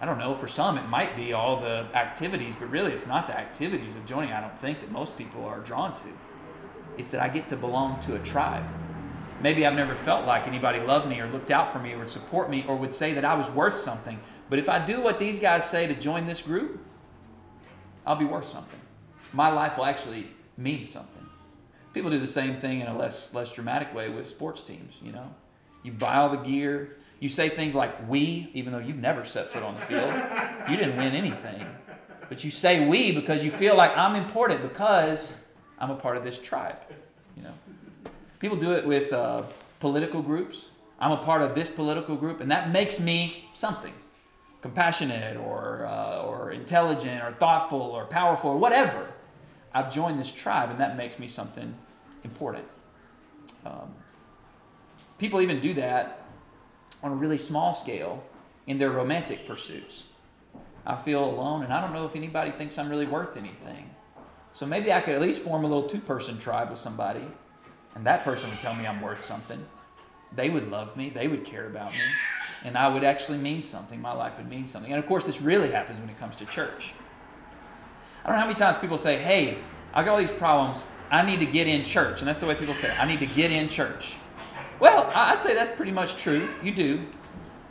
I 0.00 0.06
don't 0.06 0.18
know, 0.18 0.34
for 0.34 0.46
some 0.46 0.78
it 0.78 0.88
might 0.88 1.16
be 1.16 1.32
all 1.32 1.60
the 1.60 1.86
activities, 1.94 2.54
but 2.54 2.70
really 2.70 2.92
it's 2.92 3.06
not 3.06 3.26
the 3.26 3.36
activities 3.36 3.96
of 3.96 4.06
joining, 4.06 4.32
I 4.32 4.40
don't 4.40 4.58
think, 4.58 4.80
that 4.80 4.92
most 4.92 5.16
people 5.16 5.44
are 5.44 5.60
drawn 5.60 5.94
to. 5.94 6.04
It's 6.96 7.10
that 7.10 7.22
I 7.22 7.28
get 7.28 7.48
to 7.48 7.56
belong 7.56 8.00
to 8.00 8.14
a 8.14 8.18
tribe. 8.20 8.64
Maybe 9.40 9.66
I've 9.66 9.74
never 9.74 9.94
felt 9.94 10.26
like 10.26 10.46
anybody 10.46 10.80
loved 10.80 11.08
me 11.08 11.20
or 11.20 11.28
looked 11.28 11.50
out 11.50 11.70
for 11.70 11.78
me 11.78 11.92
or 11.92 11.98
would 11.98 12.10
support 12.10 12.50
me 12.50 12.64
or 12.66 12.76
would 12.76 12.94
say 12.94 13.12
that 13.14 13.24
I 13.24 13.34
was 13.34 13.48
worth 13.50 13.76
something. 13.76 14.20
But 14.48 14.58
if 14.58 14.68
I 14.68 14.84
do 14.84 15.00
what 15.00 15.18
these 15.18 15.38
guys 15.38 15.68
say 15.68 15.86
to 15.86 15.94
join 15.94 16.26
this 16.26 16.42
group, 16.42 16.80
I'll 18.06 18.16
be 18.16 18.24
worth 18.24 18.46
something. 18.46 18.80
My 19.32 19.50
life 19.50 19.76
will 19.76 19.84
actually 19.84 20.28
mean 20.56 20.84
something. 20.84 21.26
People 21.92 22.10
do 22.10 22.18
the 22.18 22.26
same 22.26 22.56
thing 22.56 22.80
in 22.80 22.86
a 22.86 22.96
less 22.96 23.34
less 23.34 23.52
dramatic 23.52 23.94
way 23.94 24.08
with 24.08 24.26
sports 24.26 24.62
teams, 24.62 24.94
you 25.02 25.12
know. 25.12 25.34
You 25.82 25.92
buy 25.92 26.16
all 26.16 26.30
the 26.30 26.36
gear, 26.36 26.96
you 27.20 27.28
say 27.28 27.48
things 27.48 27.74
like 27.74 28.08
we, 28.08 28.50
even 28.54 28.72
though 28.72 28.78
you've 28.78 28.98
never 28.98 29.24
set 29.24 29.48
foot 29.48 29.62
on 29.62 29.74
the 29.74 29.80
field. 29.80 30.14
You 30.68 30.76
didn't 30.76 30.96
win 30.96 31.14
anything. 31.14 31.66
But 32.28 32.44
you 32.44 32.50
say 32.50 32.86
we 32.86 33.12
because 33.12 33.44
you 33.44 33.50
feel 33.50 33.76
like 33.76 33.96
I'm 33.96 34.14
important 34.14 34.62
because 34.62 35.46
I'm 35.78 35.90
a 35.90 35.96
part 35.96 36.16
of 36.16 36.24
this 36.24 36.38
tribe. 36.38 36.76
You 37.36 37.42
know, 37.42 37.52
people 38.38 38.56
do 38.56 38.72
it 38.72 38.86
with 38.86 39.12
uh, 39.12 39.42
political 39.80 40.22
groups. 40.22 40.66
I'm 41.00 41.12
a 41.12 41.16
part 41.16 41.42
of 41.42 41.54
this 41.54 41.70
political 41.70 42.16
group, 42.16 42.40
and 42.40 42.50
that 42.50 42.70
makes 42.70 43.00
me 43.00 43.48
something 43.54 43.92
compassionate 44.60 45.36
or, 45.36 45.86
uh, 45.86 46.22
or 46.22 46.50
intelligent 46.50 47.22
or 47.22 47.32
thoughtful 47.32 47.80
or 47.80 48.04
powerful 48.06 48.50
or 48.50 48.58
whatever. 48.58 49.08
I've 49.72 49.92
joined 49.92 50.18
this 50.18 50.30
tribe, 50.30 50.70
and 50.70 50.80
that 50.80 50.96
makes 50.96 51.18
me 51.18 51.28
something 51.28 51.74
important. 52.24 52.64
Um, 53.64 53.94
people 55.18 55.40
even 55.40 55.60
do 55.60 55.74
that 55.74 56.24
on 57.02 57.12
a 57.12 57.14
really 57.14 57.38
small 57.38 57.74
scale 57.74 58.24
in 58.66 58.78
their 58.78 58.90
romantic 58.90 59.46
pursuits. 59.46 60.04
I 60.86 60.96
feel 60.96 61.24
alone, 61.24 61.62
and 61.62 61.72
I 61.72 61.80
don't 61.80 61.92
know 61.92 62.06
if 62.06 62.16
anybody 62.16 62.50
thinks 62.50 62.78
I'm 62.78 62.88
really 62.88 63.06
worth 63.06 63.36
anything. 63.36 63.90
So 64.52 64.66
maybe 64.66 64.92
I 64.92 65.00
could 65.00 65.14
at 65.14 65.20
least 65.20 65.42
form 65.42 65.64
a 65.64 65.68
little 65.68 65.88
two 65.88 66.00
person 66.00 66.38
tribe 66.38 66.70
with 66.70 66.78
somebody, 66.78 67.26
and 67.94 68.06
that 68.06 68.24
person 68.24 68.50
would 68.50 68.58
tell 68.58 68.74
me 68.74 68.86
I'm 68.86 69.00
worth 69.00 69.22
something. 69.22 69.64
They 70.34 70.50
would 70.50 70.70
love 70.70 70.96
me, 70.96 71.10
they 71.10 71.28
would 71.28 71.44
care 71.44 71.66
about 71.66 71.92
me, 71.92 72.00
and 72.64 72.76
I 72.76 72.88
would 72.88 73.04
actually 73.04 73.38
mean 73.38 73.62
something. 73.62 74.00
My 74.00 74.12
life 74.12 74.36
would 74.38 74.48
mean 74.48 74.66
something. 74.66 74.92
And 74.92 75.02
of 75.02 75.06
course, 75.06 75.24
this 75.24 75.40
really 75.40 75.70
happens 75.70 76.00
when 76.00 76.08
it 76.08 76.18
comes 76.18 76.36
to 76.36 76.46
church. 76.46 76.92
I 78.24 78.28
don't 78.28 78.36
know 78.36 78.40
how 78.40 78.46
many 78.46 78.58
times 78.58 78.76
people 78.76 78.98
say, 78.98 79.16
Hey, 79.16 79.58
I 79.94 80.04
got 80.04 80.12
all 80.12 80.18
these 80.18 80.30
problems. 80.30 80.84
I 81.10 81.22
need 81.22 81.40
to 81.40 81.46
get 81.46 81.66
in 81.66 81.84
church. 81.84 82.20
And 82.20 82.28
that's 82.28 82.40
the 82.40 82.46
way 82.46 82.54
people 82.54 82.74
say, 82.74 82.94
I 82.96 83.06
need 83.06 83.20
to 83.20 83.26
get 83.26 83.50
in 83.50 83.68
church. 83.68 84.16
Well, 84.80 85.10
I'd 85.14 85.40
say 85.40 85.54
that's 85.54 85.70
pretty 85.70 85.92
much 85.92 86.16
true. 86.22 86.48
You 86.62 86.74
do. 86.74 87.06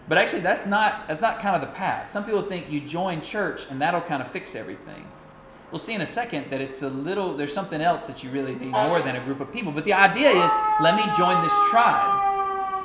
But 0.07 0.17
actually, 0.17 0.39
that's 0.39 0.65
not, 0.65 1.07
that's 1.07 1.21
not 1.21 1.39
kind 1.39 1.55
of 1.55 1.61
the 1.61 1.75
path. 1.75 2.09
Some 2.09 2.25
people 2.25 2.41
think 2.41 2.71
you 2.71 2.81
join 2.81 3.21
church 3.21 3.69
and 3.69 3.79
that'll 3.81 4.01
kind 4.01 4.21
of 4.21 4.29
fix 4.29 4.55
everything. 4.55 5.05
We'll 5.71 5.79
see 5.79 5.93
in 5.93 6.01
a 6.01 6.05
second 6.07 6.49
that 6.49 6.61
it's 6.61 6.81
a 6.81 6.89
little, 6.89 7.35
there's 7.35 7.53
something 7.53 7.81
else 7.81 8.07
that 8.07 8.23
you 8.23 8.29
really 8.31 8.55
need 8.55 8.71
more 8.71 9.01
than 9.01 9.17
a 9.17 9.19
group 9.19 9.41
of 9.41 9.51
people. 9.51 9.71
But 9.73 9.83
the 9.83 9.93
idea 9.93 10.29
is 10.29 10.51
let 10.81 10.95
me 10.95 11.03
join 11.17 11.43
this 11.43 11.53
tribe 11.69 12.26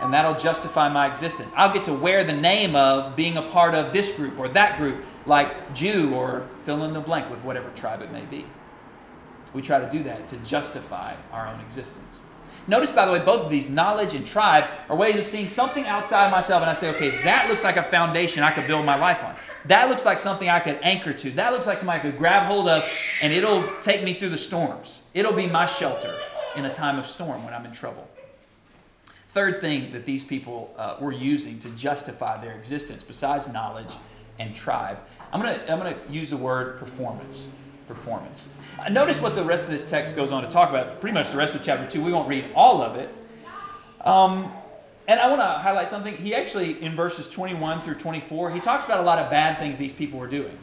and 0.03 0.13
that'll 0.13 0.35
justify 0.35 0.89
my 0.89 1.09
existence. 1.09 1.53
I'll 1.57 1.73
get 1.73 1.85
to 1.87 1.95
wear 1.95 2.25
the 2.25 2.33
name 2.33 2.75
of 2.75 3.15
being 3.17 3.37
a 3.37 3.43
part 3.43 3.75
of 3.75 3.93
this 3.93 4.15
group 4.15 4.39
or 4.39 4.49
that 4.49 4.77
group, 4.77 5.05
like 5.27 5.73
Jew 5.75 6.15
or 6.15 6.49
fill 6.65 6.83
in 6.83 6.93
the 6.93 7.01
blank 7.01 7.31
with 7.31 7.43
whatever 7.45 7.71
tribe 7.71 8.03
it 8.03 8.13
may 8.13 8.25
be. 8.25 8.45
We 9.55 9.63
try 9.63 9.81
to 9.81 9.91
do 9.91 10.03
that 10.03 10.29
to 10.29 10.37
justify 10.39 11.15
our 11.31 11.47
own 11.47 11.61
existence. 11.61 12.21
Notice, 12.69 12.91
by 12.93 13.07
the 13.07 13.13
way, 13.13 13.19
both 13.19 13.45
of 13.45 13.51
these, 13.51 13.69
knowledge 13.69 14.15
and 14.15 14.25
tribe, 14.25 14.65
are 14.89 14.97
ways 14.97 15.17
of 15.17 15.25
seeing 15.25 15.49
something 15.49 15.85
outside 15.87 16.31
myself, 16.31 16.63
and 16.63 16.71
I 16.71 16.75
say, 16.75 16.91
okay, 16.95 17.23
that 17.25 17.49
looks 17.49 17.65
like 17.65 17.77
a 17.77 17.83
foundation 17.83 18.45
I 18.45 18.53
could 18.53 18.69
build 18.69 18.87
my 18.87 18.97
life 18.97 19.25
on. 19.25 19.35
That 19.65 19.89
looks 19.89 20.07
like 20.07 20.21
something 20.21 20.49
I 20.49 20.61
could 20.61 20.79
anchor 20.81 21.13
to. 21.13 21.31
That 21.33 21.53
looks 21.53 21.67
like 21.67 21.81
something 21.81 21.97
I 21.97 21.99
could 21.99 22.17
grab 22.17 22.47
hold 22.47 22.69
of, 22.69 22.89
and 23.21 23.33
it'll 23.33 23.69
take 23.81 24.05
me 24.05 24.15
through 24.15 24.29
the 24.29 24.39
storms. 24.39 25.03
It'll 25.13 25.33
be 25.33 25.49
my 25.49 25.67
shelter 25.67 26.15
in 26.57 26.65
a 26.65 26.73
time 26.73 27.01
of 27.01 27.07
storm 27.07 27.45
when 27.45 27.53
I'm 27.53 27.67
in 27.67 27.73
trouble. 27.73 28.09
Third 29.33 29.63
thing 29.63 29.93
that 29.93 30.05
these 30.05 30.25
people 30.25 30.75
uh, 30.77 30.97
were 31.01 31.11
using 31.11 31.59
to 31.61 31.71
justify 31.71 32.39
their 32.39 32.53
existence, 32.53 33.03
besides 33.03 33.49
knowledge 33.51 33.95
and 34.39 34.55
tribe, 34.55 34.99
I'm 35.33 35.41
going 35.41 35.59
to 35.59 35.73
I'm 35.73 35.81
to 35.81 35.97
use 36.11 36.31
the 36.31 36.37
word 36.37 36.77
performance 36.77 37.49
performance. 37.89 38.47
Uh, 38.79 38.91
notice 38.91 39.23
what 39.23 39.35
the 39.35 39.43
rest 39.43 39.65
of 39.65 39.71
this 39.71 39.89
text 39.89 40.17
goes 40.17 40.33
on 40.33 40.43
to 40.43 40.49
talk 40.49 40.69
about, 40.69 41.01
pretty 41.01 41.15
much 41.15 41.31
the 41.31 41.39
rest 41.39 41.55
of 41.55 41.63
chapter 41.63 41.87
2. 41.87 42.03
We 42.03 42.13
won't 42.13 42.29
read 42.29 42.45
all 42.55 42.83
of 42.83 42.97
it. 42.97 43.09
Um, 44.03 44.53
and 45.09 45.19
I 45.19 45.29
want 45.29 45.41
to 45.41 45.47
highlight 45.47 45.89
something. 45.89 46.15
He 46.15 46.35
actually, 46.35 46.83
in 46.83 46.95
verses 46.95 47.27
21 47.29 47.81
through 47.81 47.95
24, 47.95 48.51
he 48.51 48.61
talks 48.61 48.85
about 48.85 49.01
a 49.01 49.03
lot 49.03 49.19
of 49.19 49.31
bad 49.31 49.59
things 49.59 49.79
these 49.79 49.93
people 49.93 50.19
were 50.19 50.29
doing. 50.29 50.59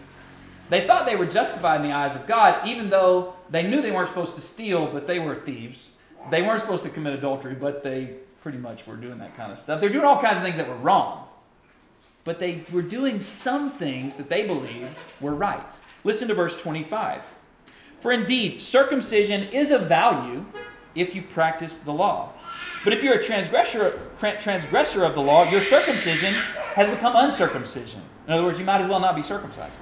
They 0.69 0.85
thought 0.85 1.07
they 1.07 1.15
were 1.15 1.25
justified 1.25 1.81
in 1.81 1.89
the 1.89 1.95
eyes 1.95 2.15
of 2.15 2.27
God, 2.27 2.67
even 2.67 2.91
though 2.91 3.33
they 3.49 3.63
knew 3.63 3.81
they 3.81 3.91
weren't 3.91 4.07
supposed 4.07 4.35
to 4.35 4.41
steal, 4.41 4.85
but 4.85 5.07
they 5.07 5.17
were 5.17 5.35
thieves. 5.35 5.95
They 6.29 6.43
weren't 6.43 6.59
supposed 6.59 6.83
to 6.83 6.89
commit 6.89 7.13
adultery, 7.13 7.55
but 7.55 7.81
they 7.81 8.17
pretty 8.49 8.63
much 8.63 8.87
were 8.87 8.95
doing 8.95 9.19
that 9.19 9.37
kind 9.37 9.51
of 9.51 9.59
stuff. 9.59 9.79
They're 9.79 9.91
doing 9.91 10.05
all 10.05 10.19
kinds 10.19 10.37
of 10.37 10.43
things 10.43 10.57
that 10.57 10.67
were 10.67 10.73
wrong. 10.77 11.27
But 12.23 12.39
they 12.39 12.63
were 12.71 12.81
doing 12.81 13.21
some 13.21 13.71
things 13.73 14.15
that 14.15 14.27
they 14.27 14.47
believed 14.47 15.03
were 15.21 15.35
right. 15.35 15.77
Listen 16.03 16.27
to 16.29 16.33
verse 16.33 16.59
25. 16.59 17.21
For 17.99 18.11
indeed, 18.11 18.59
circumcision 18.59 19.43
is 19.49 19.69
of 19.69 19.83
value 19.83 20.47
if 20.95 21.13
you 21.13 21.21
practice 21.21 21.77
the 21.77 21.91
law. 21.91 22.33
But 22.83 22.93
if 22.93 23.03
you're 23.03 23.13
a 23.13 23.23
transgressor, 23.23 23.99
transgressor 24.39 25.03
of 25.03 25.13
the 25.13 25.21
law, 25.21 25.47
your 25.51 25.61
circumcision 25.61 26.33
has 26.73 26.89
become 26.89 27.13
uncircumcision. 27.15 28.01
In 28.25 28.33
other 28.33 28.43
words, 28.43 28.57
you 28.57 28.65
might 28.65 28.81
as 28.81 28.87
well 28.87 28.99
not 28.99 29.15
be 29.15 29.21
circumcised. 29.21 29.77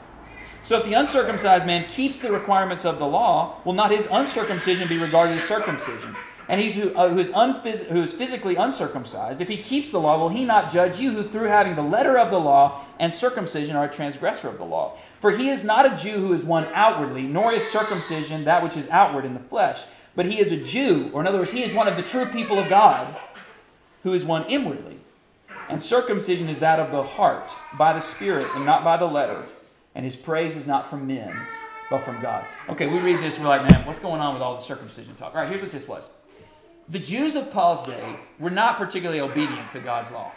So 0.63 0.77
if 0.77 0.83
the 0.83 0.93
uncircumcised 0.93 1.65
man 1.65 1.87
keeps 1.87 2.19
the 2.19 2.33
requirements 2.33 2.83
of 2.83 2.99
the 2.99 3.07
law, 3.07 3.61
will 3.63 3.71
not 3.71 3.91
his 3.91 4.09
uncircumcision 4.11 4.89
be 4.89 4.97
regarded 4.97 5.37
as 5.37 5.45
circumcision? 5.45 6.17
And 6.49 6.61
he's 6.61 6.75
who, 6.75 6.95
uh, 6.95 7.09
who, 7.09 7.19
is 7.19 7.29
unphys- 7.31 7.85
who 7.87 8.01
is 8.01 8.13
physically 8.13 8.55
uncircumcised, 8.55 9.41
if 9.41 9.49
he 9.49 9.57
keeps 9.57 9.89
the 9.89 9.99
law, 9.99 10.17
will 10.17 10.29
he 10.29 10.45
not 10.45 10.71
judge 10.71 10.99
you 10.99 11.11
who 11.11 11.23
through 11.23 11.47
having 11.47 11.75
the 11.75 11.81
letter 11.81 12.17
of 12.17 12.31
the 12.31 12.39
law 12.39 12.85
and 12.99 13.13
circumcision 13.13 13.75
are 13.75 13.85
a 13.85 13.91
transgressor 13.91 14.47
of 14.47 14.57
the 14.57 14.63
law? 14.63 14.97
For 15.19 15.31
he 15.31 15.49
is 15.49 15.65
not 15.65 15.85
a 15.85 15.95
Jew 15.95 16.19
who 16.19 16.33
is 16.33 16.45
one 16.45 16.67
outwardly, 16.73 17.23
nor 17.23 17.51
is 17.51 17.69
circumcision 17.69 18.45
that 18.45 18.63
which 18.63 18.77
is 18.77 18.89
outward 18.89 19.25
in 19.25 19.33
the 19.33 19.41
flesh, 19.41 19.83
but 20.15 20.25
he 20.25 20.39
is 20.39 20.51
a 20.51 20.57
Jew, 20.57 21.09
or 21.13 21.21
in 21.21 21.27
other 21.27 21.37
words, 21.37 21.51
he 21.51 21.63
is 21.63 21.73
one 21.73 21.87
of 21.87 21.97
the 21.97 22.03
true 22.03 22.25
people 22.25 22.57
of 22.57 22.69
God, 22.69 23.15
who 24.03 24.13
is 24.13 24.23
one 24.23 24.45
inwardly. 24.45 24.99
And 25.69 25.83
circumcision 25.83 26.47
is 26.47 26.59
that 26.59 26.79
of 26.79 26.91
the 26.91 27.03
heart, 27.03 27.51
by 27.77 27.91
the 27.91 27.99
Spirit, 27.99 28.47
and 28.55 28.65
not 28.65 28.85
by 28.85 28.95
the 28.95 29.05
letter. 29.05 29.43
And 29.95 30.05
his 30.05 30.15
praise 30.15 30.55
is 30.55 30.65
not 30.65 30.89
from 30.89 31.07
men, 31.07 31.35
but 31.89 31.99
from 31.99 32.21
God. 32.21 32.45
Okay, 32.69 32.87
we 32.87 32.99
read 32.99 33.19
this, 33.19 33.37
we're 33.37 33.47
like, 33.47 33.69
man, 33.69 33.85
what's 33.85 33.99
going 33.99 34.21
on 34.21 34.33
with 34.33 34.41
all 34.41 34.55
the 34.55 34.61
circumcision 34.61 35.13
talk? 35.15 35.33
All 35.33 35.41
right, 35.41 35.49
here's 35.49 35.61
what 35.61 35.71
this 35.71 35.87
was. 35.87 36.09
The 36.89 36.99
Jews 36.99 37.35
of 37.35 37.51
Paul's 37.51 37.83
day 37.83 38.15
were 38.39 38.49
not 38.49 38.77
particularly 38.77 39.19
obedient 39.19 39.71
to 39.71 39.79
God's 39.79 40.11
law. 40.11 40.31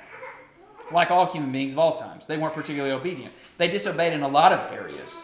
Like 0.93 1.13
all 1.13 1.27
human 1.27 1.53
beings 1.53 1.71
of 1.71 1.79
all 1.79 1.93
times, 1.93 2.27
they 2.27 2.37
weren't 2.37 2.55
particularly 2.55 2.93
obedient. 2.93 3.33
They 3.59 3.69
disobeyed 3.69 4.13
in 4.13 4.23
a 4.23 4.29
lot 4.29 4.53
of 4.53 4.73
areas. 4.73 5.17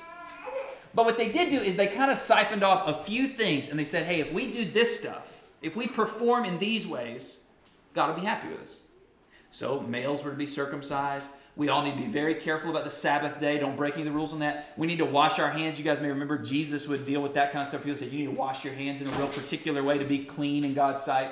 But 0.95 1.05
what 1.05 1.19
they 1.19 1.31
did 1.31 1.51
do 1.51 1.61
is 1.61 1.77
they 1.77 1.89
kind 1.89 2.11
of 2.11 2.17
siphoned 2.17 2.63
off 2.63 2.87
a 2.87 3.05
few 3.05 3.27
things 3.27 3.69
and 3.69 3.79
they 3.79 3.85
said, 3.85 4.07
hey, 4.07 4.21
if 4.21 4.33
we 4.33 4.51
do 4.51 4.65
this 4.65 4.99
stuff, 4.99 5.43
if 5.61 5.75
we 5.75 5.89
perform 5.89 6.45
in 6.45 6.59
these 6.59 6.87
ways, 6.87 7.41
God 7.93 8.09
will 8.09 8.21
be 8.21 8.27
happy 8.27 8.49
with 8.49 8.61
us. 8.61 8.81
So 9.51 9.81
males 9.81 10.23
were 10.23 10.31
to 10.31 10.37
be 10.37 10.47
circumcised. 10.47 11.31
We 11.57 11.71
all 11.71 11.83
need 11.83 11.93
to 11.93 12.03
be 12.03 12.07
very 12.07 12.35
careful 12.35 12.71
about 12.71 12.85
the 12.85 12.91
Sabbath 12.91 13.41
day. 13.41 13.59
Don't 13.59 13.77
break 13.77 13.95
any 13.95 14.03
of 14.03 14.07
the 14.07 14.13
rules 14.13 14.35
on 14.35 14.41
that. 14.41 14.75
We 14.77 14.87
need 14.87 14.99
to 14.99 15.07
wash 15.07 15.39
our 15.39 15.51
hands. 15.51 15.79
You 15.79 15.85
guys 15.85 16.01
may 16.01 16.09
remember 16.09 16.37
Jesus 16.37 16.87
would 16.87 17.07
deal 17.07 17.23
with 17.23 17.33
that 17.35 17.51
kind 17.51 17.63
of 17.63 17.69
stuff. 17.69 17.81
People 17.81 17.93
would 17.93 17.99
say 17.99 18.07
you 18.09 18.27
need 18.27 18.35
to 18.35 18.39
wash 18.39 18.63
your 18.63 18.75
hands 18.75 19.01
in 19.01 19.09
a 19.09 19.11
real 19.13 19.29
particular 19.29 19.83
way 19.83 19.97
to 19.97 20.05
be 20.05 20.19
clean 20.19 20.65
in 20.65 20.75
God's 20.75 21.03
sight. 21.03 21.31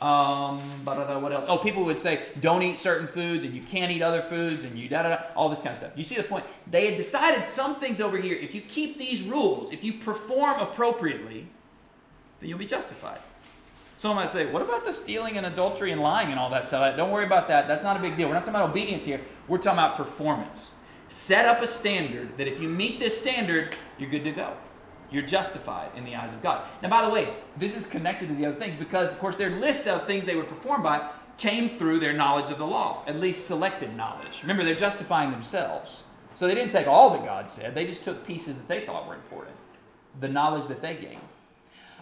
Um, 0.00 0.58
what 0.84 1.30
else? 1.30 1.44
Oh, 1.46 1.58
people 1.58 1.84
would 1.84 2.00
say 2.00 2.22
don't 2.40 2.62
eat 2.62 2.78
certain 2.78 3.06
foods 3.06 3.44
and 3.44 3.54
you 3.54 3.60
can't 3.60 3.92
eat 3.92 4.00
other 4.02 4.22
foods 4.22 4.64
and 4.64 4.76
you 4.78 4.88
da 4.88 5.02
da 5.02 5.08
da, 5.10 5.22
all 5.36 5.50
this 5.50 5.60
kind 5.60 5.72
of 5.72 5.76
stuff. 5.76 5.92
You 5.94 6.04
see 6.04 6.16
the 6.16 6.22
point? 6.22 6.46
They 6.68 6.86
had 6.86 6.96
decided 6.96 7.46
some 7.46 7.76
things 7.76 8.00
over 8.00 8.16
here. 8.16 8.34
If 8.34 8.54
you 8.54 8.62
keep 8.62 8.98
these 8.98 9.22
rules, 9.22 9.72
if 9.72 9.84
you 9.84 9.92
perform 9.92 10.58
appropriately, 10.58 11.46
then 12.40 12.48
you'll 12.48 12.58
be 12.58 12.66
justified. 12.66 13.20
Someone 14.00 14.22
might 14.22 14.30
say, 14.30 14.46
what 14.46 14.62
about 14.62 14.86
the 14.86 14.94
stealing 14.94 15.36
and 15.36 15.44
adultery 15.44 15.92
and 15.92 16.00
lying 16.00 16.30
and 16.30 16.40
all 16.40 16.48
that 16.48 16.66
stuff? 16.66 16.96
Don't 16.96 17.10
worry 17.10 17.26
about 17.26 17.48
that. 17.48 17.68
That's 17.68 17.82
not 17.82 17.98
a 17.98 18.00
big 18.00 18.16
deal. 18.16 18.28
We're 18.28 18.32
not 18.32 18.44
talking 18.44 18.58
about 18.58 18.70
obedience 18.70 19.04
here. 19.04 19.20
We're 19.46 19.58
talking 19.58 19.78
about 19.78 19.94
performance. 19.94 20.72
Set 21.08 21.44
up 21.44 21.60
a 21.60 21.66
standard 21.66 22.38
that 22.38 22.48
if 22.48 22.60
you 22.60 22.66
meet 22.66 22.98
this 22.98 23.20
standard, 23.20 23.76
you're 23.98 24.08
good 24.08 24.24
to 24.24 24.32
go. 24.32 24.56
You're 25.10 25.26
justified 25.26 25.90
in 25.96 26.04
the 26.04 26.16
eyes 26.16 26.32
of 26.32 26.40
God. 26.40 26.66
Now, 26.82 26.88
by 26.88 27.04
the 27.04 27.10
way, 27.10 27.34
this 27.58 27.76
is 27.76 27.86
connected 27.86 28.28
to 28.28 28.34
the 28.34 28.46
other 28.46 28.56
things 28.56 28.74
because, 28.74 29.12
of 29.12 29.18
course, 29.18 29.36
their 29.36 29.50
list 29.50 29.86
of 29.86 30.06
things 30.06 30.24
they 30.24 30.34
would 30.34 30.48
perform 30.48 30.82
by 30.82 31.06
came 31.36 31.76
through 31.76 31.98
their 32.00 32.14
knowledge 32.14 32.48
of 32.48 32.56
the 32.56 32.66
law, 32.66 33.02
at 33.06 33.16
least 33.16 33.46
selected 33.46 33.94
knowledge. 33.94 34.40
Remember, 34.40 34.64
they're 34.64 34.74
justifying 34.74 35.30
themselves. 35.30 36.04
So 36.32 36.48
they 36.48 36.54
didn't 36.54 36.72
take 36.72 36.86
all 36.86 37.10
that 37.10 37.24
God 37.26 37.50
said, 37.50 37.74
they 37.74 37.84
just 37.84 38.02
took 38.02 38.26
pieces 38.26 38.56
that 38.56 38.66
they 38.66 38.80
thought 38.86 39.06
were 39.06 39.14
important, 39.14 39.56
the 40.18 40.28
knowledge 40.28 40.68
that 40.68 40.80
they 40.80 40.94
gained. 40.94 41.20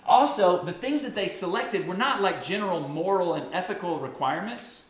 Also, 0.09 0.65
the 0.65 0.73
things 0.73 1.03
that 1.03 1.15
they 1.15 1.29
selected 1.29 1.87
were 1.87 1.95
not 1.95 2.23
like 2.23 2.43
general 2.43 2.81
moral 2.81 3.35
and 3.35 3.55
ethical 3.55 4.01
requirements. 4.01 4.85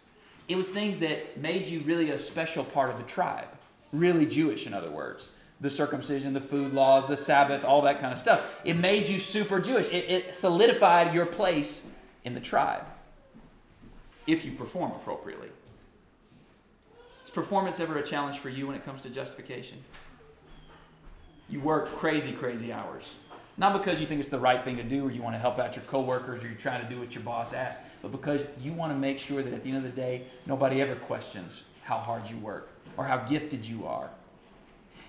It 0.47 0.57
was 0.57 0.69
things 0.69 1.01
that 1.01 1.37
made 1.37 1.67
you 1.67 1.81
really 1.81 2.11
a 2.11 2.19
special 2.19 2.63
part 2.63 2.89
of 2.89 2.99
the 2.99 3.03
tribe, 3.03 3.49
really 3.93 4.25
Jewish, 4.25 4.67
in 4.67 4.73
other 4.73 4.91
words. 4.91 5.33
The 5.61 5.71
circumcision, 5.71 6.35
the 6.35 6.41
food 6.41 6.73
laws, 6.73 7.09
the 7.09 7.17
Sabbath, 7.17 7.65
all 7.65 7.83
that 7.83 7.99
kind 7.99 8.13
of 8.13 8.19
stuff. 8.19 8.61
It 8.65 8.75
made 8.75 9.09
you 9.09 9.19
super 9.19 9.59
Jewish. 9.59 9.89
It, 9.89 10.09
it 10.09 10.37
solidified 10.37 11.13
your 11.13 11.27
place 11.27 11.89
in 12.25 12.35
the 12.35 12.41
tribe 12.41 12.85
if 14.29 14.45
you 14.45 14.53
perform 14.53 14.93
appropriately. 14.93 15.49
Is 17.25 17.31
performance 17.31 17.81
ever 17.81 17.99
a 17.99 18.05
challenge 18.05 18.39
for 18.39 18.51
you 18.51 18.69
when 18.69 18.77
it 18.77 18.85
comes 18.85 19.03
to 19.03 19.11
justification? 19.11 19.79
You 21.49 21.59
work 21.61 21.97
crazy, 21.97 22.31
crazy 22.31 22.73
hours 22.73 23.11
not 23.59 23.73
because 23.73 24.01
you 24.01 24.07
think 24.07 24.21
it's 24.21 24.29
the 24.29 24.39
right 24.39 24.63
thing 24.63 24.77
to 24.77 24.85
do 24.85 25.07
or 25.07 25.11
you 25.11 25.21
want 25.21 25.35
to 25.35 25.39
help 25.39 25.59
out 25.59 25.75
your 25.75 25.85
coworkers 25.87 26.43
or 26.43 26.47
you're 26.47 26.57
trying 26.57 26.81
to 26.81 26.89
do 26.89 27.01
what 27.01 27.13
your 27.13 27.25
boss 27.25 27.53
asks, 27.53 27.83
but 28.01 28.13
because 28.13 28.47
you 28.63 28.73
want 28.73 28.93
to 28.93 28.99
make 28.99 29.19
sure 29.19 29.43
that 29.43 29.53
at 29.53 29.65
the 29.65 29.69
end 29.69 29.79
of 29.79 29.83
the 29.83 30.01
day, 30.01 30.23
nobody 30.47 30.81
ever 30.81 30.95
questions 30.95 31.65
how 31.83 31.99
hard 31.99 32.31
you 32.31 32.37
work 32.39 32.71
or 32.97 33.05
how 33.05 33.19
gifted 33.19 33.67
you 33.67 33.85
are. 33.85 34.11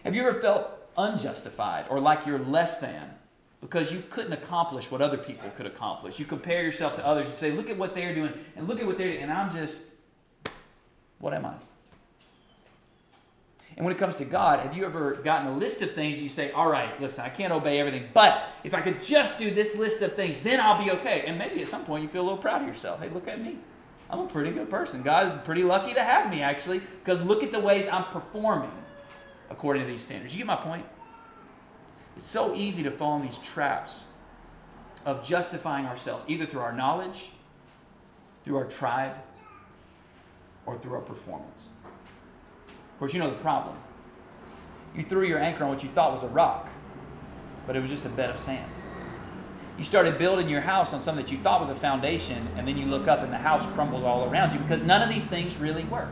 Have 0.04 0.16
you 0.16 0.28
ever 0.28 0.42
felt 0.42 0.68
unjustified 0.98 1.86
or 1.90 2.00
like 2.00 2.26
you're 2.26 2.40
less 2.40 2.80
than 2.80 3.14
because 3.62 3.94
you 3.94 4.02
couldn't 4.10 4.34
accomplish 4.34 4.90
what 4.90 5.02
other 5.02 5.18
people 5.18 5.50
could 5.52 5.68
accomplish? 5.68 6.18
You 6.18 6.26
compare 6.26 6.64
yourself 6.64 6.96
to 6.96 7.06
others, 7.06 7.28
you 7.28 7.36
say, 7.36 7.52
look 7.52 7.70
at 7.70 7.78
what 7.78 7.94
they're 7.94 8.16
doing 8.16 8.34
and 8.56 8.68
look 8.68 8.80
at 8.80 8.88
what 8.88 8.98
they're 8.98 9.12
doing, 9.12 9.22
and 9.22 9.32
I'm 9.32 9.52
just, 9.52 9.92
what 11.20 11.36
am 11.36 11.46
I? 11.46 11.54
And 13.80 13.86
when 13.86 13.96
it 13.96 13.98
comes 13.98 14.16
to 14.18 14.26
God, 14.26 14.60
have 14.60 14.76
you 14.76 14.84
ever 14.84 15.14
gotten 15.14 15.48
a 15.48 15.56
list 15.56 15.82
of 15.82 15.92
things 15.92 16.22
you 16.22 16.28
say, 16.28 16.52
all 16.52 16.70
right, 16.70 17.00
listen, 17.00 17.24
I 17.24 17.30
can't 17.30 17.54
obey 17.54 17.80
everything, 17.80 18.10
but 18.14 18.50
if 18.66 18.74
I 18.74 18.82
could 18.82 19.02
just 19.02 19.40
do 19.40 19.52
this 19.52 19.78
list 19.78 20.02
of 20.02 20.18
things, 20.18 20.36
then 20.44 20.60
I'll 20.60 20.84
be 20.84 20.92
okay. 20.92 21.24
And 21.26 21.38
maybe 21.38 21.62
at 21.62 21.70
some 21.70 21.86
point 21.86 22.04
you 22.04 22.10
feel 22.10 22.24
a 22.24 22.26
little 22.26 22.38
proud 22.38 22.62
of 22.62 22.68
yourself. 22.68 23.00
Hey, 23.00 23.08
look 23.08 23.30
at 23.30 23.40
me. 23.40 23.58
I'm 24.10 24.20
a 24.20 24.28
pretty 24.28 24.52
good 24.52 24.70
person. 24.70 25.02
God 25.02 25.28
is 25.28 25.34
pretty 25.46 25.64
lucky 25.64 25.94
to 25.94 26.04
have 26.04 26.30
me, 26.30 26.42
actually, 26.42 26.80
because 26.80 27.24
look 27.24 27.42
at 27.42 27.54
the 27.54 27.60
ways 27.62 27.88
I'm 27.88 28.04
performing 28.04 28.72
according 29.50 29.84
to 29.84 29.90
these 29.90 30.04
standards. 30.04 30.34
You 30.34 30.40
get 30.40 30.48
my 30.48 30.58
point? 30.58 30.86
It's 32.18 32.26
so 32.26 32.54
easy 32.56 32.84
to 32.84 32.92
fall 32.92 33.16
in 33.16 33.22
these 33.22 33.38
traps 33.38 34.04
of 35.06 35.26
justifying 35.26 35.86
ourselves, 35.86 36.26
either 36.28 36.46
through 36.46 36.60
our 36.60 36.74
knowledge, 36.74 37.32
through 38.44 38.58
our 38.58 38.66
tribe, 38.66 39.16
or 40.66 40.78
through 40.78 40.96
our 40.96 41.02
performance. 41.02 41.62
Of 43.00 43.02
course, 43.02 43.14
you 43.14 43.22
know 43.22 43.30
the 43.30 43.38
problem. 43.38 43.78
You 44.94 45.04
threw 45.04 45.26
your 45.26 45.40
anchor 45.40 45.64
on 45.64 45.70
what 45.70 45.84
you 45.84 45.90
thought 45.92 46.12
was 46.12 46.24
a 46.24 46.28
rock, 46.28 46.68
but 47.66 47.78
it 47.78 47.82
was 47.82 47.90
just 47.90 48.04
a 48.04 48.10
bed 48.10 48.30
of 48.30 48.38
sand. 48.38 48.70
You 49.78 49.86
started 49.86 50.18
building 50.18 50.50
your 50.50 50.60
house 50.60 50.94
on 50.94 51.00
something 51.00 51.24
that 51.24 51.32
you 51.32 51.38
thought 51.38 51.62
was 51.62 51.70
a 51.70 51.76
foundation, 51.76 52.46
and 52.58 52.68
then 52.68 52.76
you 52.76 52.86
look 52.86 53.08
up 53.08 53.22
and 53.22 53.32
the 53.32 53.38
house 53.38 53.66
crumbles 53.68 54.04
all 54.04 54.30
around 54.30 54.52
you 54.52 54.60
because 54.60 54.84
none 54.84 55.02
of 55.02 55.08
these 55.08 55.26
things 55.26 55.56
really 55.56 55.86
work. 55.86 56.10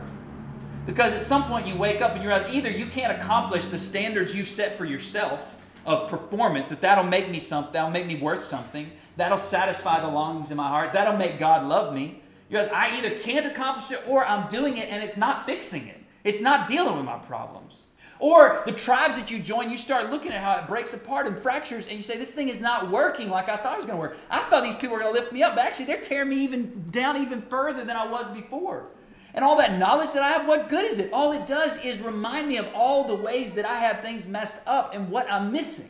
Because 0.86 1.12
at 1.12 1.20
some 1.20 1.44
point 1.44 1.66
you 1.66 1.76
wake 1.76 2.00
up 2.00 2.12
and 2.12 2.22
you 2.22 2.30
realize 2.30 2.50
either 2.50 2.70
you 2.70 2.86
can't 2.86 3.20
accomplish 3.20 3.66
the 3.66 3.76
standards 3.76 4.34
you've 4.34 4.48
set 4.48 4.78
for 4.78 4.86
yourself 4.86 5.66
of 5.84 6.08
performance, 6.08 6.70
that 6.70 6.80
that'll 6.80 7.04
make 7.04 7.28
me 7.28 7.38
something, 7.38 7.74
that'll 7.74 7.90
make 7.90 8.06
me 8.06 8.14
worth 8.14 8.40
something, 8.40 8.90
that'll 9.18 9.36
satisfy 9.36 10.00
the 10.00 10.08
longings 10.08 10.50
in 10.50 10.56
my 10.56 10.68
heart, 10.68 10.94
that'll 10.94 11.18
make 11.18 11.38
God 11.38 11.68
love 11.68 11.92
me. 11.92 12.22
You 12.48 12.56
realize 12.56 12.72
I 12.72 12.96
either 12.96 13.10
can't 13.10 13.44
accomplish 13.44 13.90
it 13.90 14.02
or 14.08 14.24
I'm 14.24 14.48
doing 14.48 14.78
it 14.78 14.88
and 14.88 15.02
it's 15.02 15.18
not 15.18 15.44
fixing 15.44 15.86
it. 15.86 15.97
It's 16.28 16.42
not 16.42 16.66
dealing 16.66 16.94
with 16.94 17.06
my 17.06 17.16
problems. 17.16 17.86
Or 18.18 18.62
the 18.66 18.72
tribes 18.72 19.16
that 19.16 19.30
you 19.30 19.38
join, 19.38 19.70
you 19.70 19.78
start 19.78 20.10
looking 20.10 20.30
at 20.30 20.42
how 20.42 20.58
it 20.58 20.66
breaks 20.66 20.92
apart 20.92 21.26
and 21.26 21.38
fractures, 21.38 21.86
and 21.86 21.96
you 21.96 22.02
say, 22.02 22.18
This 22.18 22.30
thing 22.30 22.50
is 22.50 22.60
not 22.60 22.90
working 22.90 23.30
like 23.30 23.48
I 23.48 23.56
thought 23.56 23.72
it 23.72 23.76
was 23.78 23.86
going 23.86 23.96
to 23.96 24.00
work. 24.00 24.18
I 24.28 24.40
thought 24.40 24.62
these 24.62 24.76
people 24.76 24.90
were 24.90 25.02
going 25.02 25.14
to 25.14 25.18
lift 25.18 25.32
me 25.32 25.42
up, 25.42 25.54
but 25.54 25.64
actually 25.64 25.86
they're 25.86 26.02
tearing 26.02 26.28
me 26.28 26.36
even 26.36 26.84
down 26.90 27.16
even 27.16 27.40
further 27.40 27.82
than 27.82 27.96
I 27.96 28.06
was 28.06 28.28
before. 28.28 28.88
And 29.32 29.42
all 29.42 29.56
that 29.56 29.78
knowledge 29.78 30.12
that 30.12 30.22
I 30.22 30.28
have, 30.28 30.46
what 30.46 30.68
good 30.68 30.84
is 30.84 30.98
it? 30.98 31.10
All 31.14 31.32
it 31.32 31.46
does 31.46 31.82
is 31.82 31.98
remind 32.00 32.46
me 32.46 32.58
of 32.58 32.68
all 32.74 33.04
the 33.04 33.14
ways 33.14 33.54
that 33.54 33.64
I 33.64 33.78
have 33.78 34.02
things 34.02 34.26
messed 34.26 34.58
up 34.66 34.94
and 34.94 35.08
what 35.08 35.32
I'm 35.32 35.50
missing. 35.50 35.88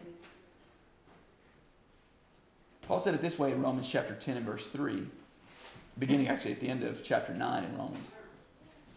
Paul 2.83 3.01
said 3.01 3.15
it 3.15 3.23
this 3.23 3.41
way 3.41 3.51
in 3.51 3.61
Romans 3.61 3.89
chapter 3.89 4.15
10 4.15 4.37
and 4.37 4.47
verse 4.47 4.69
3, 4.69 5.05
beginning 5.99 6.29
actually 6.29 6.53
at 6.53 6.61
the 6.61 6.69
end 6.69 6.85
of 6.85 7.03
chapter 7.03 7.35
9 7.35 7.65
in 7.65 7.77
Romans 7.77 8.13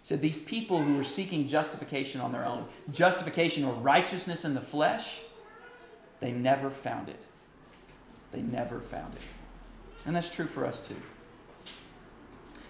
said 0.01 0.21
these 0.21 0.37
people 0.37 0.81
who 0.81 0.97
were 0.97 1.03
seeking 1.03 1.47
justification 1.47 2.21
on 2.21 2.31
their 2.31 2.45
own, 2.45 2.65
justification 2.91 3.63
or 3.63 3.73
righteousness 3.73 4.45
in 4.45 4.53
the 4.53 4.61
flesh, 4.61 5.21
they 6.19 6.31
never 6.31 6.69
found 6.69 7.09
it. 7.09 7.23
They 8.31 8.41
never 8.41 8.79
found 8.79 9.13
it. 9.13 9.21
And 10.05 10.15
that's 10.15 10.29
true 10.29 10.47
for 10.47 10.65
us 10.65 10.81
too. 10.81 10.95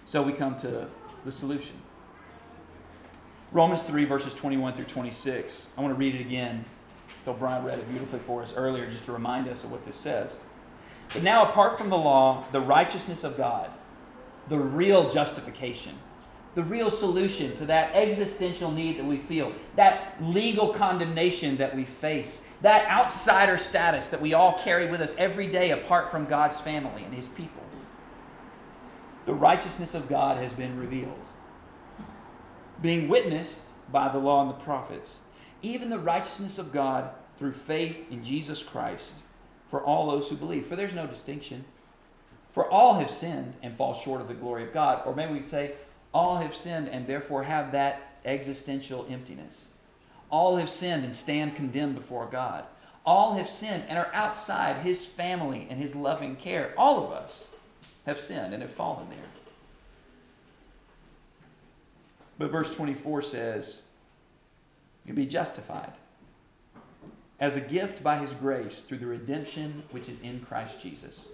So 0.04 0.22
we 0.22 0.32
come 0.32 0.56
to 0.58 0.88
the 1.24 1.32
solution. 1.32 1.76
Romans 3.52 3.82
3, 3.82 4.04
verses 4.04 4.34
21 4.34 4.74
through 4.74 4.86
26. 4.86 5.70
I 5.76 5.80
want 5.80 5.94
to 5.94 5.98
read 5.98 6.14
it 6.14 6.20
again, 6.20 6.64
though 7.24 7.34
Brian 7.34 7.64
read 7.64 7.78
it 7.78 7.88
beautifully 7.88 8.18
for 8.20 8.42
us 8.42 8.54
earlier, 8.56 8.90
just 8.90 9.04
to 9.06 9.12
remind 9.12 9.48
us 9.48 9.64
of 9.64 9.70
what 9.70 9.84
this 9.84 9.96
says. 9.96 10.38
But 11.12 11.22
now, 11.22 11.44
apart 11.44 11.78
from 11.78 11.90
the 11.90 11.98
law, 11.98 12.44
the 12.52 12.60
righteousness 12.60 13.24
of 13.24 13.36
God, 13.36 13.70
the 14.48 14.58
real 14.58 15.10
justification, 15.10 15.94
the 16.54 16.62
real 16.62 16.90
solution 16.90 17.54
to 17.56 17.66
that 17.66 17.94
existential 17.94 18.70
need 18.70 18.98
that 18.98 19.04
we 19.04 19.16
feel, 19.16 19.52
that 19.76 20.16
legal 20.22 20.68
condemnation 20.68 21.56
that 21.56 21.74
we 21.74 21.84
face, 21.84 22.46
that 22.60 22.86
outsider 22.90 23.56
status 23.56 24.10
that 24.10 24.20
we 24.20 24.34
all 24.34 24.58
carry 24.58 24.86
with 24.90 25.00
us 25.00 25.14
every 25.16 25.46
day 25.46 25.70
apart 25.70 26.10
from 26.10 26.26
God's 26.26 26.60
family 26.60 27.04
and 27.04 27.14
His 27.14 27.28
people. 27.28 27.62
the 29.24 29.34
righteousness 29.34 29.94
of 29.94 30.08
God 30.08 30.36
has 30.38 30.52
been 30.52 30.78
revealed, 30.78 31.28
being 32.80 33.08
witnessed 33.08 33.74
by 33.90 34.08
the 34.08 34.18
law 34.18 34.42
and 34.42 34.50
the 34.50 34.64
prophets, 34.64 35.18
even 35.62 35.90
the 35.90 35.98
righteousness 35.98 36.58
of 36.58 36.72
God 36.72 37.10
through 37.38 37.52
faith 37.52 38.10
in 38.10 38.22
Jesus 38.24 38.62
Christ 38.62 39.22
for 39.66 39.82
all 39.82 40.10
those 40.10 40.28
who 40.28 40.36
believe. 40.36 40.66
For 40.66 40.76
there's 40.76 40.94
no 40.94 41.06
distinction. 41.06 41.64
For 42.50 42.68
all 42.68 42.94
have 42.94 43.08
sinned 43.08 43.54
and 43.62 43.74
fall 43.74 43.94
short 43.94 44.20
of 44.20 44.28
the 44.28 44.34
glory 44.34 44.64
of 44.64 44.72
God. 44.72 45.02
Or 45.06 45.14
maybe 45.14 45.32
we 45.32 45.42
say, 45.42 45.72
all 46.12 46.38
have 46.38 46.54
sinned 46.54 46.88
and 46.88 47.06
therefore 47.06 47.44
have 47.44 47.72
that 47.72 48.12
existential 48.24 49.06
emptiness. 49.08 49.66
All 50.30 50.56
have 50.56 50.68
sinned 50.68 51.04
and 51.04 51.14
stand 51.14 51.54
condemned 51.54 51.94
before 51.94 52.26
God. 52.26 52.64
All 53.04 53.34
have 53.34 53.48
sinned 53.48 53.84
and 53.88 53.98
are 53.98 54.12
outside 54.14 54.82
his 54.82 55.04
family 55.04 55.66
and 55.68 55.78
his 55.78 55.94
loving 55.94 56.36
care. 56.36 56.72
All 56.76 57.04
of 57.04 57.12
us 57.12 57.48
have 58.06 58.20
sinned 58.20 58.54
and 58.54 58.62
have 58.62 58.70
fallen 58.70 59.08
there. 59.08 59.18
But 62.38 62.50
verse 62.50 62.74
24 62.74 63.22
says, 63.22 63.82
You 65.04 65.14
be 65.14 65.26
justified 65.26 65.92
as 67.40 67.56
a 67.56 67.60
gift 67.60 68.02
by 68.02 68.18
his 68.18 68.34
grace 68.34 68.82
through 68.82 68.98
the 68.98 69.06
redemption 69.06 69.82
which 69.90 70.08
is 70.08 70.20
in 70.20 70.40
Christ 70.40 70.80
Jesus, 70.80 71.28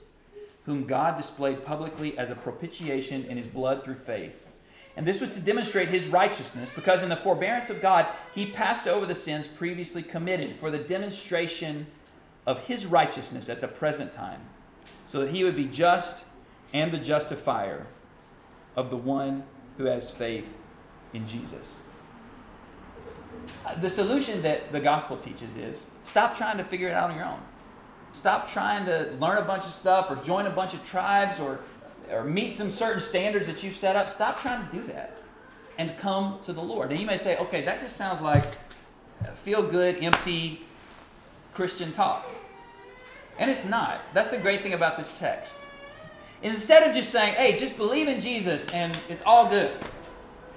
whom 0.65 0.87
God 0.87 1.17
displayed 1.17 1.65
publicly 1.65 2.17
as 2.17 2.31
a 2.31 2.35
propitiation 2.35 3.25
in 3.27 3.37
his 3.37 3.47
blood 3.47 3.85
through 3.85 3.97
faith. 3.97 4.48
And 4.97 5.07
this 5.07 5.21
was 5.21 5.35
to 5.35 5.41
demonstrate 5.41 5.89
his 5.89 6.09
righteousness, 6.09 6.73
because 6.73 7.03
in 7.03 7.09
the 7.09 7.17
forbearance 7.17 7.71
of 7.71 7.81
God, 7.81 8.07
he 8.35 8.47
passed 8.47 8.89
over 8.89 9.07
the 9.07 9.15
sins 9.15 9.47
previously 9.47 10.03
committed 10.03 10.57
for 10.57 10.71
the 10.71 10.79
demonstration 10.79 11.87
of 12.47 12.67
his 12.67 12.87
righteousness 12.87 13.49
at 13.49 13.61
the 13.61 13.69
present 13.69 14.11
time, 14.11 14.41
so 15.07 15.21
that 15.21 15.31
he 15.31 15.45
would 15.45 15.55
be 15.55 15.67
just 15.67 16.25
and 16.73 16.93
the 16.93 16.99
justifier 16.99 17.87
of 18.77 18.91
the 18.91 18.97
one 18.97 19.45
who 19.77 19.85
has 19.85 20.11
faith 20.11 20.53
in 21.13 21.27
Jesus. 21.27 21.75
The 23.81 23.89
solution 23.91 24.43
that 24.43 24.73
the 24.73 24.81
gospel 24.81 25.17
teaches 25.17 25.55
is 25.57 25.87
stop 26.05 26.37
trying 26.37 26.59
to 26.59 26.65
figure 26.65 26.89
it 26.89 26.95
out 26.95 27.11
on 27.11 27.17
your 27.17 27.25
own. 27.25 27.41
Stop 28.13 28.49
trying 28.49 28.87
to 28.87 29.13
learn 29.21 29.39
a 29.39 29.43
bunch 29.43 29.65
of 29.65 29.73
stuff 29.73 30.11
or 30.11 30.17
join 30.17 30.47
a 30.47 30.51
bunch 30.51 30.75
of 30.75 30.83
tribes 30.83 31.39
or, 31.39 31.61
or 32.11 32.25
meet 32.25 32.55
some 32.55 32.71
certain 32.71 33.01
standards 33.01 33.47
that 33.47 33.63
you've 33.63 33.77
set 33.77 33.97
up. 33.97 34.11
Stop 34.11 34.39
trying 34.39 34.69
to 34.69 34.77
do 34.77 34.83
that 34.89 35.15
and 35.79 35.97
come 35.99 36.39
to 36.43 36.53
the 36.53 36.63
Lord. 36.63 36.91
And 36.91 37.01
you 37.01 37.07
may 37.07 37.17
say, 37.17 37.37
okay, 37.39 37.63
that 37.65 37.81
just 37.81 37.97
sounds 37.97 38.21
like 38.21 38.45
feel 39.35 39.63
good, 39.63 40.03
empty 40.03 40.61
Christian 41.55 41.93
talk. 41.93 42.27
And 43.39 43.51
it's 43.51 43.65
not. 43.65 44.01
That's 44.13 44.31
the 44.31 44.39
great 44.39 44.63
thing 44.63 44.73
about 44.73 44.97
this 44.97 45.17
text. 45.19 45.67
Instead 46.43 46.89
of 46.89 46.95
just 46.95 47.11
saying, 47.11 47.35
hey, 47.35 47.57
just 47.57 47.77
believe 47.77 48.09
in 48.09 48.21
Jesus 48.21 48.73
and 48.73 48.99
it's 49.09 49.23
all 49.23 49.49
good, 49.49 49.73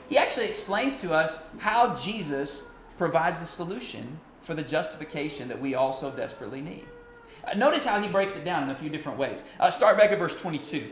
he 0.10 0.18
actually 0.18 0.48
explains 0.48 1.02
to 1.02 1.14
us 1.14 1.42
how 1.60 1.96
Jesus 1.96 2.64
provides 2.98 3.40
the 3.40 3.46
solution 3.46 4.20
for 4.42 4.54
the 4.54 4.64
justification 4.64 5.48
that 5.48 5.60
we 5.60 5.76
also 5.76 6.12
desperately 6.12 6.62
need. 6.62 6.86
Uh, 7.46 7.56
notice 7.56 7.86
how 7.86 8.00
he 8.00 8.08
breaks 8.08 8.36
it 8.36 8.44
down 8.44 8.64
in 8.64 8.70
a 8.70 8.76
few 8.76 8.90
different 8.90 9.18
ways. 9.18 9.44
Uh, 9.60 9.70
start 9.70 9.98
back 9.98 10.12
at 10.12 10.20
verse 10.20 10.40
22. 10.40 10.86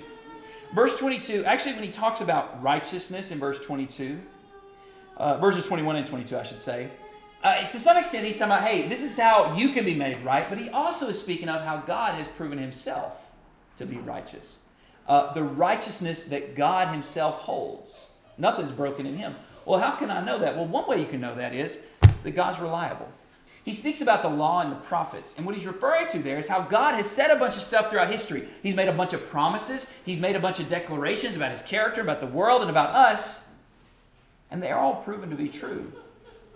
Verse 0.73 0.99
22, 0.99 1.45
actually, 1.45 1.73
when 1.73 1.83
he 1.83 1.91
talks 1.91 2.21
about 2.21 2.61
righteousness 2.61 3.31
in 3.31 3.39
verse 3.39 3.59
22, 3.65 4.19
uh, 5.17 5.37
verses 5.37 5.65
21 5.65 5.95
and 5.95 6.07
22, 6.07 6.37
I 6.37 6.43
should 6.43 6.61
say, 6.61 6.89
uh, 7.43 7.63
to 7.67 7.79
some 7.79 7.97
extent, 7.97 8.25
he's 8.25 8.37
talking 8.37 8.53
about, 8.53 8.67
hey, 8.67 8.87
this 8.87 9.01
is 9.01 9.17
how 9.17 9.55
you 9.55 9.69
can 9.69 9.85
be 9.85 9.95
made 9.95 10.23
right, 10.23 10.47
but 10.49 10.57
he 10.57 10.69
also 10.69 11.07
is 11.07 11.17
speaking 11.17 11.49
of 11.49 11.63
how 11.63 11.77
God 11.77 12.15
has 12.15 12.27
proven 12.27 12.57
himself 12.57 13.31
to 13.77 13.85
be 13.85 13.97
righteous. 13.97 14.57
Uh, 15.07 15.33
the 15.33 15.43
righteousness 15.43 16.25
that 16.25 16.55
God 16.55 16.89
himself 16.89 17.39
holds. 17.39 18.05
Nothing's 18.37 18.71
broken 18.71 19.05
in 19.05 19.15
him. 19.15 19.35
Well, 19.65 19.79
how 19.79 19.91
can 19.91 20.11
I 20.11 20.23
know 20.23 20.37
that? 20.39 20.55
Well, 20.55 20.67
one 20.67 20.87
way 20.87 20.99
you 20.99 21.07
can 21.07 21.21
know 21.21 21.33
that 21.35 21.55
is 21.55 21.81
that 22.23 22.31
God's 22.31 22.59
reliable. 22.59 23.11
He 23.63 23.73
speaks 23.73 24.01
about 24.01 24.21
the 24.21 24.29
law 24.29 24.61
and 24.61 24.71
the 24.71 24.77
prophets. 24.77 25.37
And 25.37 25.45
what 25.45 25.55
he's 25.55 25.65
referring 25.65 26.07
to 26.07 26.19
there 26.19 26.39
is 26.39 26.47
how 26.47 26.61
God 26.61 26.95
has 26.95 27.09
said 27.09 27.29
a 27.29 27.35
bunch 27.35 27.55
of 27.55 27.61
stuff 27.61 27.89
throughout 27.89 28.09
history. 28.09 28.47
He's 28.63 28.75
made 28.75 28.87
a 28.87 28.93
bunch 28.93 29.13
of 29.13 29.27
promises, 29.29 29.93
he's 30.05 30.19
made 30.19 30.35
a 30.35 30.39
bunch 30.39 30.59
of 30.59 30.69
declarations 30.69 31.35
about 31.35 31.51
his 31.51 31.61
character, 31.61 32.01
about 32.01 32.21
the 32.21 32.27
world, 32.27 32.61
and 32.61 32.69
about 32.69 32.89
us. 32.89 33.45
And 34.51 34.63
they're 34.63 34.77
all 34.77 34.95
proven 34.95 35.29
to 35.29 35.35
be 35.35 35.49
true 35.49 35.91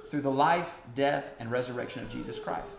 through 0.10 0.22
the 0.22 0.32
life, 0.32 0.80
death, 0.96 1.26
and 1.40 1.52
resurrection 1.52 2.04
of 2.04 2.10
Jesus 2.10 2.40
Christ. 2.40 2.78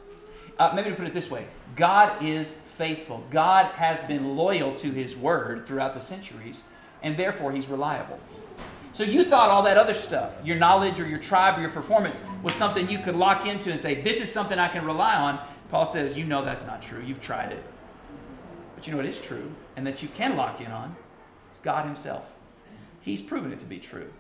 Uh, 0.59 0.71
maybe 0.75 0.91
to 0.91 0.97
put 0.97 1.07
it 1.07 1.13
this 1.13 1.31
way 1.31 1.47
God 1.77 2.23
is 2.23 2.53
faithful. 2.53 3.25
God 3.31 3.67
has 3.75 4.01
been 4.03 4.37
loyal 4.37 4.75
to 4.77 4.91
his 4.91 5.17
word 5.17 5.67
throughout 5.67 5.95
the 5.95 6.01
centuries, 6.01 6.63
and 7.03 7.17
therefore 7.17 7.53
he's 7.53 7.69
reliable. 7.69 8.19
So 8.94 9.02
you 9.02 9.24
thought 9.24 9.50
all 9.50 9.64
that 9.64 9.76
other 9.76 9.92
stuff, 9.92 10.40
your 10.44 10.57
knowledge 10.57 11.00
or 11.00 11.07
your 11.09 11.18
tribe 11.18 11.59
or 11.59 11.61
your 11.61 11.70
performance, 11.70 12.22
was 12.44 12.54
something 12.54 12.88
you 12.88 13.00
could 13.00 13.16
lock 13.16 13.44
into 13.44 13.72
and 13.72 13.80
say, 13.80 14.00
this 14.00 14.20
is 14.20 14.30
something 14.30 14.57
I 14.57 14.68
can 14.68 14.85
rely 14.85 15.16
on. 15.16 15.40
Paul 15.68 15.85
says, 15.85 16.16
you 16.16 16.24
know 16.24 16.44
that's 16.44 16.64
not 16.64 16.80
true. 16.80 17.02
You've 17.04 17.20
tried 17.20 17.50
it. 17.50 17.62
But 18.76 18.87
you 18.87 18.94
know 18.94 19.00
it 19.00 19.07
is 19.07 19.20
true 19.20 19.50
and 19.76 19.85
that 19.85 20.00
you 20.00 20.09
can 20.11 20.37
lock 20.37 20.61
in 20.61 20.68
on? 20.68 20.94
It's 21.50 21.59
God 21.59 21.85
Himself. 21.85 22.35
He's 23.00 23.20
proven 23.20 23.52
it 23.52 23.59
to 23.59 23.66
be 23.66 23.80
true. 23.80 24.12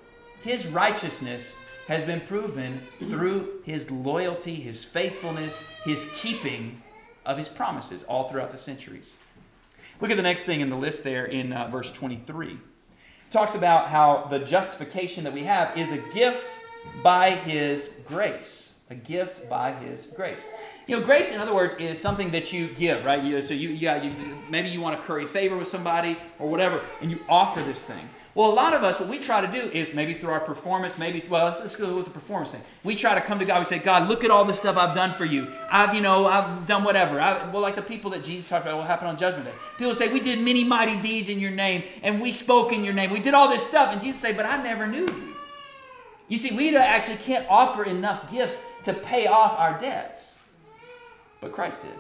His 0.42 0.66
righteousness 0.66 1.56
has 1.86 2.02
been 2.02 2.20
proven 2.22 2.80
through 2.98 3.60
His 3.62 3.92
loyalty, 3.92 4.56
His 4.56 4.82
faithfulness, 4.82 5.62
His 5.84 6.10
keeping 6.16 6.82
of 7.24 7.38
His 7.38 7.48
promises 7.48 8.02
all 8.02 8.28
throughout 8.28 8.50
the 8.50 8.58
centuries. 8.58 9.12
Look 10.00 10.10
at 10.10 10.16
the 10.16 10.22
next 10.24 10.42
thing 10.42 10.60
in 10.60 10.68
the 10.68 10.76
list 10.76 11.04
there 11.04 11.26
in 11.26 11.52
uh, 11.52 11.68
verse 11.68 11.92
23 11.92 12.58
talks 13.34 13.56
about 13.56 13.88
how 13.88 14.28
the 14.30 14.38
justification 14.38 15.24
that 15.24 15.32
we 15.32 15.42
have 15.42 15.76
is 15.76 15.90
a 15.90 15.98
gift 16.14 16.56
by 17.02 17.32
his 17.32 17.90
grace. 18.06 18.74
A 18.90 18.94
gift 18.94 19.48
by 19.50 19.72
his 19.72 20.06
grace. 20.06 20.46
You 20.86 21.00
know, 21.00 21.04
grace, 21.04 21.32
in 21.32 21.40
other 21.40 21.52
words, 21.52 21.74
is 21.74 22.00
something 22.00 22.30
that 22.30 22.52
you 22.52 22.68
give, 22.68 23.04
right? 23.04 23.20
You, 23.20 23.42
so 23.42 23.52
you, 23.52 23.70
yeah, 23.70 24.00
you, 24.00 24.12
maybe 24.50 24.68
you 24.68 24.80
want 24.80 25.00
to 25.00 25.04
curry 25.04 25.26
favor 25.26 25.56
with 25.56 25.66
somebody 25.66 26.16
or 26.38 26.48
whatever, 26.48 26.80
and 27.02 27.10
you 27.10 27.18
offer 27.28 27.60
this 27.62 27.82
thing. 27.82 28.08
Well, 28.34 28.50
a 28.50 28.54
lot 28.54 28.74
of 28.74 28.82
us, 28.82 28.98
what 28.98 29.08
we 29.08 29.20
try 29.20 29.40
to 29.40 29.46
do 29.46 29.70
is 29.70 29.94
maybe 29.94 30.14
through 30.14 30.30
our 30.30 30.40
performance, 30.40 30.98
maybe, 30.98 31.22
well, 31.28 31.44
let's, 31.44 31.60
let's 31.60 31.76
go 31.76 31.94
with 31.94 32.04
the 32.04 32.10
performance 32.10 32.50
thing. 32.50 32.62
We 32.82 32.96
try 32.96 33.14
to 33.14 33.20
come 33.20 33.38
to 33.38 33.44
God, 33.44 33.60
we 33.60 33.64
say, 33.64 33.78
God, 33.78 34.08
look 34.08 34.24
at 34.24 34.30
all 34.32 34.44
the 34.44 34.54
stuff 34.54 34.76
I've 34.76 34.94
done 34.94 35.12
for 35.12 35.24
you. 35.24 35.46
I've, 35.70 35.94
you 35.94 36.00
know, 36.00 36.26
I've 36.26 36.66
done 36.66 36.82
whatever. 36.82 37.20
I, 37.20 37.48
well, 37.50 37.62
like 37.62 37.76
the 37.76 37.82
people 37.82 38.10
that 38.10 38.24
Jesus 38.24 38.48
talked 38.48 38.66
about, 38.66 38.78
what 38.78 38.88
happened 38.88 39.10
on 39.10 39.16
Judgment 39.16 39.46
Day. 39.46 39.52
People 39.78 39.94
say, 39.94 40.12
we 40.12 40.18
did 40.18 40.40
many 40.40 40.64
mighty 40.64 41.00
deeds 41.00 41.28
in 41.28 41.38
your 41.38 41.52
name, 41.52 41.84
and 42.02 42.20
we 42.20 42.32
spoke 42.32 42.72
in 42.72 42.82
your 42.82 42.92
name. 42.92 43.10
We 43.10 43.20
did 43.20 43.34
all 43.34 43.48
this 43.48 43.64
stuff. 43.64 43.92
And 43.92 44.00
Jesus 44.00 44.20
say, 44.20 44.32
but 44.32 44.46
I 44.46 44.60
never 44.60 44.88
knew 44.88 45.06
you. 45.06 45.34
You 46.26 46.36
see, 46.36 46.56
we 46.56 46.76
actually 46.76 47.18
can't 47.18 47.46
offer 47.48 47.84
enough 47.84 48.32
gifts 48.32 48.60
to 48.82 48.94
pay 48.94 49.28
off 49.28 49.56
our 49.56 49.78
debts. 49.78 50.40
But 51.40 51.52
Christ 51.52 51.82
did. 51.82 51.92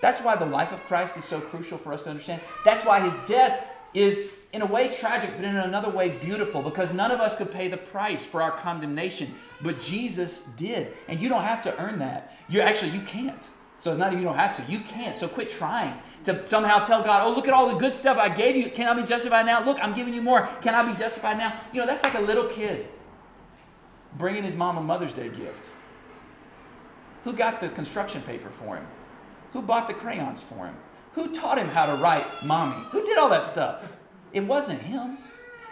That's 0.00 0.20
why 0.20 0.34
the 0.34 0.46
life 0.46 0.72
of 0.72 0.82
Christ 0.86 1.16
is 1.16 1.24
so 1.24 1.40
crucial 1.40 1.78
for 1.78 1.92
us 1.92 2.02
to 2.04 2.10
understand. 2.10 2.40
That's 2.64 2.84
why 2.84 3.00
his 3.00 3.16
death 3.26 3.64
is 3.94 4.32
in 4.56 4.62
a 4.62 4.66
way 4.66 4.88
tragic, 4.88 5.30
but 5.36 5.44
in 5.44 5.54
another 5.54 5.90
way 5.90 6.08
beautiful 6.08 6.62
because 6.62 6.94
none 6.94 7.10
of 7.10 7.20
us 7.20 7.36
could 7.36 7.52
pay 7.52 7.68
the 7.68 7.76
price 7.76 8.24
for 8.24 8.40
our 8.40 8.50
condemnation, 8.50 9.34
but 9.60 9.78
Jesus 9.78 10.40
did. 10.56 10.96
And 11.08 11.20
you 11.20 11.28
don't 11.28 11.42
have 11.42 11.60
to 11.62 11.78
earn 11.78 11.98
that. 11.98 12.34
You 12.48 12.62
actually 12.62 12.92
you 12.92 13.02
can't. 13.02 13.50
So 13.78 13.90
it's 13.90 13.98
not 13.98 14.12
even 14.12 14.20
you 14.20 14.24
don't 14.24 14.38
have 14.38 14.56
to. 14.56 14.72
You 14.72 14.80
can't. 14.80 15.14
So 15.14 15.28
quit 15.28 15.50
trying 15.50 16.00
to 16.24 16.48
somehow 16.48 16.78
tell 16.78 17.02
God, 17.02 17.26
"Oh, 17.26 17.34
look 17.36 17.46
at 17.46 17.52
all 17.52 17.68
the 17.68 17.78
good 17.78 17.94
stuff 17.94 18.16
I 18.16 18.30
gave 18.30 18.56
you. 18.56 18.70
Can 18.70 18.88
I 18.88 18.98
be 18.98 19.06
justified 19.06 19.44
now? 19.44 19.62
Look, 19.62 19.78
I'm 19.82 19.92
giving 19.92 20.14
you 20.14 20.22
more. 20.22 20.48
Can 20.62 20.74
I 20.74 20.82
be 20.82 20.94
justified 20.94 21.36
now?" 21.36 21.52
You 21.70 21.82
know, 21.82 21.86
that's 21.86 22.02
like 22.02 22.14
a 22.14 22.20
little 22.20 22.46
kid 22.46 22.88
bringing 24.16 24.42
his 24.42 24.56
mom 24.56 24.78
a 24.78 24.80
Mother's 24.80 25.12
Day 25.12 25.28
gift. 25.28 25.70
Who 27.24 27.34
got 27.34 27.60
the 27.60 27.68
construction 27.68 28.22
paper 28.22 28.48
for 28.48 28.76
him? 28.76 28.86
Who 29.52 29.60
bought 29.60 29.86
the 29.86 29.94
crayons 29.94 30.40
for 30.40 30.64
him? 30.66 30.76
Who 31.12 31.34
taught 31.34 31.58
him 31.58 31.68
how 31.68 31.84
to 31.86 31.96
write 31.96 32.26
mommy? 32.42 32.82
Who 32.92 33.04
did 33.04 33.18
all 33.18 33.28
that 33.28 33.44
stuff? 33.44 33.92
It 34.32 34.44
wasn't 34.44 34.82
him. 34.82 35.18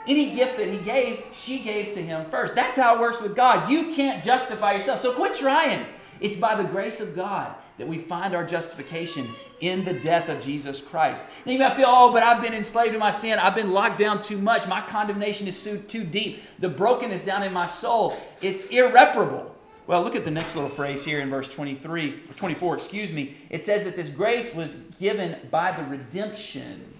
Any 0.07 0.35
gift 0.35 0.59
that 0.59 0.69
he 0.69 0.79
gave, 0.79 1.25
she 1.33 1.61
gave 1.61 1.95
to 1.95 2.03
him 2.03 2.27
first. 2.27 2.55
That's 2.55 2.77
how 2.77 2.97
it 2.97 3.01
works 3.01 3.21
with 3.21 3.35
God. 3.35 3.71
You 3.71 3.95
can't 3.95 4.23
justify 4.23 4.73
yourself. 4.73 4.99
So 4.99 5.13
quit 5.13 5.35
trying. 5.35 5.87
It's 6.21 6.37
by 6.37 6.55
the 6.55 6.65
grace 6.65 7.01
of 7.01 7.17
God 7.17 7.55
that 7.79 7.89
we 7.89 7.99
find 7.99 8.35
our 8.35 8.45
justification 8.45 9.27
in 9.61 9.85
the 9.85 9.95
death 9.95 10.29
of 10.29 10.41
Jesus 10.41 10.81
Christ. 10.81 11.29
And 11.45 11.53
you 11.53 11.59
might 11.59 11.77
feel, 11.77 11.87
oh, 11.89 12.13
but 12.13 12.23
I've 12.23 12.41
been 12.41 12.55
enslaved 12.55 12.93
to 12.93 12.99
my 12.99 13.11
sin. 13.11 13.39
I've 13.39 13.55
been 13.55 13.73
locked 13.73 13.99
down 13.99 14.21
too 14.21 14.39
much. 14.39 14.69
My 14.69 14.81
condemnation 14.81 15.49
is 15.49 15.63
too, 15.63 15.79
too 15.79 16.05
deep. 16.05 16.43
The 16.61 16.69
brokenness 16.69 17.25
down 17.25 17.43
in 17.43 17.53
my 17.53 17.67
soul, 17.67 18.15
it's 18.43 18.69
irreparable. 18.69 19.55
Well, 19.87 20.03
look 20.03 20.17
at 20.17 20.25
the 20.25 20.31
next 20.31 20.55
little 20.55 20.71
phrase 20.71 21.05
here 21.05 21.21
in 21.21 21.29
verse 21.29 21.49
23, 21.49 22.23
or 22.31 22.35
24, 22.35 22.77
excuse 22.77 23.13
me. 23.13 23.35
It 23.51 23.65
says 23.65 23.85
that 23.85 23.97
this 23.97 24.09
grace 24.09 24.55
was 24.55 24.77
given 24.99 25.39
by 25.51 25.73
the 25.73 25.85
redemption 25.85 26.94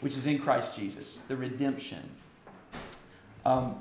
which 0.00 0.16
is 0.16 0.26
in 0.26 0.38
Christ 0.38 0.76
Jesus, 0.76 1.18
the 1.28 1.36
redemption. 1.36 2.08
Um, 3.44 3.78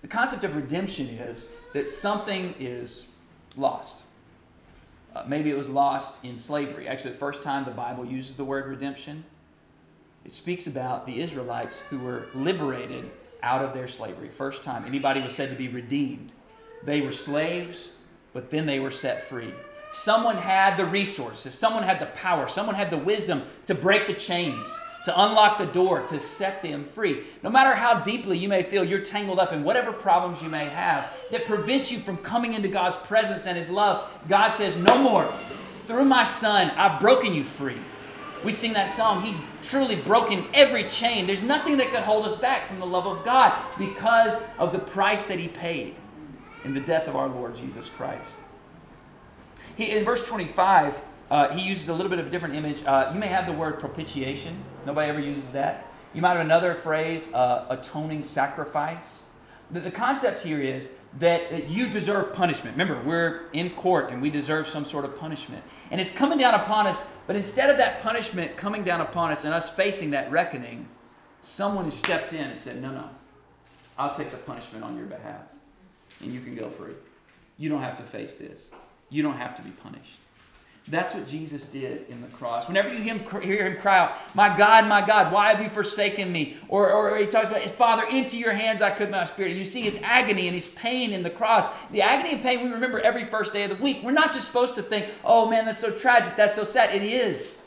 the 0.00 0.08
concept 0.08 0.44
of 0.44 0.56
redemption 0.56 1.08
is 1.08 1.48
that 1.72 1.88
something 1.88 2.54
is 2.58 3.08
lost. 3.56 4.04
Uh, 5.14 5.24
maybe 5.26 5.50
it 5.50 5.56
was 5.56 5.68
lost 5.68 6.22
in 6.24 6.38
slavery. 6.38 6.88
Actually, 6.88 7.10
the 7.10 7.18
first 7.18 7.42
time 7.42 7.64
the 7.64 7.70
Bible 7.70 8.04
uses 8.04 8.36
the 8.36 8.44
word 8.44 8.66
redemption, 8.66 9.24
It 10.24 10.32
speaks 10.32 10.66
about 10.66 11.06
the 11.06 11.20
Israelites 11.20 11.80
who 11.90 11.98
were 11.98 12.26
liberated 12.34 13.10
out 13.42 13.64
of 13.64 13.74
their 13.74 13.88
slavery. 13.88 14.28
First 14.28 14.62
time 14.62 14.84
anybody 14.86 15.20
was 15.20 15.34
said 15.34 15.50
to 15.50 15.56
be 15.56 15.68
redeemed. 15.68 16.32
They 16.84 17.00
were 17.00 17.12
slaves, 17.12 17.90
but 18.32 18.50
then 18.50 18.66
they 18.66 18.78
were 18.80 18.90
set 18.90 19.22
free. 19.22 19.52
Someone 19.92 20.36
had 20.36 20.78
the 20.78 20.86
resources, 20.86 21.54
someone 21.54 21.82
had 21.82 22.00
the 22.00 22.06
power, 22.06 22.48
someone 22.48 22.74
had 22.74 22.90
the 22.90 22.96
wisdom 22.96 23.42
to 23.66 23.74
break 23.74 24.06
the 24.06 24.14
chains, 24.14 24.66
to 25.04 25.12
unlock 25.22 25.58
the 25.58 25.66
door, 25.66 26.00
to 26.06 26.18
set 26.18 26.62
them 26.62 26.82
free. 26.82 27.24
No 27.42 27.50
matter 27.50 27.74
how 27.74 28.00
deeply 28.00 28.38
you 28.38 28.48
may 28.48 28.62
feel 28.62 28.84
you're 28.84 29.00
tangled 29.00 29.38
up 29.38 29.52
in 29.52 29.62
whatever 29.62 29.92
problems 29.92 30.42
you 30.42 30.48
may 30.48 30.64
have 30.64 31.12
that 31.30 31.44
prevents 31.44 31.92
you 31.92 31.98
from 31.98 32.16
coming 32.16 32.54
into 32.54 32.68
God's 32.68 32.96
presence 32.96 33.46
and 33.46 33.58
His 33.58 33.68
love, 33.68 34.10
God 34.28 34.52
says, 34.52 34.78
No 34.78 34.96
more. 34.96 35.30
Through 35.86 36.06
my 36.06 36.24
Son, 36.24 36.70
I've 36.70 36.98
broken 36.98 37.34
you 37.34 37.44
free. 37.44 37.76
We 38.42 38.50
sing 38.50 38.72
that 38.72 38.88
song, 38.88 39.20
He's 39.20 39.38
truly 39.62 39.96
broken 39.96 40.46
every 40.54 40.84
chain. 40.84 41.26
There's 41.26 41.42
nothing 41.42 41.76
that 41.76 41.90
could 41.90 42.02
hold 42.02 42.24
us 42.24 42.36
back 42.36 42.66
from 42.66 42.80
the 42.80 42.86
love 42.86 43.06
of 43.06 43.26
God 43.26 43.52
because 43.78 44.42
of 44.58 44.72
the 44.72 44.78
price 44.78 45.26
that 45.26 45.38
He 45.38 45.48
paid 45.48 45.96
in 46.64 46.72
the 46.72 46.80
death 46.80 47.08
of 47.08 47.16
our 47.16 47.28
Lord 47.28 47.54
Jesus 47.54 47.90
Christ. 47.90 48.40
He, 49.76 49.90
in 49.90 50.04
verse 50.04 50.26
25, 50.26 51.00
uh, 51.30 51.48
he 51.56 51.66
uses 51.66 51.88
a 51.88 51.94
little 51.94 52.10
bit 52.10 52.18
of 52.18 52.26
a 52.26 52.30
different 52.30 52.54
image. 52.54 52.84
Uh, 52.84 53.10
you 53.12 53.18
may 53.18 53.28
have 53.28 53.46
the 53.46 53.52
word 53.52 53.78
propitiation. 53.78 54.62
Nobody 54.86 55.08
ever 55.08 55.20
uses 55.20 55.52
that. 55.52 55.86
You 56.14 56.20
might 56.20 56.32
have 56.32 56.44
another 56.44 56.74
phrase, 56.74 57.32
uh, 57.32 57.66
atoning 57.70 58.24
sacrifice. 58.24 59.22
The, 59.70 59.80
the 59.80 59.90
concept 59.90 60.42
here 60.42 60.60
is 60.60 60.92
that, 61.18 61.50
that 61.50 61.68
you 61.70 61.88
deserve 61.88 62.34
punishment. 62.34 62.76
Remember, 62.76 63.02
we're 63.02 63.48
in 63.52 63.70
court 63.70 64.10
and 64.10 64.20
we 64.20 64.28
deserve 64.28 64.68
some 64.68 64.84
sort 64.84 65.06
of 65.06 65.18
punishment. 65.18 65.62
And 65.90 66.00
it's 66.00 66.10
coming 66.10 66.38
down 66.38 66.54
upon 66.54 66.86
us, 66.86 67.06
but 67.26 67.36
instead 67.36 67.70
of 67.70 67.78
that 67.78 68.02
punishment 68.02 68.56
coming 68.56 68.84
down 68.84 69.00
upon 69.00 69.30
us 69.30 69.44
and 69.44 69.54
us 69.54 69.70
facing 69.70 70.10
that 70.10 70.30
reckoning, 70.30 70.88
someone 71.40 71.84
has 71.84 71.94
stepped 71.94 72.34
in 72.34 72.50
and 72.50 72.60
said, 72.60 72.82
No, 72.82 72.90
no, 72.90 73.08
I'll 73.98 74.14
take 74.14 74.30
the 74.30 74.36
punishment 74.36 74.84
on 74.84 74.96
your 74.96 75.06
behalf 75.06 75.42
and 76.20 76.30
you 76.30 76.40
can 76.40 76.54
go 76.54 76.68
free. 76.68 76.94
You 77.58 77.68
don't 77.68 77.82
have 77.82 77.96
to 77.96 78.02
face 78.02 78.36
this. 78.36 78.68
You 79.12 79.22
don't 79.22 79.36
have 79.36 79.54
to 79.56 79.62
be 79.62 79.70
punished. 79.70 80.18
That's 80.88 81.14
what 81.14 81.28
Jesus 81.28 81.66
did 81.66 82.06
in 82.08 82.20
the 82.22 82.26
cross. 82.28 82.66
Whenever 82.66 82.92
you 82.92 83.00
hear 83.00 83.66
him 83.70 83.76
cry 83.76 83.98
out, 83.98 84.16
My 84.34 84.54
God, 84.56 84.88
my 84.88 85.04
God, 85.06 85.32
why 85.32 85.50
have 85.50 85.62
you 85.62 85.68
forsaken 85.68 86.32
me? 86.32 86.56
Or, 86.66 86.90
or 86.90 87.18
he 87.18 87.26
talks 87.26 87.46
about, 87.46 87.62
Father, 87.62 88.04
into 88.08 88.36
your 88.36 88.52
hands 88.52 88.82
I 88.82 88.90
commit 88.90 89.12
my 89.12 89.24
spirit. 89.26 89.54
You 89.54 89.64
see 89.64 89.82
his 89.82 89.98
agony 90.02 90.48
and 90.48 90.54
his 90.54 90.66
pain 90.68 91.12
in 91.12 91.22
the 91.22 91.30
cross. 91.30 91.68
The 91.90 92.02
agony 92.02 92.34
and 92.34 92.42
pain 92.42 92.64
we 92.64 92.72
remember 92.72 92.98
every 93.00 93.22
first 93.22 93.52
day 93.52 93.62
of 93.64 93.70
the 93.70 93.76
week. 93.76 94.00
We're 94.02 94.12
not 94.12 94.32
just 94.32 94.46
supposed 94.46 94.74
to 94.74 94.82
think, 94.82 95.06
Oh 95.24 95.48
man, 95.48 95.66
that's 95.66 95.80
so 95.80 95.92
tragic, 95.92 96.34
that's 96.34 96.56
so 96.56 96.64
sad. 96.64 96.94
It 96.94 97.04
is. 97.04 97.60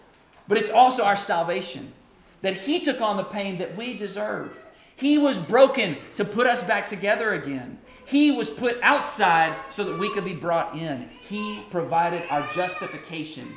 But 0.48 0.58
it's 0.58 0.72
also 0.72 1.04
our 1.04 1.16
salvation. 1.16 1.94
That 2.42 2.56
he 2.56 2.80
took 2.80 3.02
on 3.02 3.18
the 3.18 3.24
pain 3.24 3.60
that 3.60 3.78
we 3.78 3.96
deserve. 3.96 4.65
He 4.96 5.18
was 5.18 5.38
broken 5.38 5.98
to 6.16 6.26
put 6.26 6.48
us 6.48 6.64
back 6.64 6.88
together 6.88 7.34
again. 7.34 7.78
He 8.06 8.32
was 8.32 8.50
put 8.50 8.80
outside 8.82 9.56
so 9.70 9.84
that 9.84 10.00
we 10.00 10.14
could 10.14 10.26
be 10.26 10.34
brought 10.34 10.76
in. 10.76 11.10
He 11.10 11.64
provided 11.72 12.24
our 12.30 12.48
justification 12.54 13.48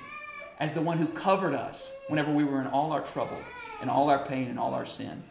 as 0.59 0.73
the 0.73 0.81
one 0.81 0.99
who 0.99 1.07
covered 1.07 1.55
us 1.55 1.93
whenever 2.09 2.33
we 2.33 2.45
were 2.45 2.61
in 2.61 2.67
all 2.67 2.93
our 2.93 3.03
trouble 3.03 3.39
and 3.81 3.91
all 3.91 4.11
our 4.11 4.25
pain 4.25 4.49
and 4.49 4.59
all 4.59 4.75
our 4.75 4.87
sin. 4.87 5.23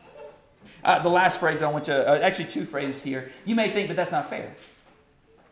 Uh, 0.84 1.00
the 1.00 1.10
last 1.10 1.40
phrase 1.40 1.62
I 1.62 1.70
want 1.70 1.88
you, 1.88 1.94
uh, 1.94 2.20
actually, 2.22 2.46
two 2.46 2.64
phrases 2.64 3.04
here. 3.04 3.32
You 3.44 3.56
may 3.56 3.72
think, 3.72 3.88
but 3.88 3.98
that's 3.98 4.12
not 4.12 4.30
fair. 4.30 4.56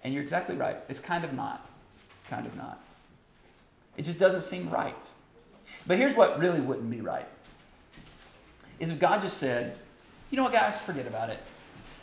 And 0.03 0.13
you're 0.13 0.23
exactly 0.23 0.55
right. 0.55 0.77
It's 0.87 0.99
kind 0.99 1.25
of 1.25 1.33
not. 1.33 1.67
It's 2.15 2.25
kind 2.25 2.45
of 2.45 2.55
not. 2.55 2.79
It 3.97 4.03
just 4.03 4.19
doesn't 4.19 4.43
seem 4.43 4.69
right. 4.69 5.09
But 5.87 5.97
here's 5.97 6.13
what 6.13 6.39
really 6.39 6.61
wouldn't 6.61 6.89
be 6.89 7.01
right 7.01 7.27
is 8.79 8.89
if 8.89 8.99
God 8.99 9.21
just 9.21 9.37
said, 9.37 9.77
you 10.29 10.37
know 10.37 10.43
what, 10.43 10.53
guys, 10.53 10.79
forget 10.79 11.07
about 11.07 11.29
it. 11.29 11.39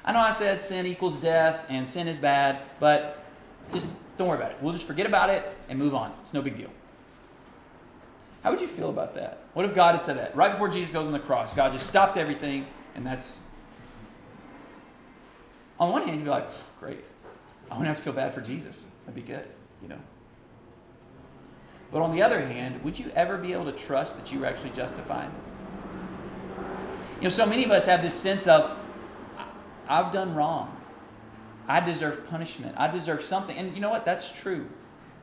I 0.05 0.13
know 0.13 0.21
I 0.21 0.33
said 0.33 0.61
sin 0.61 0.87
equals 0.87 1.17
death 1.17 1.65
and 1.69 1.87
sin 1.87 2.09
is 2.09 2.19
bad, 2.19 2.61
but 2.81 3.25
just 3.71 3.89
don't 4.17 4.29
worry 4.29 4.39
about 4.39 4.53
it. 4.53 4.59
We'll 4.61 4.73
just 4.73 4.87
forget 4.87 5.07
about 5.07 5.31
it 5.31 5.45
and 5.69 5.79
move 5.79 5.95
on. 5.95 6.13
It's 6.21 6.35
no 6.35 6.43
big 6.43 6.57
deal. 6.57 6.71
How 8.43 8.51
would 8.51 8.61
you 8.61 8.67
feel 8.67 8.91
about 8.91 9.15
that? 9.15 9.39
What 9.55 9.65
if 9.65 9.75
God 9.75 9.95
had 9.95 10.03
said 10.03 10.17
that? 10.19 10.35
Right 10.35 10.51
before 10.51 10.69
Jesus 10.69 10.91
goes 10.91 11.07
on 11.07 11.13
the 11.13 11.21
cross, 11.21 11.55
God 11.55 11.73
just 11.73 11.87
stopped 11.87 12.17
everything, 12.17 12.67
and 12.95 13.07
that's. 13.07 13.39
On 15.79 15.91
one 15.91 16.03
hand, 16.03 16.17
you'd 16.17 16.25
be 16.25 16.31
like, 16.31 16.49
great. 16.81 17.05
I 17.71 17.75
wouldn't 17.75 17.89
have 17.89 17.97
to 17.97 18.03
feel 18.03 18.13
bad 18.13 18.35
for 18.35 18.41
Jesus. 18.41 18.85
That'd 19.07 19.15
be 19.15 19.33
good, 19.33 19.47
you 19.81 19.89
know. 19.89 19.99
But 21.93 22.03
on 22.03 22.11
the 22.11 22.23
other 22.23 22.41
hand, 22.41 22.83
would 22.83 22.99
you 22.99 23.11
ever 23.15 23.39
be 23.39 23.53
able 23.53 23.67
to 23.67 23.73
trust 23.73 24.19
that 24.19 24.33
you 24.33 24.41
were 24.41 24.47
actually 24.47 24.71
justified? 24.71 25.31
You 27.23 27.27
know, 27.27 27.35
so 27.35 27.47
many 27.47 27.65
of 27.65 27.71
us 27.71 27.87
have 27.87 28.03
this 28.03 28.15
sense 28.15 28.49
of, 28.49 28.77
I've 29.87 30.11
done 30.11 30.35
wrong. 30.35 30.77
I 31.69 31.79
deserve 31.79 32.27
punishment. 32.27 32.75
I 32.77 32.89
deserve 32.89 33.23
something. 33.23 33.57
And 33.57 33.77
you 33.77 33.81
know 33.81 33.91
what? 33.91 34.05
That's 34.05 34.33
true. 34.33 34.69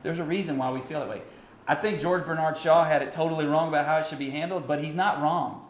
There's 0.02 0.18
a 0.18 0.24
reason 0.24 0.56
why 0.56 0.70
we 0.70 0.80
feel 0.80 1.00
that 1.00 1.10
way. 1.10 1.20
I 1.68 1.74
think 1.74 2.00
George 2.00 2.24
Bernard 2.24 2.56
Shaw 2.56 2.84
had 2.84 3.02
it 3.02 3.12
totally 3.12 3.44
wrong 3.44 3.68
about 3.68 3.84
how 3.84 3.98
it 3.98 4.06
should 4.06 4.18
be 4.18 4.30
handled, 4.30 4.66
but 4.66 4.82
he's 4.82 4.94
not 4.94 5.20
wrong. 5.20 5.68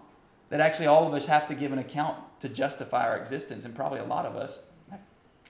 That 0.51 0.61
actually 0.61 0.87
all 0.87 1.05
of 1.05 1.14
us 1.14 1.27
have 1.27 1.47
to 1.47 1.55
give 1.57 1.73
an 1.73 1.81
account 1.81 2.16
to 2.38 2.49
justify 2.49 3.09
our 3.09 3.16
existence, 3.16 3.64
and 3.64 3.75
probably 3.75 3.99
a 3.99 4.05
lot 4.05 4.25
of 4.25 4.37
us, 4.37 4.61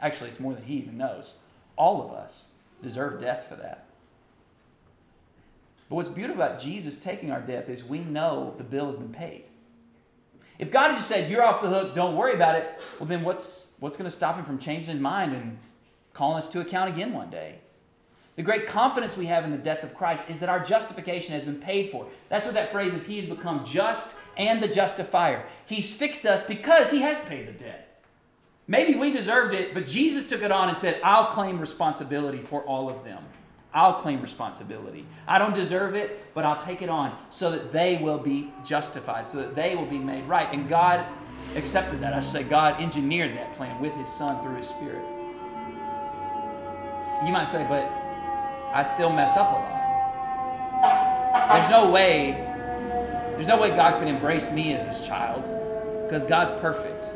actually, 0.00 0.30
it's 0.30 0.40
more 0.40 0.54
than 0.54 0.64
he 0.64 0.76
even 0.76 0.96
knows. 0.96 1.34
All 1.76 2.02
of 2.02 2.10
us 2.10 2.46
deserve 2.82 3.20
death 3.20 3.48
for 3.50 3.56
that. 3.56 3.84
But 5.90 5.96
what's 5.96 6.08
beautiful 6.08 6.42
about 6.42 6.58
Jesus 6.58 6.96
taking 6.96 7.30
our 7.30 7.42
death 7.42 7.68
is 7.68 7.84
we 7.84 7.98
know 7.98 8.54
the 8.56 8.64
bill 8.64 8.86
has 8.86 8.96
been 8.96 9.12
paid. 9.12 9.44
If 10.60 10.70
God 10.70 10.88
had 10.88 10.96
just 10.96 11.08
said, 11.08 11.30
You're 11.30 11.42
off 11.42 11.62
the 11.62 11.68
hook, 11.68 11.94
don't 11.94 12.16
worry 12.16 12.34
about 12.34 12.54
it, 12.54 12.78
well, 12.98 13.06
then 13.06 13.24
what's, 13.24 13.66
what's 13.80 13.96
going 13.96 14.08
to 14.08 14.14
stop 14.14 14.36
him 14.36 14.44
from 14.44 14.58
changing 14.58 14.92
his 14.92 15.00
mind 15.00 15.32
and 15.32 15.58
calling 16.12 16.36
us 16.36 16.48
to 16.48 16.60
account 16.60 16.90
again 16.90 17.12
one 17.14 17.30
day? 17.30 17.60
The 18.36 18.42
great 18.42 18.66
confidence 18.66 19.16
we 19.16 19.26
have 19.26 19.44
in 19.44 19.50
the 19.50 19.58
death 19.58 19.82
of 19.82 19.94
Christ 19.94 20.28
is 20.28 20.40
that 20.40 20.48
our 20.48 20.60
justification 20.60 21.32
has 21.34 21.44
been 21.44 21.58
paid 21.58 21.88
for. 21.88 22.06
That's 22.28 22.44
what 22.44 22.54
that 22.54 22.72
phrase 22.72 22.94
is. 22.94 23.04
He 23.04 23.18
has 23.18 23.26
become 23.26 23.64
just 23.64 24.16
and 24.36 24.62
the 24.62 24.68
justifier. 24.68 25.44
He's 25.66 25.92
fixed 25.92 26.24
us 26.26 26.46
because 26.46 26.90
he 26.90 27.00
has 27.00 27.18
paid 27.18 27.48
the 27.48 27.52
debt. 27.52 28.02
Maybe 28.66 28.96
we 28.98 29.10
deserved 29.10 29.52
it, 29.52 29.74
but 29.74 29.86
Jesus 29.86 30.28
took 30.28 30.42
it 30.42 30.52
on 30.52 30.68
and 30.68 30.78
said, 30.78 31.00
I'll 31.02 31.26
claim 31.26 31.58
responsibility 31.58 32.38
for 32.38 32.62
all 32.62 32.88
of 32.88 33.02
them. 33.02 33.24
I'll 33.72 33.94
claim 33.94 34.20
responsibility. 34.20 35.06
I 35.28 35.38
don't 35.38 35.54
deserve 35.54 35.94
it, 35.94 36.34
but 36.34 36.44
I'll 36.44 36.56
take 36.56 36.82
it 36.82 36.88
on 36.88 37.16
so 37.30 37.52
that 37.52 37.70
they 37.70 37.98
will 38.02 38.18
be 38.18 38.52
justified, 38.64 39.28
so 39.28 39.38
that 39.38 39.54
they 39.54 39.76
will 39.76 39.86
be 39.86 39.98
made 39.98 40.24
right. 40.24 40.48
And 40.52 40.68
God 40.68 41.06
accepted 41.54 42.00
that. 42.00 42.12
I 42.12 42.20
should 42.20 42.32
say, 42.32 42.42
God 42.42 42.80
engineered 42.80 43.36
that 43.36 43.52
plan 43.52 43.80
with 43.80 43.94
His 43.94 44.08
Son 44.08 44.42
through 44.42 44.56
His 44.56 44.66
Spirit. 44.68 45.04
You 47.24 47.32
might 47.32 47.48
say, 47.48 47.64
but 47.68 47.84
I 48.74 48.82
still 48.82 49.12
mess 49.12 49.36
up 49.36 49.50
a 49.50 49.54
lot. 49.54 49.76
There's 51.50 51.70
no 51.70 51.90
way, 51.90 52.32
there's 53.34 53.46
no 53.46 53.60
way 53.60 53.70
God 53.70 53.98
could 53.98 54.08
embrace 54.08 54.50
me 54.50 54.74
as 54.74 54.84
His 54.84 55.06
child 55.06 55.44
because 56.06 56.24
God's 56.24 56.50
perfect. 56.60 57.06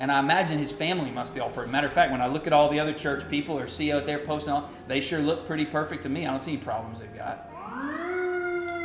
And 0.00 0.12
I 0.12 0.20
imagine 0.20 0.58
his 0.58 0.70
family 0.70 1.10
must 1.10 1.34
be 1.34 1.40
all 1.40 1.50
perfect. 1.50 1.72
Matter 1.72 1.88
of 1.88 1.92
fact, 1.92 2.12
when 2.12 2.20
I 2.20 2.28
look 2.28 2.46
at 2.46 2.52
all 2.52 2.68
the 2.68 2.78
other 2.78 2.92
church 2.92 3.28
people 3.28 3.58
or 3.58 3.66
see 3.66 3.92
out 3.92 4.06
there 4.06 4.20
posting 4.20 4.52
all, 4.52 4.70
they 4.86 5.00
sure 5.00 5.20
look 5.20 5.46
pretty 5.46 5.64
perfect 5.64 6.04
to 6.04 6.08
me. 6.08 6.26
I 6.26 6.30
don't 6.30 6.40
see 6.40 6.52
any 6.52 6.60
problems 6.62 7.00
they've 7.00 7.16
got. 7.16 7.50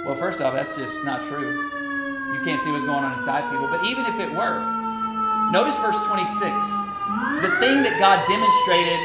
Well, 0.05 0.15
first 0.15 0.41
off, 0.41 0.53
that's 0.53 0.75
just 0.75 1.03
not 1.03 1.21
true. 1.21 1.69
You 2.33 2.39
can't 2.43 2.59
see 2.59 2.71
what's 2.71 2.83
going 2.83 3.03
on 3.03 3.17
inside 3.17 3.49
people. 3.51 3.67
But 3.67 3.85
even 3.85 4.05
if 4.05 4.19
it 4.19 4.31
were, 4.31 4.59
notice 5.51 5.77
verse 5.77 6.03
26. 6.05 6.41
The 7.41 7.55
thing 7.59 7.83
that 7.83 7.97
God 7.99 8.27
demonstrated 8.27 8.99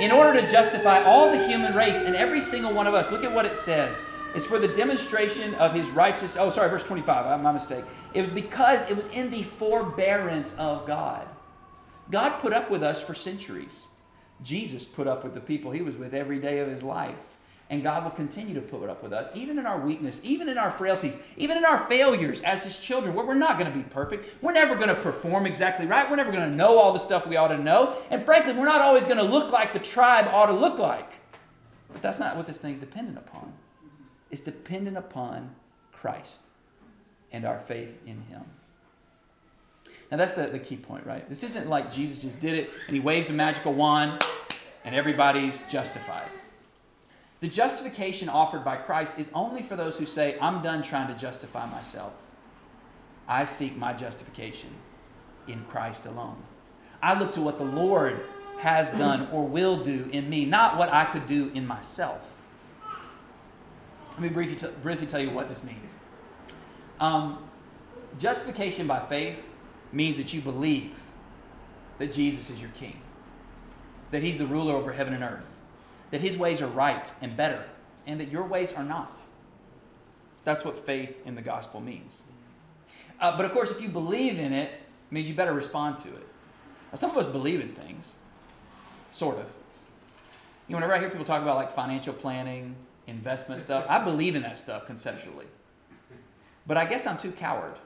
in 0.00 0.12
order 0.12 0.40
to 0.40 0.46
justify 0.46 1.02
all 1.02 1.30
the 1.30 1.46
human 1.46 1.74
race 1.74 2.02
and 2.02 2.14
every 2.14 2.40
single 2.40 2.72
one 2.72 2.86
of 2.86 2.94
us. 2.94 3.10
Look 3.10 3.24
at 3.24 3.32
what 3.32 3.46
it 3.46 3.56
says. 3.56 4.04
It's 4.34 4.44
for 4.44 4.58
the 4.58 4.68
demonstration 4.68 5.54
of 5.54 5.72
his 5.72 5.90
righteous. 5.90 6.36
Oh, 6.36 6.50
sorry, 6.50 6.68
verse 6.68 6.82
25. 6.82 7.40
My 7.40 7.52
mistake. 7.52 7.84
It 8.12 8.20
was 8.20 8.30
because 8.30 8.90
it 8.90 8.96
was 8.96 9.06
in 9.08 9.30
the 9.30 9.44
forbearance 9.44 10.54
of 10.58 10.86
God. 10.86 11.26
God 12.10 12.38
put 12.38 12.52
up 12.52 12.70
with 12.70 12.82
us 12.82 13.02
for 13.02 13.14
centuries. 13.14 13.86
Jesus 14.42 14.84
put 14.84 15.06
up 15.06 15.24
with 15.24 15.34
the 15.34 15.40
people 15.40 15.70
he 15.70 15.82
was 15.82 15.96
with 15.96 16.14
every 16.14 16.38
day 16.38 16.58
of 16.58 16.68
his 16.68 16.82
life. 16.82 17.34
And 17.70 17.82
God 17.82 18.04
will 18.04 18.10
continue 18.10 18.54
to 18.54 18.60
put 18.60 18.90
up 18.90 19.02
with 19.02 19.12
us, 19.14 19.34
even 19.34 19.58
in 19.58 19.64
our 19.64 19.80
weakness, 19.80 20.20
even 20.22 20.50
in 20.50 20.58
our 20.58 20.70
frailties, 20.70 21.16
even 21.38 21.56
in 21.56 21.64
our 21.64 21.88
failures 21.88 22.42
as 22.42 22.62
his 22.62 22.78
children, 22.78 23.14
where 23.14 23.24
we're 23.24 23.32
not 23.34 23.58
going 23.58 23.72
to 23.72 23.76
be 23.76 23.82
perfect. 23.82 24.42
We're 24.42 24.52
never 24.52 24.74
going 24.74 24.88
to 24.88 24.94
perform 24.94 25.46
exactly 25.46 25.86
right. 25.86 26.08
We're 26.08 26.16
never 26.16 26.30
going 26.30 26.50
to 26.50 26.54
know 26.54 26.78
all 26.78 26.92
the 26.92 26.98
stuff 26.98 27.26
we 27.26 27.36
ought 27.36 27.48
to 27.48 27.58
know. 27.58 27.96
And 28.10 28.24
frankly, 28.26 28.52
we're 28.52 28.66
not 28.66 28.82
always 28.82 29.04
going 29.04 29.16
to 29.16 29.24
look 29.24 29.50
like 29.50 29.72
the 29.72 29.78
tribe 29.78 30.26
ought 30.28 30.46
to 30.46 30.52
look 30.52 30.78
like. 30.78 31.10
But 31.90 32.02
that's 32.02 32.18
not 32.20 32.36
what 32.36 32.46
this 32.46 32.58
thing's 32.58 32.80
dependent 32.80 33.16
upon. 33.16 33.54
It's 34.30 34.42
dependent 34.42 34.98
upon 34.98 35.54
Christ 35.90 36.44
and 37.32 37.46
our 37.46 37.58
faith 37.58 37.98
in 38.06 38.20
him. 38.22 38.44
Now, 40.14 40.18
that's 40.18 40.34
the, 40.34 40.46
the 40.46 40.60
key 40.60 40.76
point, 40.76 41.04
right? 41.04 41.28
This 41.28 41.42
isn't 41.42 41.68
like 41.68 41.90
Jesus 41.90 42.22
just 42.22 42.38
did 42.38 42.54
it 42.54 42.70
and 42.86 42.94
he 42.94 43.00
waves 43.00 43.30
a 43.30 43.32
magical 43.32 43.72
wand 43.72 44.24
and 44.84 44.94
everybody's 44.94 45.68
justified. 45.68 46.28
The 47.40 47.48
justification 47.48 48.28
offered 48.28 48.64
by 48.64 48.76
Christ 48.76 49.18
is 49.18 49.28
only 49.34 49.60
for 49.60 49.74
those 49.74 49.98
who 49.98 50.06
say, 50.06 50.38
I'm 50.40 50.62
done 50.62 50.84
trying 50.84 51.08
to 51.08 51.14
justify 51.14 51.68
myself. 51.68 52.12
I 53.26 53.44
seek 53.44 53.76
my 53.76 53.92
justification 53.92 54.68
in 55.48 55.64
Christ 55.64 56.06
alone. 56.06 56.36
I 57.02 57.18
look 57.18 57.32
to 57.32 57.40
what 57.40 57.58
the 57.58 57.64
Lord 57.64 58.24
has 58.58 58.92
done 58.92 59.26
or 59.32 59.44
will 59.44 59.82
do 59.82 60.08
in 60.12 60.30
me, 60.30 60.44
not 60.44 60.78
what 60.78 60.92
I 60.92 61.06
could 61.06 61.26
do 61.26 61.50
in 61.54 61.66
myself. 61.66 62.40
Let 64.12 64.20
me 64.20 64.28
briefly, 64.28 64.54
t- 64.54 64.68
briefly 64.80 65.08
tell 65.08 65.20
you 65.20 65.30
what 65.30 65.48
this 65.48 65.64
means. 65.64 65.92
Um, 67.00 67.38
justification 68.16 68.86
by 68.86 69.00
faith 69.00 69.44
means 69.94 70.16
that 70.16 70.34
you 70.34 70.40
believe 70.40 71.00
that 71.98 72.12
Jesus 72.12 72.50
is 72.50 72.60
your 72.60 72.70
king, 72.70 73.00
that 74.10 74.22
he's 74.22 74.38
the 74.38 74.46
ruler 74.46 74.74
over 74.74 74.92
heaven 74.92 75.14
and 75.14 75.22
earth, 75.22 75.58
that 76.10 76.20
his 76.20 76.36
ways 76.36 76.60
are 76.60 76.66
right 76.66 77.12
and 77.22 77.36
better, 77.36 77.64
and 78.06 78.20
that 78.20 78.28
your 78.28 78.44
ways 78.44 78.72
are 78.72 78.84
not. 78.84 79.22
That's 80.44 80.64
what 80.64 80.76
faith 80.76 81.16
in 81.24 81.36
the 81.36 81.42
gospel 81.42 81.80
means. 81.80 82.24
Uh, 83.20 83.36
but 83.36 83.46
of 83.46 83.52
course, 83.52 83.70
if 83.70 83.80
you 83.80 83.88
believe 83.88 84.38
in 84.38 84.52
it, 84.52 84.70
it 84.70 85.12
means 85.12 85.28
you 85.28 85.34
better 85.34 85.54
respond 85.54 85.98
to 85.98 86.08
it. 86.08 86.26
Now, 86.90 86.96
some 86.96 87.10
of 87.10 87.16
us 87.16 87.26
believe 87.26 87.60
in 87.60 87.68
things, 87.68 88.14
sort 89.10 89.38
of. 89.38 89.46
You 90.66 90.72
know, 90.72 90.78
whenever 90.78 90.94
I 90.94 90.98
hear 90.98 91.08
people 91.08 91.24
talk 91.24 91.42
about 91.42 91.56
like 91.56 91.70
financial 91.70 92.12
planning, 92.14 92.74
investment 93.06 93.60
stuff, 93.60 93.86
I 93.88 94.02
believe 94.02 94.34
in 94.34 94.42
that 94.42 94.58
stuff 94.58 94.86
conceptually. 94.86 95.46
But 96.66 96.76
I 96.76 96.84
guess 96.84 97.06
I'm 97.06 97.18
too 97.18 97.32
coward 97.32 97.76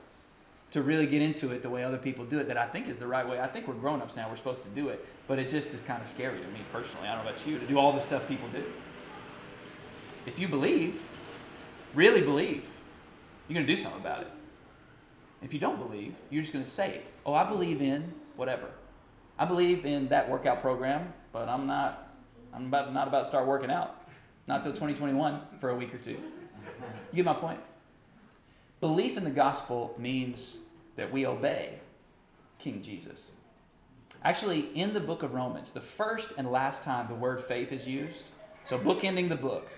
to 0.71 0.83
really 0.83 1.07
get 1.07 1.23
into 1.23 1.51
it 1.51 1.63
the 1.63 1.71
way 1.71 1.83
other 1.83 1.97
people 1.97 2.25
do 2.25 2.39
it 2.39 2.49
that 2.49 2.59
I 2.59 2.67
think 2.67 2.89
is 2.89 2.99
the 2.99 3.07
right 3.07 3.27
way. 3.27 3.41
I 3.41 3.47
think 3.47 3.67
we're 3.67 3.75
grown 3.75 4.03
ups 4.03 4.17
now, 4.17 4.29
we're 4.29 4.37
supposed 4.37 4.63
to 4.63 4.69
do 4.69 4.89
it, 4.89 5.05
but 5.27 5.39
it 5.39 5.49
just 5.49 5.73
is 5.73 5.83
kind 5.83 6.03
of 6.03 6.09
scary 6.09 6.39
to 6.39 6.47
me 6.49 6.61
personally. 6.73 7.09
I 7.09 7.15
don't 7.15 7.25
know 7.25 7.31
about 7.31 7.47
you, 7.47 7.59
to 7.59 7.67
do 7.67 7.79
all 7.79 7.93
the 7.93 8.01
stuff 8.01 8.29
people 8.29 8.49
do. 8.49 8.63
If 10.27 10.39
you 10.39 10.47
believe, 10.47 11.03
really 11.95 12.21
believe, 12.21 12.65
you're 13.49 13.55
going 13.55 13.67
to 13.67 13.75
do 13.75 13.81
something 13.81 14.01
about 14.01 14.21
it. 14.21 14.31
If 15.43 15.55
you 15.55 15.61
don't 15.61 15.79
believe, 15.79 16.15
you're 16.31 16.43
just 16.43 16.53
going 16.53 16.65
to 16.65 16.71
say 16.71 16.91
it. 16.91 17.07
Oh, 17.25 17.33
I 17.33 17.45
believe 17.45 17.81
in 17.81 18.13
whatever. 18.37 18.69
I 19.39 19.45
believe 19.45 19.87
in 19.87 20.09
that 20.09 20.29
workout 20.29 20.61
program, 20.61 21.13
but 21.33 21.49
I'm 21.49 21.67
not. 21.67 22.05
I'm 22.53 22.67
about, 22.67 22.93
not 22.93 23.07
about 23.09 23.21
to 23.21 23.25
start 23.27 23.47
working 23.47 23.71
out. 23.71 24.03
Not 24.47 24.63
till 24.63 24.73
2021 24.73 25.41
for 25.61 25.71
a 25.71 25.75
week 25.75 25.95
or 25.95 25.99
two. 25.99 26.13
You 27.13 27.17
get 27.17 27.25
my 27.25 27.35
point? 27.35 27.61
Belief 28.81 29.17
in 29.17 29.25
the 29.25 29.31
gospel 29.31 29.95
means 29.99 30.59
that 30.97 31.13
we 31.13 31.27
obey 31.27 31.79
King 32.59 32.83
Jesus. 32.83 33.27
Actually, 34.25 34.69
in 34.75 34.95
the 34.95 35.01
book 35.01 35.23
of 35.23 35.35
Romans, 35.35 35.73
the 35.73 35.81
first 35.81 36.33
and 36.37 36.51
last 36.51 36.83
time 36.83 37.07
the 37.07 37.15
word 37.15 37.41
faith 37.41 37.73
is 37.73 37.87
used, 37.87 38.31
so 38.65 38.79
bookending 38.79 39.29
the 39.29 39.37
book, 39.37 39.71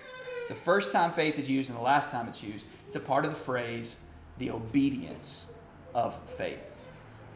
the 0.49 0.55
first 0.55 0.91
time 0.91 1.11
faith 1.11 1.39
is 1.39 1.49
used 1.49 1.69
and 1.69 1.77
the 1.77 1.83
last 1.83 2.11
time 2.11 2.27
it's 2.27 2.43
used, 2.43 2.65
it's 2.87 2.95
a 2.95 2.99
part 2.99 3.23
of 3.25 3.31
the 3.31 3.37
phrase, 3.37 3.97
the 4.37 4.49
obedience 4.49 5.47
of 5.93 6.19
faith. 6.31 6.59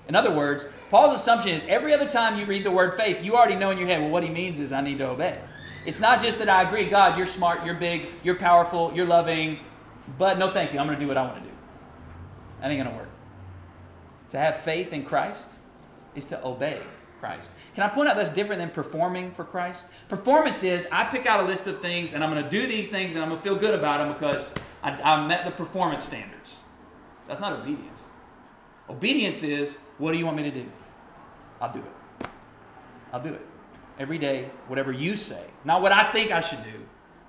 In 0.08 0.16
other 0.16 0.32
words, 0.32 0.68
Paul's 0.92 1.16
assumption 1.16 1.52
is 1.52 1.66
every 1.68 1.94
other 1.94 2.08
time 2.08 2.40
you 2.40 2.46
read 2.46 2.64
the 2.64 2.72
word 2.72 2.96
faith, 2.96 3.24
you 3.24 3.36
already 3.36 3.56
know 3.56 3.72
in 3.72 3.78
your 3.78 3.88
head, 3.88 4.02
well, 4.02 4.12
what 4.12 4.24
he 4.24 4.30
means 4.30 4.60
is 4.60 4.72
I 4.72 4.82
need 4.82 5.00
to 5.00 5.10
obey. 5.10 5.40
It's 5.86 6.00
not 6.00 6.22
just 6.22 6.40
that 6.40 6.50
I 6.50 6.64
agree, 6.64 6.90
God, 6.90 7.18
you're 7.18 7.28
smart, 7.28 7.66
you're 7.66 7.76
big, 7.76 8.08
you're 8.24 8.36
powerful, 8.36 8.92
you're 8.96 9.06
loving, 9.06 9.60
but 10.18 10.38
no 10.38 10.52
thank 10.52 10.74
you, 10.74 10.80
I'm 10.80 10.88
going 10.88 10.98
to 10.98 11.04
do 11.04 11.08
what 11.08 11.18
I 11.18 11.22
want 11.24 11.44
to 11.44 11.50
do. 11.50 11.55
That 12.66 12.72
ain't 12.72 12.90
to 12.90 12.96
work. 12.96 13.10
To 14.32 14.40
have 14.40 14.56
faith 14.56 14.92
in 14.92 15.06
Christ 15.06 15.60
is 16.16 16.26
to 16.26 16.44
obey 16.44 16.82
Christ. 17.20 17.54
Can 17.76 17.84
I 17.84 17.90
point 17.90 18.10
out 18.10 18.16
that's 18.16 18.32
different 18.32 18.60
than 18.60 18.72
performing 18.72 19.32
for 19.32 19.44
Christ? 19.46 19.88
Performance 20.10 20.64
is 20.64 20.88
I 20.92 21.04
pick 21.04 21.28
out 21.28 21.44
a 21.44 21.46
list 21.46 21.68
of 21.68 21.80
things 21.80 22.14
and 22.14 22.24
I'm 22.24 22.32
going 22.32 22.44
to 22.44 22.50
do 22.50 22.66
these 22.66 22.90
things 22.90 23.14
and 23.14 23.24
I'm 23.24 23.30
going 23.30 23.40
to 23.40 23.48
feel 23.48 23.56
good 23.56 23.76
about 23.76 24.00
them 24.00 24.12
because 24.12 24.52
I, 24.82 24.94
I 24.94 25.28
met 25.28 25.46
the 25.46 25.52
performance 25.52 26.06
standards. 26.06 26.64
That's 27.28 27.40
not 27.40 27.54
obedience. 27.54 28.06
Obedience 28.90 29.44
is 29.44 29.78
what 30.00 30.14
do 30.14 30.18
you 30.18 30.26
want 30.26 30.38
me 30.38 30.44
to 30.50 30.52
do? 30.52 30.72
I'll 31.62 31.72
do 31.72 31.82
it. 31.82 32.28
I'll 33.14 33.22
do 33.22 33.36
it. 33.36 33.46
Every 34.00 34.18
day, 34.18 34.50
whatever 34.68 34.92
you 34.92 35.16
say. 35.18 35.44
Not 35.66 35.84
what 35.84 35.92
I 35.92 36.12
think 36.12 36.32
I 36.32 36.40
should 36.40 36.64
do, 36.64 36.80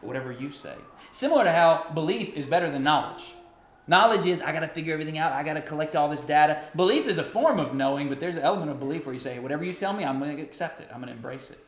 but 0.01 0.07
whatever 0.07 0.33
you 0.33 0.51
say. 0.51 0.77
Similar 1.13 1.45
to 1.45 1.53
how 1.53 1.91
belief 1.93 2.35
is 2.35 2.47
better 2.47 2.71
than 2.71 2.83
knowledge. 2.83 3.36
Knowledge 3.89 4.27
is 4.27 4.43
I 4.43 4.53
got 4.53 4.61
to 4.61 4.69
figure 4.69 4.93
everything 4.93 5.19
out. 5.19 5.33
I 5.33 5.43
got 5.45 5.55
to 5.55 5.63
collect 5.63 5.95
all 5.95 6.09
this 6.09 6.21
data. 6.21 6.63
Belief 6.75 7.07
is 7.07 7.19
a 7.19 7.23
form 7.23 7.61
of 7.61 7.75
knowing, 7.75 8.09
but 8.09 8.19
there's 8.19 8.37
an 8.37 8.43
element 8.43 8.71
of 8.71 8.81
belief 8.81 9.07
where 9.07 9.13
you 9.13 9.21
say, 9.21 9.39
whatever 9.39 9.65
you 9.65 9.73
tell 9.73 9.93
me, 9.93 10.05
I'm 10.05 10.19
going 10.19 10.37
to 10.37 10.43
accept 10.43 10.81
it. 10.81 10.89
I'm 10.91 11.01
going 11.01 11.09
to 11.09 11.15
embrace 11.15 11.51
it. 11.51 11.59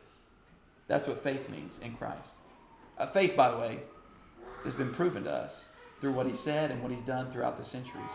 That's 0.87 1.07
what 1.07 1.19
faith 1.19 1.49
means 1.49 1.79
in 1.79 1.95
Christ. 1.95 2.35
Uh, 2.97 3.05
faith, 3.05 3.35
by 3.37 3.51
the 3.51 3.57
way, 3.57 3.79
has 4.65 4.75
been 4.75 4.91
proven 4.91 5.23
to 5.23 5.31
us 5.31 5.65
through 6.01 6.11
what 6.11 6.25
he 6.25 6.33
said 6.33 6.71
and 6.71 6.81
what 6.81 6.91
he's 6.91 7.03
done 7.03 7.31
throughout 7.31 7.55
the 7.57 7.63
centuries. 7.63 8.11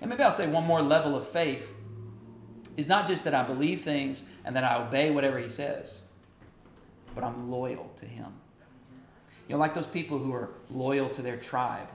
And 0.00 0.10
maybe 0.10 0.22
I'll 0.22 0.32
say 0.32 0.48
one 0.48 0.64
more 0.64 0.82
level 0.82 1.14
of 1.14 1.26
faith 1.28 1.72
is 2.76 2.88
not 2.88 3.06
just 3.06 3.24
that 3.24 3.34
I 3.34 3.42
believe 3.42 3.82
things 3.82 4.24
and 4.44 4.56
that 4.56 4.64
I 4.64 4.82
obey 4.82 5.10
whatever 5.10 5.38
he 5.38 5.48
says, 5.48 6.00
but 7.14 7.22
I'm 7.22 7.50
loyal 7.50 7.90
to 7.96 8.06
him. 8.06 8.32
You 9.48 9.54
know, 9.54 9.60
like 9.60 9.74
those 9.74 9.86
people 9.86 10.18
who 10.18 10.32
are 10.32 10.50
loyal 10.70 11.08
to 11.10 11.22
their 11.22 11.36
tribe, 11.36 11.88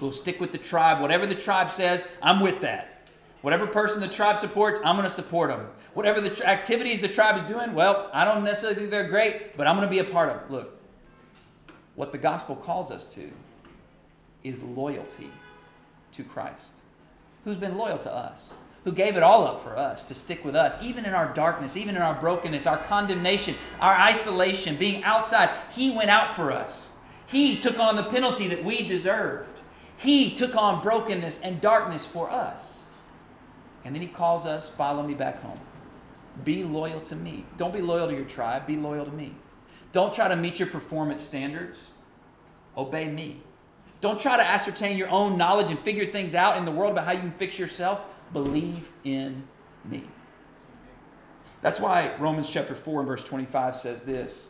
will 0.00 0.12
stick 0.12 0.40
with 0.40 0.52
the 0.52 0.58
tribe. 0.58 1.00
Whatever 1.00 1.26
the 1.26 1.34
tribe 1.34 1.70
says, 1.70 2.08
I'm 2.22 2.40
with 2.40 2.60
that. 2.60 3.10
Whatever 3.42 3.66
person 3.66 4.00
the 4.00 4.08
tribe 4.08 4.38
supports, 4.38 4.80
I'm 4.84 4.96
going 4.96 5.08
to 5.08 5.14
support 5.14 5.50
them. 5.50 5.66
Whatever 5.94 6.20
the 6.20 6.30
tr- 6.30 6.44
activities 6.44 7.00
the 7.00 7.08
tribe 7.08 7.36
is 7.36 7.44
doing, 7.44 7.74
well, 7.74 8.08
I 8.12 8.24
don't 8.24 8.44
necessarily 8.44 8.76
think 8.76 8.90
they're 8.90 9.08
great, 9.08 9.56
but 9.56 9.66
I'm 9.66 9.76
going 9.76 9.88
to 9.88 9.90
be 9.90 9.98
a 9.98 10.04
part 10.04 10.30
of 10.30 10.36
it. 10.36 10.50
Look, 10.50 10.80
what 11.96 12.12
the 12.12 12.18
gospel 12.18 12.54
calls 12.54 12.90
us 12.90 13.12
to 13.14 13.30
is 14.44 14.62
loyalty 14.62 15.30
to 16.12 16.22
Christ, 16.22 16.74
who's 17.44 17.56
been 17.56 17.76
loyal 17.76 17.98
to 17.98 18.12
us 18.12 18.54
who 18.84 18.92
gave 18.92 19.16
it 19.16 19.22
all 19.22 19.46
up 19.46 19.60
for 19.60 19.76
us 19.76 20.04
to 20.06 20.14
stick 20.14 20.44
with 20.44 20.56
us, 20.56 20.80
even 20.82 21.04
in 21.04 21.14
our 21.14 21.32
darkness, 21.32 21.76
even 21.76 21.94
in 21.96 22.02
our 22.02 22.14
brokenness, 22.14 22.66
our 22.66 22.78
condemnation, 22.78 23.54
our 23.80 23.94
isolation, 23.94 24.76
being 24.76 25.04
outside. 25.04 25.50
He 25.70 25.94
went 25.94 26.10
out 26.10 26.28
for 26.28 26.50
us. 26.50 26.90
He 27.26 27.58
took 27.58 27.78
on 27.78 27.96
the 27.96 28.02
penalty 28.02 28.48
that 28.48 28.64
we 28.64 28.86
deserved. 28.86 29.51
He 30.02 30.34
took 30.34 30.56
on 30.56 30.82
brokenness 30.82 31.40
and 31.40 31.60
darkness 31.60 32.04
for 32.04 32.30
us. 32.30 32.82
And 33.84 33.94
then 33.94 34.02
he 34.02 34.08
calls 34.08 34.46
us, 34.46 34.68
follow 34.68 35.02
me 35.02 35.14
back 35.14 35.40
home. 35.40 35.60
Be 36.44 36.64
loyal 36.64 37.00
to 37.02 37.16
me. 37.16 37.44
Don't 37.56 37.72
be 37.72 37.80
loyal 37.80 38.08
to 38.08 38.14
your 38.14 38.24
tribe, 38.24 38.66
be 38.66 38.76
loyal 38.76 39.04
to 39.04 39.12
me. 39.12 39.34
Don't 39.92 40.12
try 40.12 40.28
to 40.28 40.36
meet 40.36 40.58
your 40.58 40.68
performance 40.68 41.22
standards. 41.22 41.90
Obey 42.76 43.04
me. 43.04 43.42
Don't 44.00 44.18
try 44.18 44.36
to 44.36 44.42
ascertain 44.42 44.96
your 44.96 45.08
own 45.08 45.36
knowledge 45.36 45.70
and 45.70 45.78
figure 45.80 46.06
things 46.06 46.34
out 46.34 46.56
in 46.56 46.64
the 46.64 46.70
world 46.70 46.92
about 46.92 47.04
how 47.04 47.12
you 47.12 47.20
can 47.20 47.32
fix 47.32 47.58
yourself 47.58 48.02
believe 48.32 48.90
in 49.04 49.46
me. 49.84 50.02
That's 51.60 51.78
why 51.78 52.14
Romans 52.18 52.50
chapter 52.50 52.74
4 52.74 53.00
and 53.00 53.06
verse 53.06 53.22
25 53.22 53.76
says 53.76 54.02
this. 54.02 54.48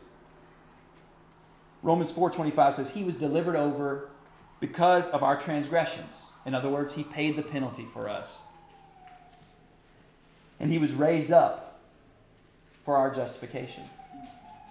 Romans 1.81 2.11
4:25 2.13 2.75
says 2.75 2.89
he 2.91 3.03
was 3.03 3.15
delivered 3.17 3.57
over 3.57 4.09
because 4.63 5.09
of 5.09 5.23
our 5.23 5.37
transgressions. 5.37 6.27
In 6.45 6.55
other 6.55 6.69
words, 6.69 6.93
he 6.93 7.03
paid 7.03 7.35
the 7.35 7.41
penalty 7.41 7.83
for 7.83 8.07
us. 8.07 8.39
And 10.57 10.71
he 10.71 10.77
was 10.77 10.93
raised 10.93 11.33
up 11.33 11.81
for 12.85 12.95
our 12.95 13.13
justification 13.13 13.83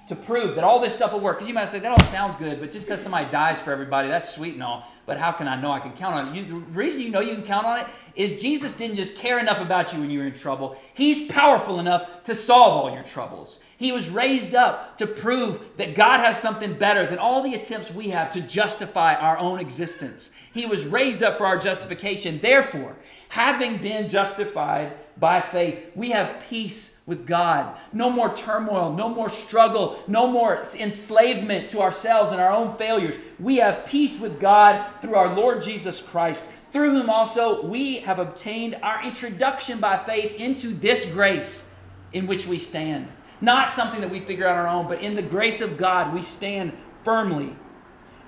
to 0.09 0.17
prove 0.17 0.55
that 0.55 0.65
all 0.65 0.81
this 0.81 0.95
stuff 0.95 1.13
will 1.13 1.21
work. 1.21 1.37
Because 1.37 1.49
you 1.49 1.55
might 1.55 1.69
say, 1.69 1.79
that 1.79 1.91
all 1.91 2.05
sounds 2.05 2.35
good, 2.37 2.59
but 2.59 2.71
just 2.71 2.87
because 2.87 3.03
somebody 3.03 3.31
dies 3.31 3.61
for 3.61 3.71
everybody, 3.71 4.09
that's 4.09 4.35
sweet 4.35 4.55
and 4.55 4.63
all. 4.63 4.91
But 5.05 5.19
how 5.19 5.31
can 5.31 5.47
I 5.47 5.61
know 5.61 5.71
I 5.71 5.81
can 5.81 5.93
count 5.93 6.15
on 6.15 6.29
it? 6.29 6.39
You, 6.39 6.45
the 6.47 6.55
reason 6.55 7.03
you 7.03 7.11
know 7.11 7.21
you 7.21 7.35
can 7.35 7.45
count 7.45 7.67
on 7.67 7.81
it 7.81 7.87
is 8.15 8.41
Jesus 8.41 8.75
didn't 8.75 8.97
just 8.97 9.19
care 9.19 9.39
enough 9.39 9.61
about 9.61 9.93
you 9.93 10.01
when 10.01 10.09
you 10.09 10.21
were 10.21 10.27
in 10.27 10.33
trouble, 10.33 10.75
He's 10.95 11.31
powerful 11.31 11.81
enough 11.81 12.23
to 12.25 12.35
solve 12.35 12.73
all 12.73 12.95
your 12.95 13.03
troubles. 13.03 13.61
He 13.83 13.91
was 13.91 14.09
raised 14.09 14.55
up 14.55 14.97
to 14.99 15.09
prove 15.09 15.77
that 15.77 15.97
God 15.97 16.21
has 16.21 16.41
something 16.41 16.75
better 16.75 17.05
than 17.05 17.19
all 17.19 17.43
the 17.43 17.55
attempts 17.55 17.91
we 17.91 18.11
have 18.11 18.31
to 18.31 18.41
justify 18.41 19.17
our 19.17 19.37
own 19.39 19.59
existence. 19.59 20.31
He 20.55 20.67
was 20.67 20.87
raised 20.87 21.25
up 21.25 21.37
for 21.37 21.47
our 21.47 21.59
justification. 21.59 22.39
Therefore, 22.39 22.95
having 23.31 23.79
been 23.79 24.07
justified 24.07 24.93
by 25.19 25.41
faith, 25.41 25.91
we 25.97 26.11
have 26.11 26.45
peace 26.49 27.01
with 27.07 27.27
God. 27.27 27.77
No 27.93 28.09
more 28.09 28.33
turmoil, 28.33 28.93
no 28.93 29.09
more 29.09 29.29
struggle, 29.29 30.01
no 30.07 30.29
more 30.29 30.63
enslavement 30.79 31.67
to 31.71 31.81
ourselves 31.81 32.31
and 32.31 32.41
our 32.41 32.53
own 32.53 32.77
failures. 32.77 33.17
We 33.41 33.57
have 33.57 33.87
peace 33.87 34.21
with 34.21 34.39
God 34.39 34.87
through 35.01 35.17
our 35.17 35.35
Lord 35.35 35.61
Jesus 35.61 36.01
Christ, 36.01 36.49
through 36.71 36.91
whom 36.91 37.11
also 37.11 37.67
we 37.67 37.97
have 37.97 38.21
obtained 38.21 38.77
our 38.81 39.03
introduction 39.03 39.81
by 39.81 39.97
faith 39.97 40.37
into 40.37 40.69
this 40.69 41.05
grace 41.05 41.69
in 42.13 42.29
which 42.29 42.47
we 42.47 42.61
stand. 42.61 43.09
Not 43.43 43.73
something 43.73 44.01
that 44.01 44.11
we 44.11 44.21
figure 44.21 44.47
out 44.47 44.57
on 44.57 44.65
our 44.65 44.73
own, 44.73 44.87
but 44.89 45.03
in 45.03 45.17
the 45.17 45.23
grace 45.23 45.61
of 45.61 45.77
God, 45.77 46.15
we 46.15 46.23
stand 46.23 46.73
firmly 47.03 47.57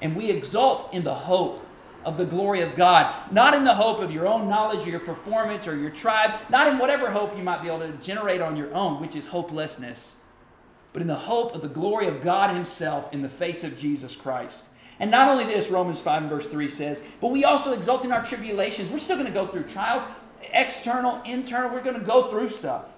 and 0.02 0.16
we 0.16 0.28
exult 0.28 0.92
in 0.92 1.04
the 1.04 1.14
hope 1.14 1.64
of 2.04 2.18
the 2.18 2.26
glory 2.26 2.60
of 2.60 2.74
God. 2.74 3.14
Not 3.32 3.54
in 3.54 3.62
the 3.64 3.76
hope 3.76 4.00
of 4.00 4.12
your 4.12 4.26
own 4.26 4.48
knowledge 4.48 4.86
or 4.86 4.90
your 4.90 5.00
performance 5.00 5.68
or 5.68 5.78
your 5.78 5.90
tribe, 5.90 6.40
not 6.50 6.66
in 6.66 6.78
whatever 6.78 7.12
hope 7.12 7.36
you 7.36 7.44
might 7.44 7.62
be 7.62 7.68
able 7.68 7.78
to 7.78 7.92
generate 7.92 8.40
on 8.40 8.56
your 8.56 8.74
own, 8.74 9.00
which 9.00 9.14
is 9.14 9.26
hopelessness, 9.26 10.14
but 10.92 11.00
in 11.00 11.08
the 11.08 11.14
hope 11.14 11.54
of 11.54 11.62
the 11.62 11.68
glory 11.68 12.08
of 12.08 12.20
God 12.20 12.50
Himself 12.50 13.12
in 13.12 13.22
the 13.22 13.28
face 13.28 13.62
of 13.62 13.78
Jesus 13.78 14.16
Christ. 14.16 14.66
And 14.98 15.10
not 15.10 15.28
only 15.28 15.44
this, 15.44 15.70
Romans 15.70 16.00
5 16.00 16.22
and 16.22 16.30
verse 16.30 16.46
3 16.46 16.68
says, 16.68 17.02
but 17.20 17.30
we 17.30 17.44
also 17.44 17.72
exult 17.72 18.04
in 18.04 18.12
our 18.12 18.24
tribulations. 18.24 18.90
We're 18.90 18.98
still 18.98 19.16
going 19.16 19.28
to 19.28 19.32
go 19.32 19.46
through 19.46 19.64
trials. 19.64 20.04
external, 20.52 21.20
internal. 21.24 21.70
We're 21.70 21.82
going 21.82 21.98
to 21.98 22.04
go 22.04 22.30
through 22.30 22.50
stuff. 22.50 22.93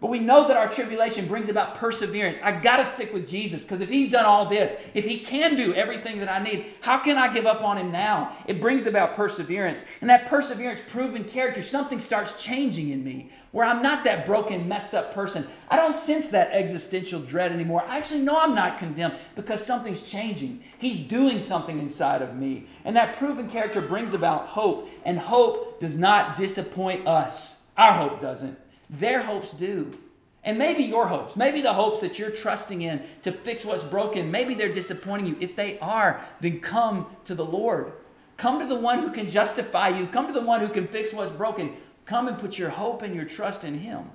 But 0.00 0.10
we 0.10 0.20
know 0.20 0.46
that 0.46 0.56
our 0.56 0.68
tribulation 0.68 1.26
brings 1.26 1.48
about 1.48 1.74
perseverance. 1.74 2.40
I 2.40 2.52
got 2.52 2.76
to 2.76 2.84
stick 2.84 3.12
with 3.12 3.26
Jesus 3.26 3.64
because 3.64 3.80
if 3.80 3.90
He's 3.90 4.12
done 4.12 4.26
all 4.26 4.46
this, 4.46 4.76
if 4.94 5.04
He 5.04 5.18
can 5.18 5.56
do 5.56 5.74
everything 5.74 6.20
that 6.20 6.28
I 6.28 6.38
need, 6.38 6.66
how 6.82 6.98
can 6.98 7.18
I 7.18 7.32
give 7.32 7.46
up 7.46 7.64
on 7.64 7.78
Him 7.78 7.90
now? 7.90 8.32
It 8.46 8.60
brings 8.60 8.86
about 8.86 9.16
perseverance. 9.16 9.84
And 10.00 10.08
that 10.08 10.28
perseverance, 10.28 10.80
proven 10.88 11.24
character, 11.24 11.62
something 11.62 11.98
starts 11.98 12.40
changing 12.40 12.90
in 12.90 13.02
me 13.02 13.30
where 13.50 13.66
I'm 13.66 13.82
not 13.82 14.04
that 14.04 14.24
broken, 14.24 14.68
messed 14.68 14.94
up 14.94 15.12
person. 15.12 15.44
I 15.68 15.74
don't 15.74 15.96
sense 15.96 16.28
that 16.28 16.50
existential 16.52 17.20
dread 17.20 17.50
anymore. 17.50 17.82
I 17.84 17.98
actually 17.98 18.20
know 18.20 18.40
I'm 18.40 18.54
not 18.54 18.78
condemned 18.78 19.16
because 19.34 19.66
something's 19.66 20.02
changing. 20.02 20.62
He's 20.78 21.08
doing 21.08 21.40
something 21.40 21.80
inside 21.80 22.22
of 22.22 22.36
me. 22.36 22.66
And 22.84 22.94
that 22.94 23.16
proven 23.16 23.50
character 23.50 23.80
brings 23.80 24.14
about 24.14 24.46
hope. 24.46 24.88
And 25.04 25.18
hope 25.18 25.80
does 25.80 25.96
not 25.96 26.36
disappoint 26.36 27.08
us, 27.08 27.64
our 27.76 27.94
hope 27.94 28.20
doesn't. 28.20 28.56
Their 28.90 29.22
hopes 29.22 29.52
do. 29.52 29.92
And 30.44 30.56
maybe 30.56 30.84
your 30.84 31.08
hopes, 31.08 31.36
maybe 31.36 31.60
the 31.60 31.74
hopes 31.74 32.00
that 32.00 32.18
you're 32.18 32.30
trusting 32.30 32.80
in 32.80 33.02
to 33.22 33.32
fix 33.32 33.64
what's 33.64 33.82
broken, 33.82 34.30
maybe 34.30 34.54
they're 34.54 34.72
disappointing 34.72 35.26
you. 35.26 35.36
If 35.40 35.56
they 35.56 35.78
are, 35.80 36.24
then 36.40 36.60
come 36.60 37.06
to 37.24 37.34
the 37.34 37.44
Lord. 37.44 37.92
Come 38.36 38.60
to 38.60 38.66
the 38.66 38.78
one 38.78 39.00
who 39.00 39.10
can 39.10 39.28
justify 39.28 39.88
you. 39.88 40.06
Come 40.06 40.28
to 40.28 40.32
the 40.32 40.40
one 40.40 40.60
who 40.60 40.68
can 40.68 40.86
fix 40.86 41.12
what's 41.12 41.30
broken. 41.30 41.74
Come 42.06 42.28
and 42.28 42.38
put 42.38 42.56
your 42.56 42.70
hope 42.70 43.02
and 43.02 43.14
your 43.14 43.24
trust 43.24 43.64
in 43.64 43.78
Him. 43.78 44.10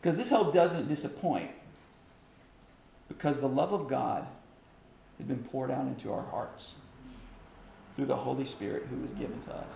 Because 0.00 0.16
this 0.16 0.30
hope 0.30 0.54
doesn't 0.54 0.88
disappoint. 0.88 1.50
Because 3.08 3.40
the 3.40 3.48
love 3.48 3.72
of 3.72 3.88
God 3.88 4.26
has 5.18 5.26
been 5.26 5.42
poured 5.42 5.70
out 5.70 5.86
into 5.86 6.12
our 6.12 6.22
hearts 6.22 6.72
through 7.94 8.06
the 8.06 8.16
Holy 8.16 8.44
Spirit 8.44 8.86
who 8.88 8.96
was 8.96 9.12
given 9.12 9.40
to 9.42 9.54
us. 9.54 9.66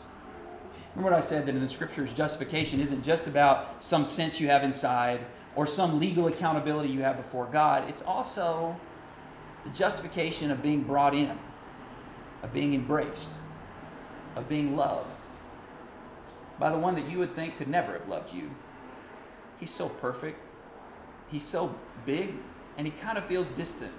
Remember 0.97 1.11
what 1.11 1.19
I 1.19 1.21
said 1.21 1.45
that 1.45 1.55
in 1.55 1.61
the 1.61 1.69
scriptures, 1.69 2.15
justification 2.15 2.81
isn't 2.81 3.05
just 3.05 3.27
about 3.27 3.85
some 3.85 4.03
sense 4.03 4.41
you 4.41 4.49
have 4.49 4.65
inside 4.65 5.21
or 5.55 5.67
some 5.67 6.01
legal 6.01 6.27
accountability 6.27 6.89
you 6.89 7.03
have 7.03 7.19
before 7.19 7.45
God. 7.45 7.87
It's 7.87 8.01
also 8.01 8.75
the 9.65 9.69
justification 9.73 10.51
of 10.51 10.63
being 10.63 10.85
brought 10.85 11.15
in, 11.15 11.39
of 12.43 12.51
being 12.55 12.73
embraced, 12.73 13.41
of 14.37 14.49
being 14.49 14.75
loved 14.75 15.25
by 16.59 16.71
the 16.71 16.79
one 16.79 16.95
that 16.95 17.11
you 17.11 17.19
would 17.19 17.35
think 17.35 17.59
could 17.59 17.69
never 17.69 17.93
have 17.93 18.09
loved 18.09 18.33
you. 18.33 18.53
He's 19.61 19.71
so 19.71 19.91
perfect, 19.91 20.41
he's 21.31 21.45
so 21.45 21.75
big, 22.07 22.33
and 22.79 22.87
he 22.87 22.91
kind 22.91 23.19
of 23.19 23.27
feels 23.27 23.51
distant. 23.51 23.93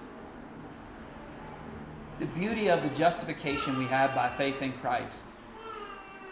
The 2.18 2.26
beauty 2.26 2.72
of 2.72 2.82
the 2.82 2.90
justification 2.90 3.78
we 3.78 3.86
have 3.86 4.16
by 4.16 4.30
faith 4.30 4.64
in 4.64 4.74
Christ 4.74 5.28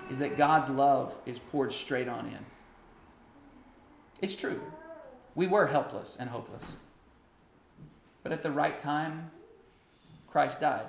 is 0.09 0.19
that 0.19 0.37
God's 0.37 0.69
love 0.69 1.15
is 1.25 1.39
poured 1.39 1.73
straight 1.73 2.07
on 2.07 2.27
in. 2.27 2.45
It's 4.21 4.35
true. 4.35 4.61
We 5.33 5.47
were 5.47 5.67
helpless 5.67 6.17
and 6.19 6.29
hopeless. 6.29 6.75
But 8.23 8.31
at 8.31 8.43
the 8.43 8.51
right 8.51 8.77
time, 8.79 9.31
Christ 10.27 10.61
died. 10.61 10.87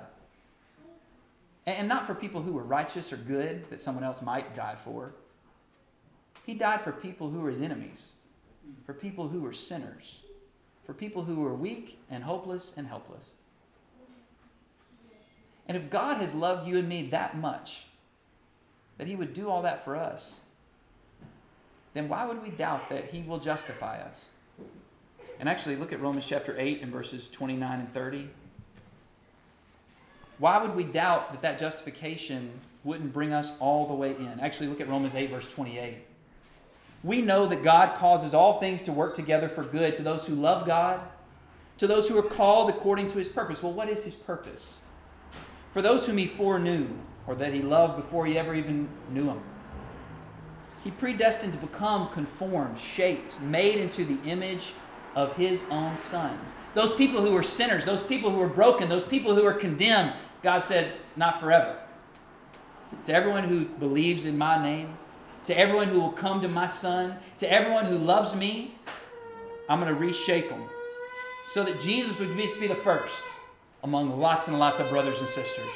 And 1.65 1.87
not 1.87 2.07
for 2.07 2.15
people 2.15 2.41
who 2.41 2.53
were 2.53 2.63
righteous 2.63 3.11
or 3.11 3.17
good 3.17 3.69
that 3.69 3.81
someone 3.81 4.03
else 4.03 4.21
might 4.21 4.55
die 4.55 4.75
for. 4.75 5.13
He 6.45 6.53
died 6.53 6.81
for 6.81 6.93
people 6.93 7.29
who 7.29 7.41
were 7.41 7.49
his 7.49 7.61
enemies, 7.61 8.13
for 8.85 8.93
people 8.93 9.27
who 9.27 9.41
were 9.41 9.51
sinners, 9.51 10.21
for 10.85 10.93
people 10.93 11.23
who 11.23 11.35
were 11.41 11.53
weak 11.53 11.99
and 12.09 12.23
hopeless 12.23 12.71
and 12.77 12.87
helpless. 12.87 13.27
And 15.67 15.75
if 15.75 15.89
God 15.89 16.17
has 16.17 16.33
loved 16.33 16.65
you 16.65 16.77
and 16.77 16.87
me 16.87 17.03
that 17.09 17.37
much, 17.37 17.87
that 18.97 19.07
He 19.07 19.15
would 19.15 19.33
do 19.33 19.49
all 19.49 19.61
that 19.61 19.83
for 19.83 19.95
us, 19.95 20.35
then 21.93 22.09
why 22.09 22.25
would 22.25 22.43
we 22.43 22.49
doubt 22.49 22.89
that 22.89 23.05
He 23.05 23.21
will 23.21 23.39
justify 23.39 23.99
us? 24.01 24.29
And 25.39 25.47
actually, 25.47 25.75
look 25.75 25.93
at 25.93 26.01
Romans 26.01 26.25
chapter 26.25 26.55
8 26.57 26.81
and 26.81 26.91
verses 26.91 27.27
29 27.27 27.79
and 27.79 27.93
30. 27.93 28.29
Why 30.39 30.61
would 30.61 30.75
we 30.75 30.83
doubt 30.83 31.31
that 31.31 31.41
that 31.41 31.57
justification 31.57 32.51
wouldn't 32.83 33.13
bring 33.13 33.33
us 33.33 33.57
all 33.59 33.87
the 33.87 33.93
way 33.93 34.11
in? 34.11 34.39
Actually, 34.39 34.67
look 34.67 34.81
at 34.81 34.89
Romans 34.89 35.15
8, 35.15 35.29
verse 35.29 35.51
28. 35.51 35.97
We 37.03 37.21
know 37.21 37.45
that 37.47 37.63
God 37.63 37.95
causes 37.97 38.33
all 38.33 38.59
things 38.59 38.81
to 38.83 38.91
work 38.91 39.13
together 39.13 39.47
for 39.47 39.63
good 39.63 39.95
to 39.97 40.03
those 40.03 40.25
who 40.25 40.35
love 40.35 40.65
God, 40.65 40.99
to 41.77 41.87
those 41.87 42.09
who 42.09 42.17
are 42.17 42.23
called 42.23 42.69
according 42.69 43.07
to 43.09 43.17
his 43.17 43.29
purpose. 43.29 43.61
Well, 43.61 43.73
what 43.73 43.89
is 43.89 44.03
his 44.03 44.15
purpose? 44.15 44.77
For 45.71 45.81
those 45.81 46.05
whom 46.05 46.17
he 46.17 46.25
foreknew, 46.25 46.87
or 47.27 47.35
that 47.35 47.53
he 47.53 47.61
loved 47.61 47.97
before 47.97 48.25
he 48.25 48.37
ever 48.37 48.55
even 48.55 48.87
knew 49.11 49.25
him. 49.25 49.41
He 50.83 50.91
predestined 50.91 51.53
to 51.53 51.59
become 51.59 52.09
conformed, 52.09 52.79
shaped, 52.79 53.39
made 53.41 53.77
into 53.77 54.05
the 54.05 54.17
image 54.27 54.73
of 55.15 55.35
his 55.35 55.65
own 55.69 55.97
son. 55.97 56.39
Those 56.73 56.93
people 56.93 57.21
who 57.21 57.33
were 57.33 57.43
sinners, 57.43 57.85
those 57.85 58.03
people 58.03 58.31
who 58.31 58.37
were 58.37 58.47
broken, 58.47 58.87
those 58.87 59.03
people 59.03 59.35
who 59.35 59.43
were 59.43 59.53
condemned, 59.53 60.13
God 60.43 60.63
said, 60.63 60.93
not 61.15 61.41
forever. 61.41 61.77
To 63.05 63.13
everyone 63.13 63.43
who 63.43 63.65
believes 63.65 64.23
in 64.23 64.37
my 64.37 64.61
name, 64.61 64.97
to 65.45 65.57
everyone 65.57 65.87
who 65.89 65.99
will 65.99 66.11
come 66.11 66.41
to 66.41 66.47
my 66.47 66.67
son, 66.67 67.17
to 67.39 67.51
everyone 67.51 67.85
who 67.85 67.97
loves 67.97 68.35
me, 68.35 68.75
I'm 69.69 69.81
going 69.81 69.93
to 69.93 69.99
reshape 69.99 70.49
them 70.49 70.63
so 71.47 71.63
that 71.63 71.79
Jesus 71.81 72.19
would 72.19 72.35
be 72.35 72.67
the 72.67 72.75
first 72.75 73.23
among 73.83 74.19
lots 74.19 74.47
and 74.47 74.59
lots 74.59 74.79
of 74.79 74.89
brothers 74.89 75.19
and 75.19 75.29
sisters. 75.29 75.69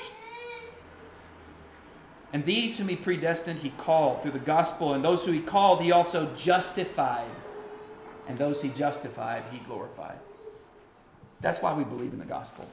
And 2.34 2.46
these 2.46 2.78
whom 2.78 2.88
he 2.88 2.96
predestined, 2.96 3.60
he 3.60 3.72
called 3.72 4.22
through 4.22 4.32
the 4.32 4.40
gospel. 4.40 4.94
And 4.94 5.04
those 5.04 5.26
who 5.26 5.32
he 5.32 5.42
called, 5.42 5.82
he 5.82 5.92
also 5.92 6.34
justified. 6.36 7.30
And 8.28 8.38
those 8.38 8.62
he 8.62 8.70
justified, 8.70 9.44
he 9.52 9.60
glorified. 9.60 10.18
That's 11.42 11.62
why 11.62 11.74
we 11.74 11.84
believe 11.84 12.14
in 12.14 12.20
the 12.20 12.26
gospel. 12.26 12.66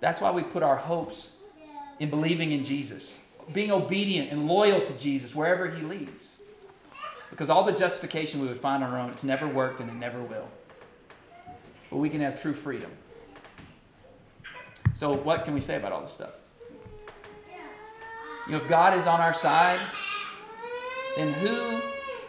That's 0.00 0.20
why 0.20 0.32
we 0.32 0.42
put 0.42 0.62
our 0.62 0.76
hopes 0.76 1.36
in 2.00 2.10
believing 2.10 2.50
in 2.50 2.64
Jesus, 2.64 3.18
being 3.52 3.70
obedient 3.70 4.32
and 4.32 4.48
loyal 4.48 4.80
to 4.80 4.92
Jesus 4.98 5.34
wherever 5.34 5.70
he 5.70 5.82
leads. 5.82 6.38
Because 7.30 7.48
all 7.48 7.62
the 7.62 7.72
justification 7.72 8.40
we 8.40 8.48
would 8.48 8.58
find 8.58 8.82
on 8.82 8.92
our 8.92 8.98
own, 8.98 9.10
it's 9.10 9.24
never 9.24 9.46
worked 9.46 9.80
and 9.80 9.88
it 9.88 9.94
never 9.94 10.20
will. 10.20 10.48
But 11.88 11.98
we 11.98 12.08
can 12.08 12.20
have 12.20 12.40
true 12.40 12.52
freedom. 12.52 12.90
So, 14.94 15.14
what 15.14 15.44
can 15.44 15.54
we 15.54 15.60
say 15.60 15.76
about 15.76 15.92
all 15.92 16.02
this 16.02 16.12
stuff? 16.12 16.32
You 18.46 18.52
know, 18.52 18.58
if 18.58 18.68
God 18.68 18.98
is 18.98 19.06
on 19.06 19.20
our 19.20 19.34
side, 19.34 19.78
then 21.16 21.32
who 21.34 21.80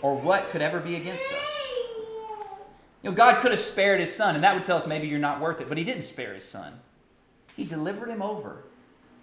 or 0.02 0.16
what 0.16 0.50
could 0.50 0.62
ever 0.62 0.80
be 0.80 0.96
against 0.96 1.26
us? 1.26 1.68
You 3.02 3.10
know, 3.10 3.16
God 3.16 3.42
could 3.42 3.52
have 3.52 3.60
spared 3.60 4.00
his 4.00 4.14
son, 4.16 4.36
and 4.36 4.44
that 4.44 4.54
would 4.54 4.64
tell 4.64 4.78
us 4.78 4.86
maybe 4.86 5.08
you're 5.08 5.20
not 5.20 5.42
worth 5.42 5.60
it, 5.60 5.68
but 5.68 5.78
he 5.78 5.84
didn't 5.84 6.04
spare 6.04 6.34
his 6.34 6.46
son. 6.46 6.80
He 7.56 7.66
delivered 7.66 8.10
him 8.10 8.22
over 8.22 8.64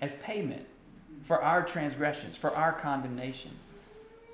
as 0.00 0.14
payment 0.14 0.66
for 1.22 1.42
our 1.42 1.62
transgressions, 1.62 2.36
for 2.36 2.54
our 2.56 2.72
condemnation. 2.72 3.52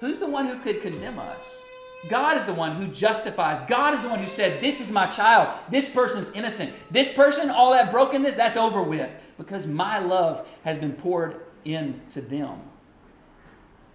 Who's 0.00 0.18
the 0.18 0.26
one 0.26 0.46
who 0.46 0.58
could 0.58 0.82
condemn 0.82 1.18
us? 1.18 1.60
God 2.08 2.36
is 2.36 2.44
the 2.44 2.54
one 2.54 2.72
who 2.72 2.86
justifies. 2.88 3.62
God 3.62 3.94
is 3.94 4.00
the 4.00 4.08
one 4.08 4.18
who 4.18 4.28
said, 4.28 4.60
This 4.60 4.80
is 4.80 4.92
my 4.92 5.06
child. 5.06 5.56
This 5.70 5.88
person's 5.88 6.30
innocent. 6.30 6.72
This 6.90 7.12
person, 7.12 7.50
all 7.50 7.72
that 7.72 7.90
brokenness, 7.90 8.36
that's 8.36 8.56
over 8.56 8.82
with 8.82 9.10
because 9.38 9.66
my 9.66 9.98
love 9.98 10.46
has 10.64 10.78
been 10.78 10.92
poured 10.92 11.40
into 11.66 12.20
them. 12.20 12.60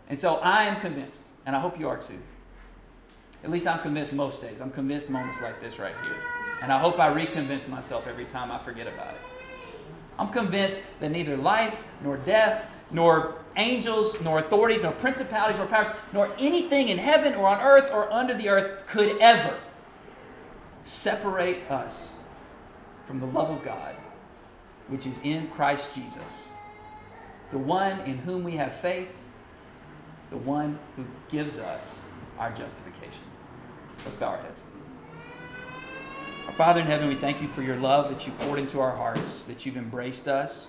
And 0.10 0.20
so 0.20 0.36
I 0.36 0.64
am 0.64 0.80
convinced, 0.80 1.28
and 1.46 1.56
I 1.56 1.60
hope 1.60 1.80
you 1.80 1.88
are 1.88 1.98
too. 1.98 2.20
At 3.44 3.50
least 3.50 3.66
I'm 3.66 3.80
convinced 3.80 4.14
most 4.14 4.42
days. 4.42 4.62
I'm 4.62 4.70
convinced 4.70 5.10
moments 5.10 5.42
like 5.42 5.60
this 5.62 5.80
right 5.80 5.96
here. 6.04 6.16
And 6.62 6.72
I 6.72 6.78
hope 6.78 7.00
I 7.00 7.10
reconvince 7.12 7.68
myself 7.68 8.06
every 8.08 8.26
time 8.26 8.52
I 8.52 8.60
forget 8.60 8.88
about 8.88 9.14
it. 9.14 9.22
I'm 10.20 10.28
convinced 10.28 10.84
that 11.00 11.10
neither 11.10 11.38
life, 11.38 11.84
nor 12.04 12.18
death, 12.18 12.66
nor 12.92 13.36
angels, 13.56 14.22
nor 14.22 14.40
authorities, 14.40 14.84
nor 14.84 14.92
principalities, 14.92 15.58
nor 15.58 15.66
powers, 15.66 15.88
nor 16.14 16.32
anything 16.38 16.90
in 16.90 16.98
heaven 16.98 17.34
or 17.34 17.48
on 17.48 17.60
earth 17.62 17.90
or 17.92 18.12
under 18.12 18.34
the 18.34 18.50
earth 18.50 18.86
could 18.86 19.18
ever 19.20 19.58
separate 20.84 21.70
us 21.72 22.14
from 23.08 23.20
the 23.20 23.26
love 23.26 23.50
of 23.50 23.64
God, 23.64 23.96
which 24.90 25.08
is 25.08 25.20
in 25.24 25.48
Christ 25.48 25.96
Jesus 25.96 26.50
the 27.52 27.58
one 27.58 28.00
in 28.02 28.18
whom 28.18 28.44
we 28.44 28.54
have 28.54 28.74
faith, 28.74 29.12
the 30.30 30.38
one 30.38 30.80
who 30.96 31.06
gives 31.30 31.58
us 31.58 32.00
our 32.40 32.52
justification. 32.52 33.24
Let's 34.06 34.16
bow 34.16 34.28
our 34.28 34.38
heads. 34.38 34.64
Our 36.48 36.54
Father 36.54 36.82
in 36.82 36.88
heaven, 36.88 37.08
we 37.08 37.16
thank 37.16 37.42
you 37.42 37.48
for 37.48 37.62
your 37.62 37.76
love 37.76 38.10
that 38.10 38.26
you 38.26 38.34
poured 38.40 38.58
into 38.58 38.80
our 38.80 38.96
hearts, 38.96 39.46
that 39.46 39.66
you've 39.66 39.78
embraced 39.78 40.28
us, 40.28 40.68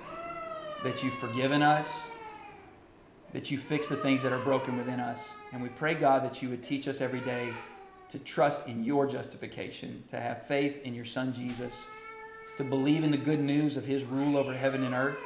that 0.83 1.03
you've 1.03 1.15
forgiven 1.15 1.63
us, 1.63 2.11
that 3.33 3.51
you 3.51 3.57
fix 3.57 3.89
the 3.89 3.97
things 3.97 4.23
that 4.23 4.33
are 4.33 4.45
broken 4.45 4.77
within 4.77 5.01
us. 5.01 5.35
And 5.53 5.63
we 5.63 5.71
pray, 5.71 5.95
God, 5.95 6.25
that 6.25 6.43
you 6.43 6.51
would 6.51 6.63
teach 6.63 6.89
us 6.89 7.01
every 7.01 7.21
day 7.21 7.53
to 8.11 8.19
trust 8.19 8.67
in 8.67 8.85
your 8.85 9.07
justification, 9.07 10.03
to 10.09 10.21
have 10.21 10.45
faith 10.45 10.83
in 10.85 10.95
your 10.95 11.07
Son 11.07 11.33
Jesus, 11.33 11.87
to 12.59 12.65
believe 12.65 13.05
in 13.05 13.11
the 13.11 13.17
good 13.17 13.41
news 13.41 13.79
of 13.79 13.87
his 13.87 14.05
rule 14.05 14.37
over 14.37 14.53
heaven 14.53 14.85
and 14.85 14.95
earth 14.95 15.17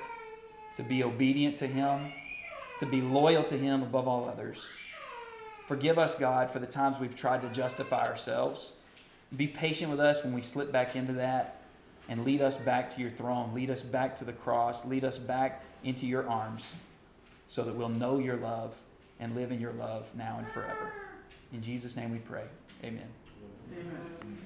to 0.77 0.83
be 0.83 1.03
obedient 1.03 1.57
to 1.57 1.66
Him, 1.66 2.12
to 2.79 2.87
be 2.87 3.01
loyal 3.01 3.43
to 3.45 3.57
Him 3.57 3.83
above 3.83 4.07
all 4.07 4.29
others. 4.29 4.66
Forgive 5.66 5.99
us, 5.99 6.14
God, 6.14 6.51
for 6.51 6.59
the 6.59 6.66
times 6.66 6.99
we've 6.99 7.16
tried 7.16 7.43
to 7.43 7.49
justify 7.49 8.07
ourselves. 8.07 8.74
Be 9.37 9.49
patient 9.49 9.91
with 9.91 9.99
us 9.99 10.22
when 10.22 10.33
we 10.33 10.43
slip 10.43 10.70
back 10.70 10.95
into 10.95 11.14
that 11.14 11.62
and 12.09 12.24
lead 12.24 12.41
us 12.41 12.57
back 12.57 12.89
to 12.91 13.01
your 13.01 13.11
throne. 13.11 13.53
Lead 13.53 13.70
us 13.70 13.83
back 13.83 14.14
to 14.16 14.24
the 14.24 14.33
cross. 14.33 14.85
Lead 14.85 15.05
us 15.05 15.18
back 15.18 15.64
into 15.83 16.07
your 16.07 16.29
arms 16.29 16.74
so 17.49 17.64
that 17.64 17.74
we'll 17.74 17.89
know 17.89 18.18
your 18.18 18.37
love 18.37 18.79
and 19.18 19.35
live 19.35 19.51
in 19.51 19.61
your 19.61 19.72
love 19.72 20.14
now 20.14 20.37
and 20.39 20.49
forever. 20.49 20.93
In 21.53 21.62
Jesus' 21.62 21.97
name 21.97 22.12
we 22.12 22.18
pray. 22.18 22.45
Amen. 22.85 23.09
Amen. 23.72 24.39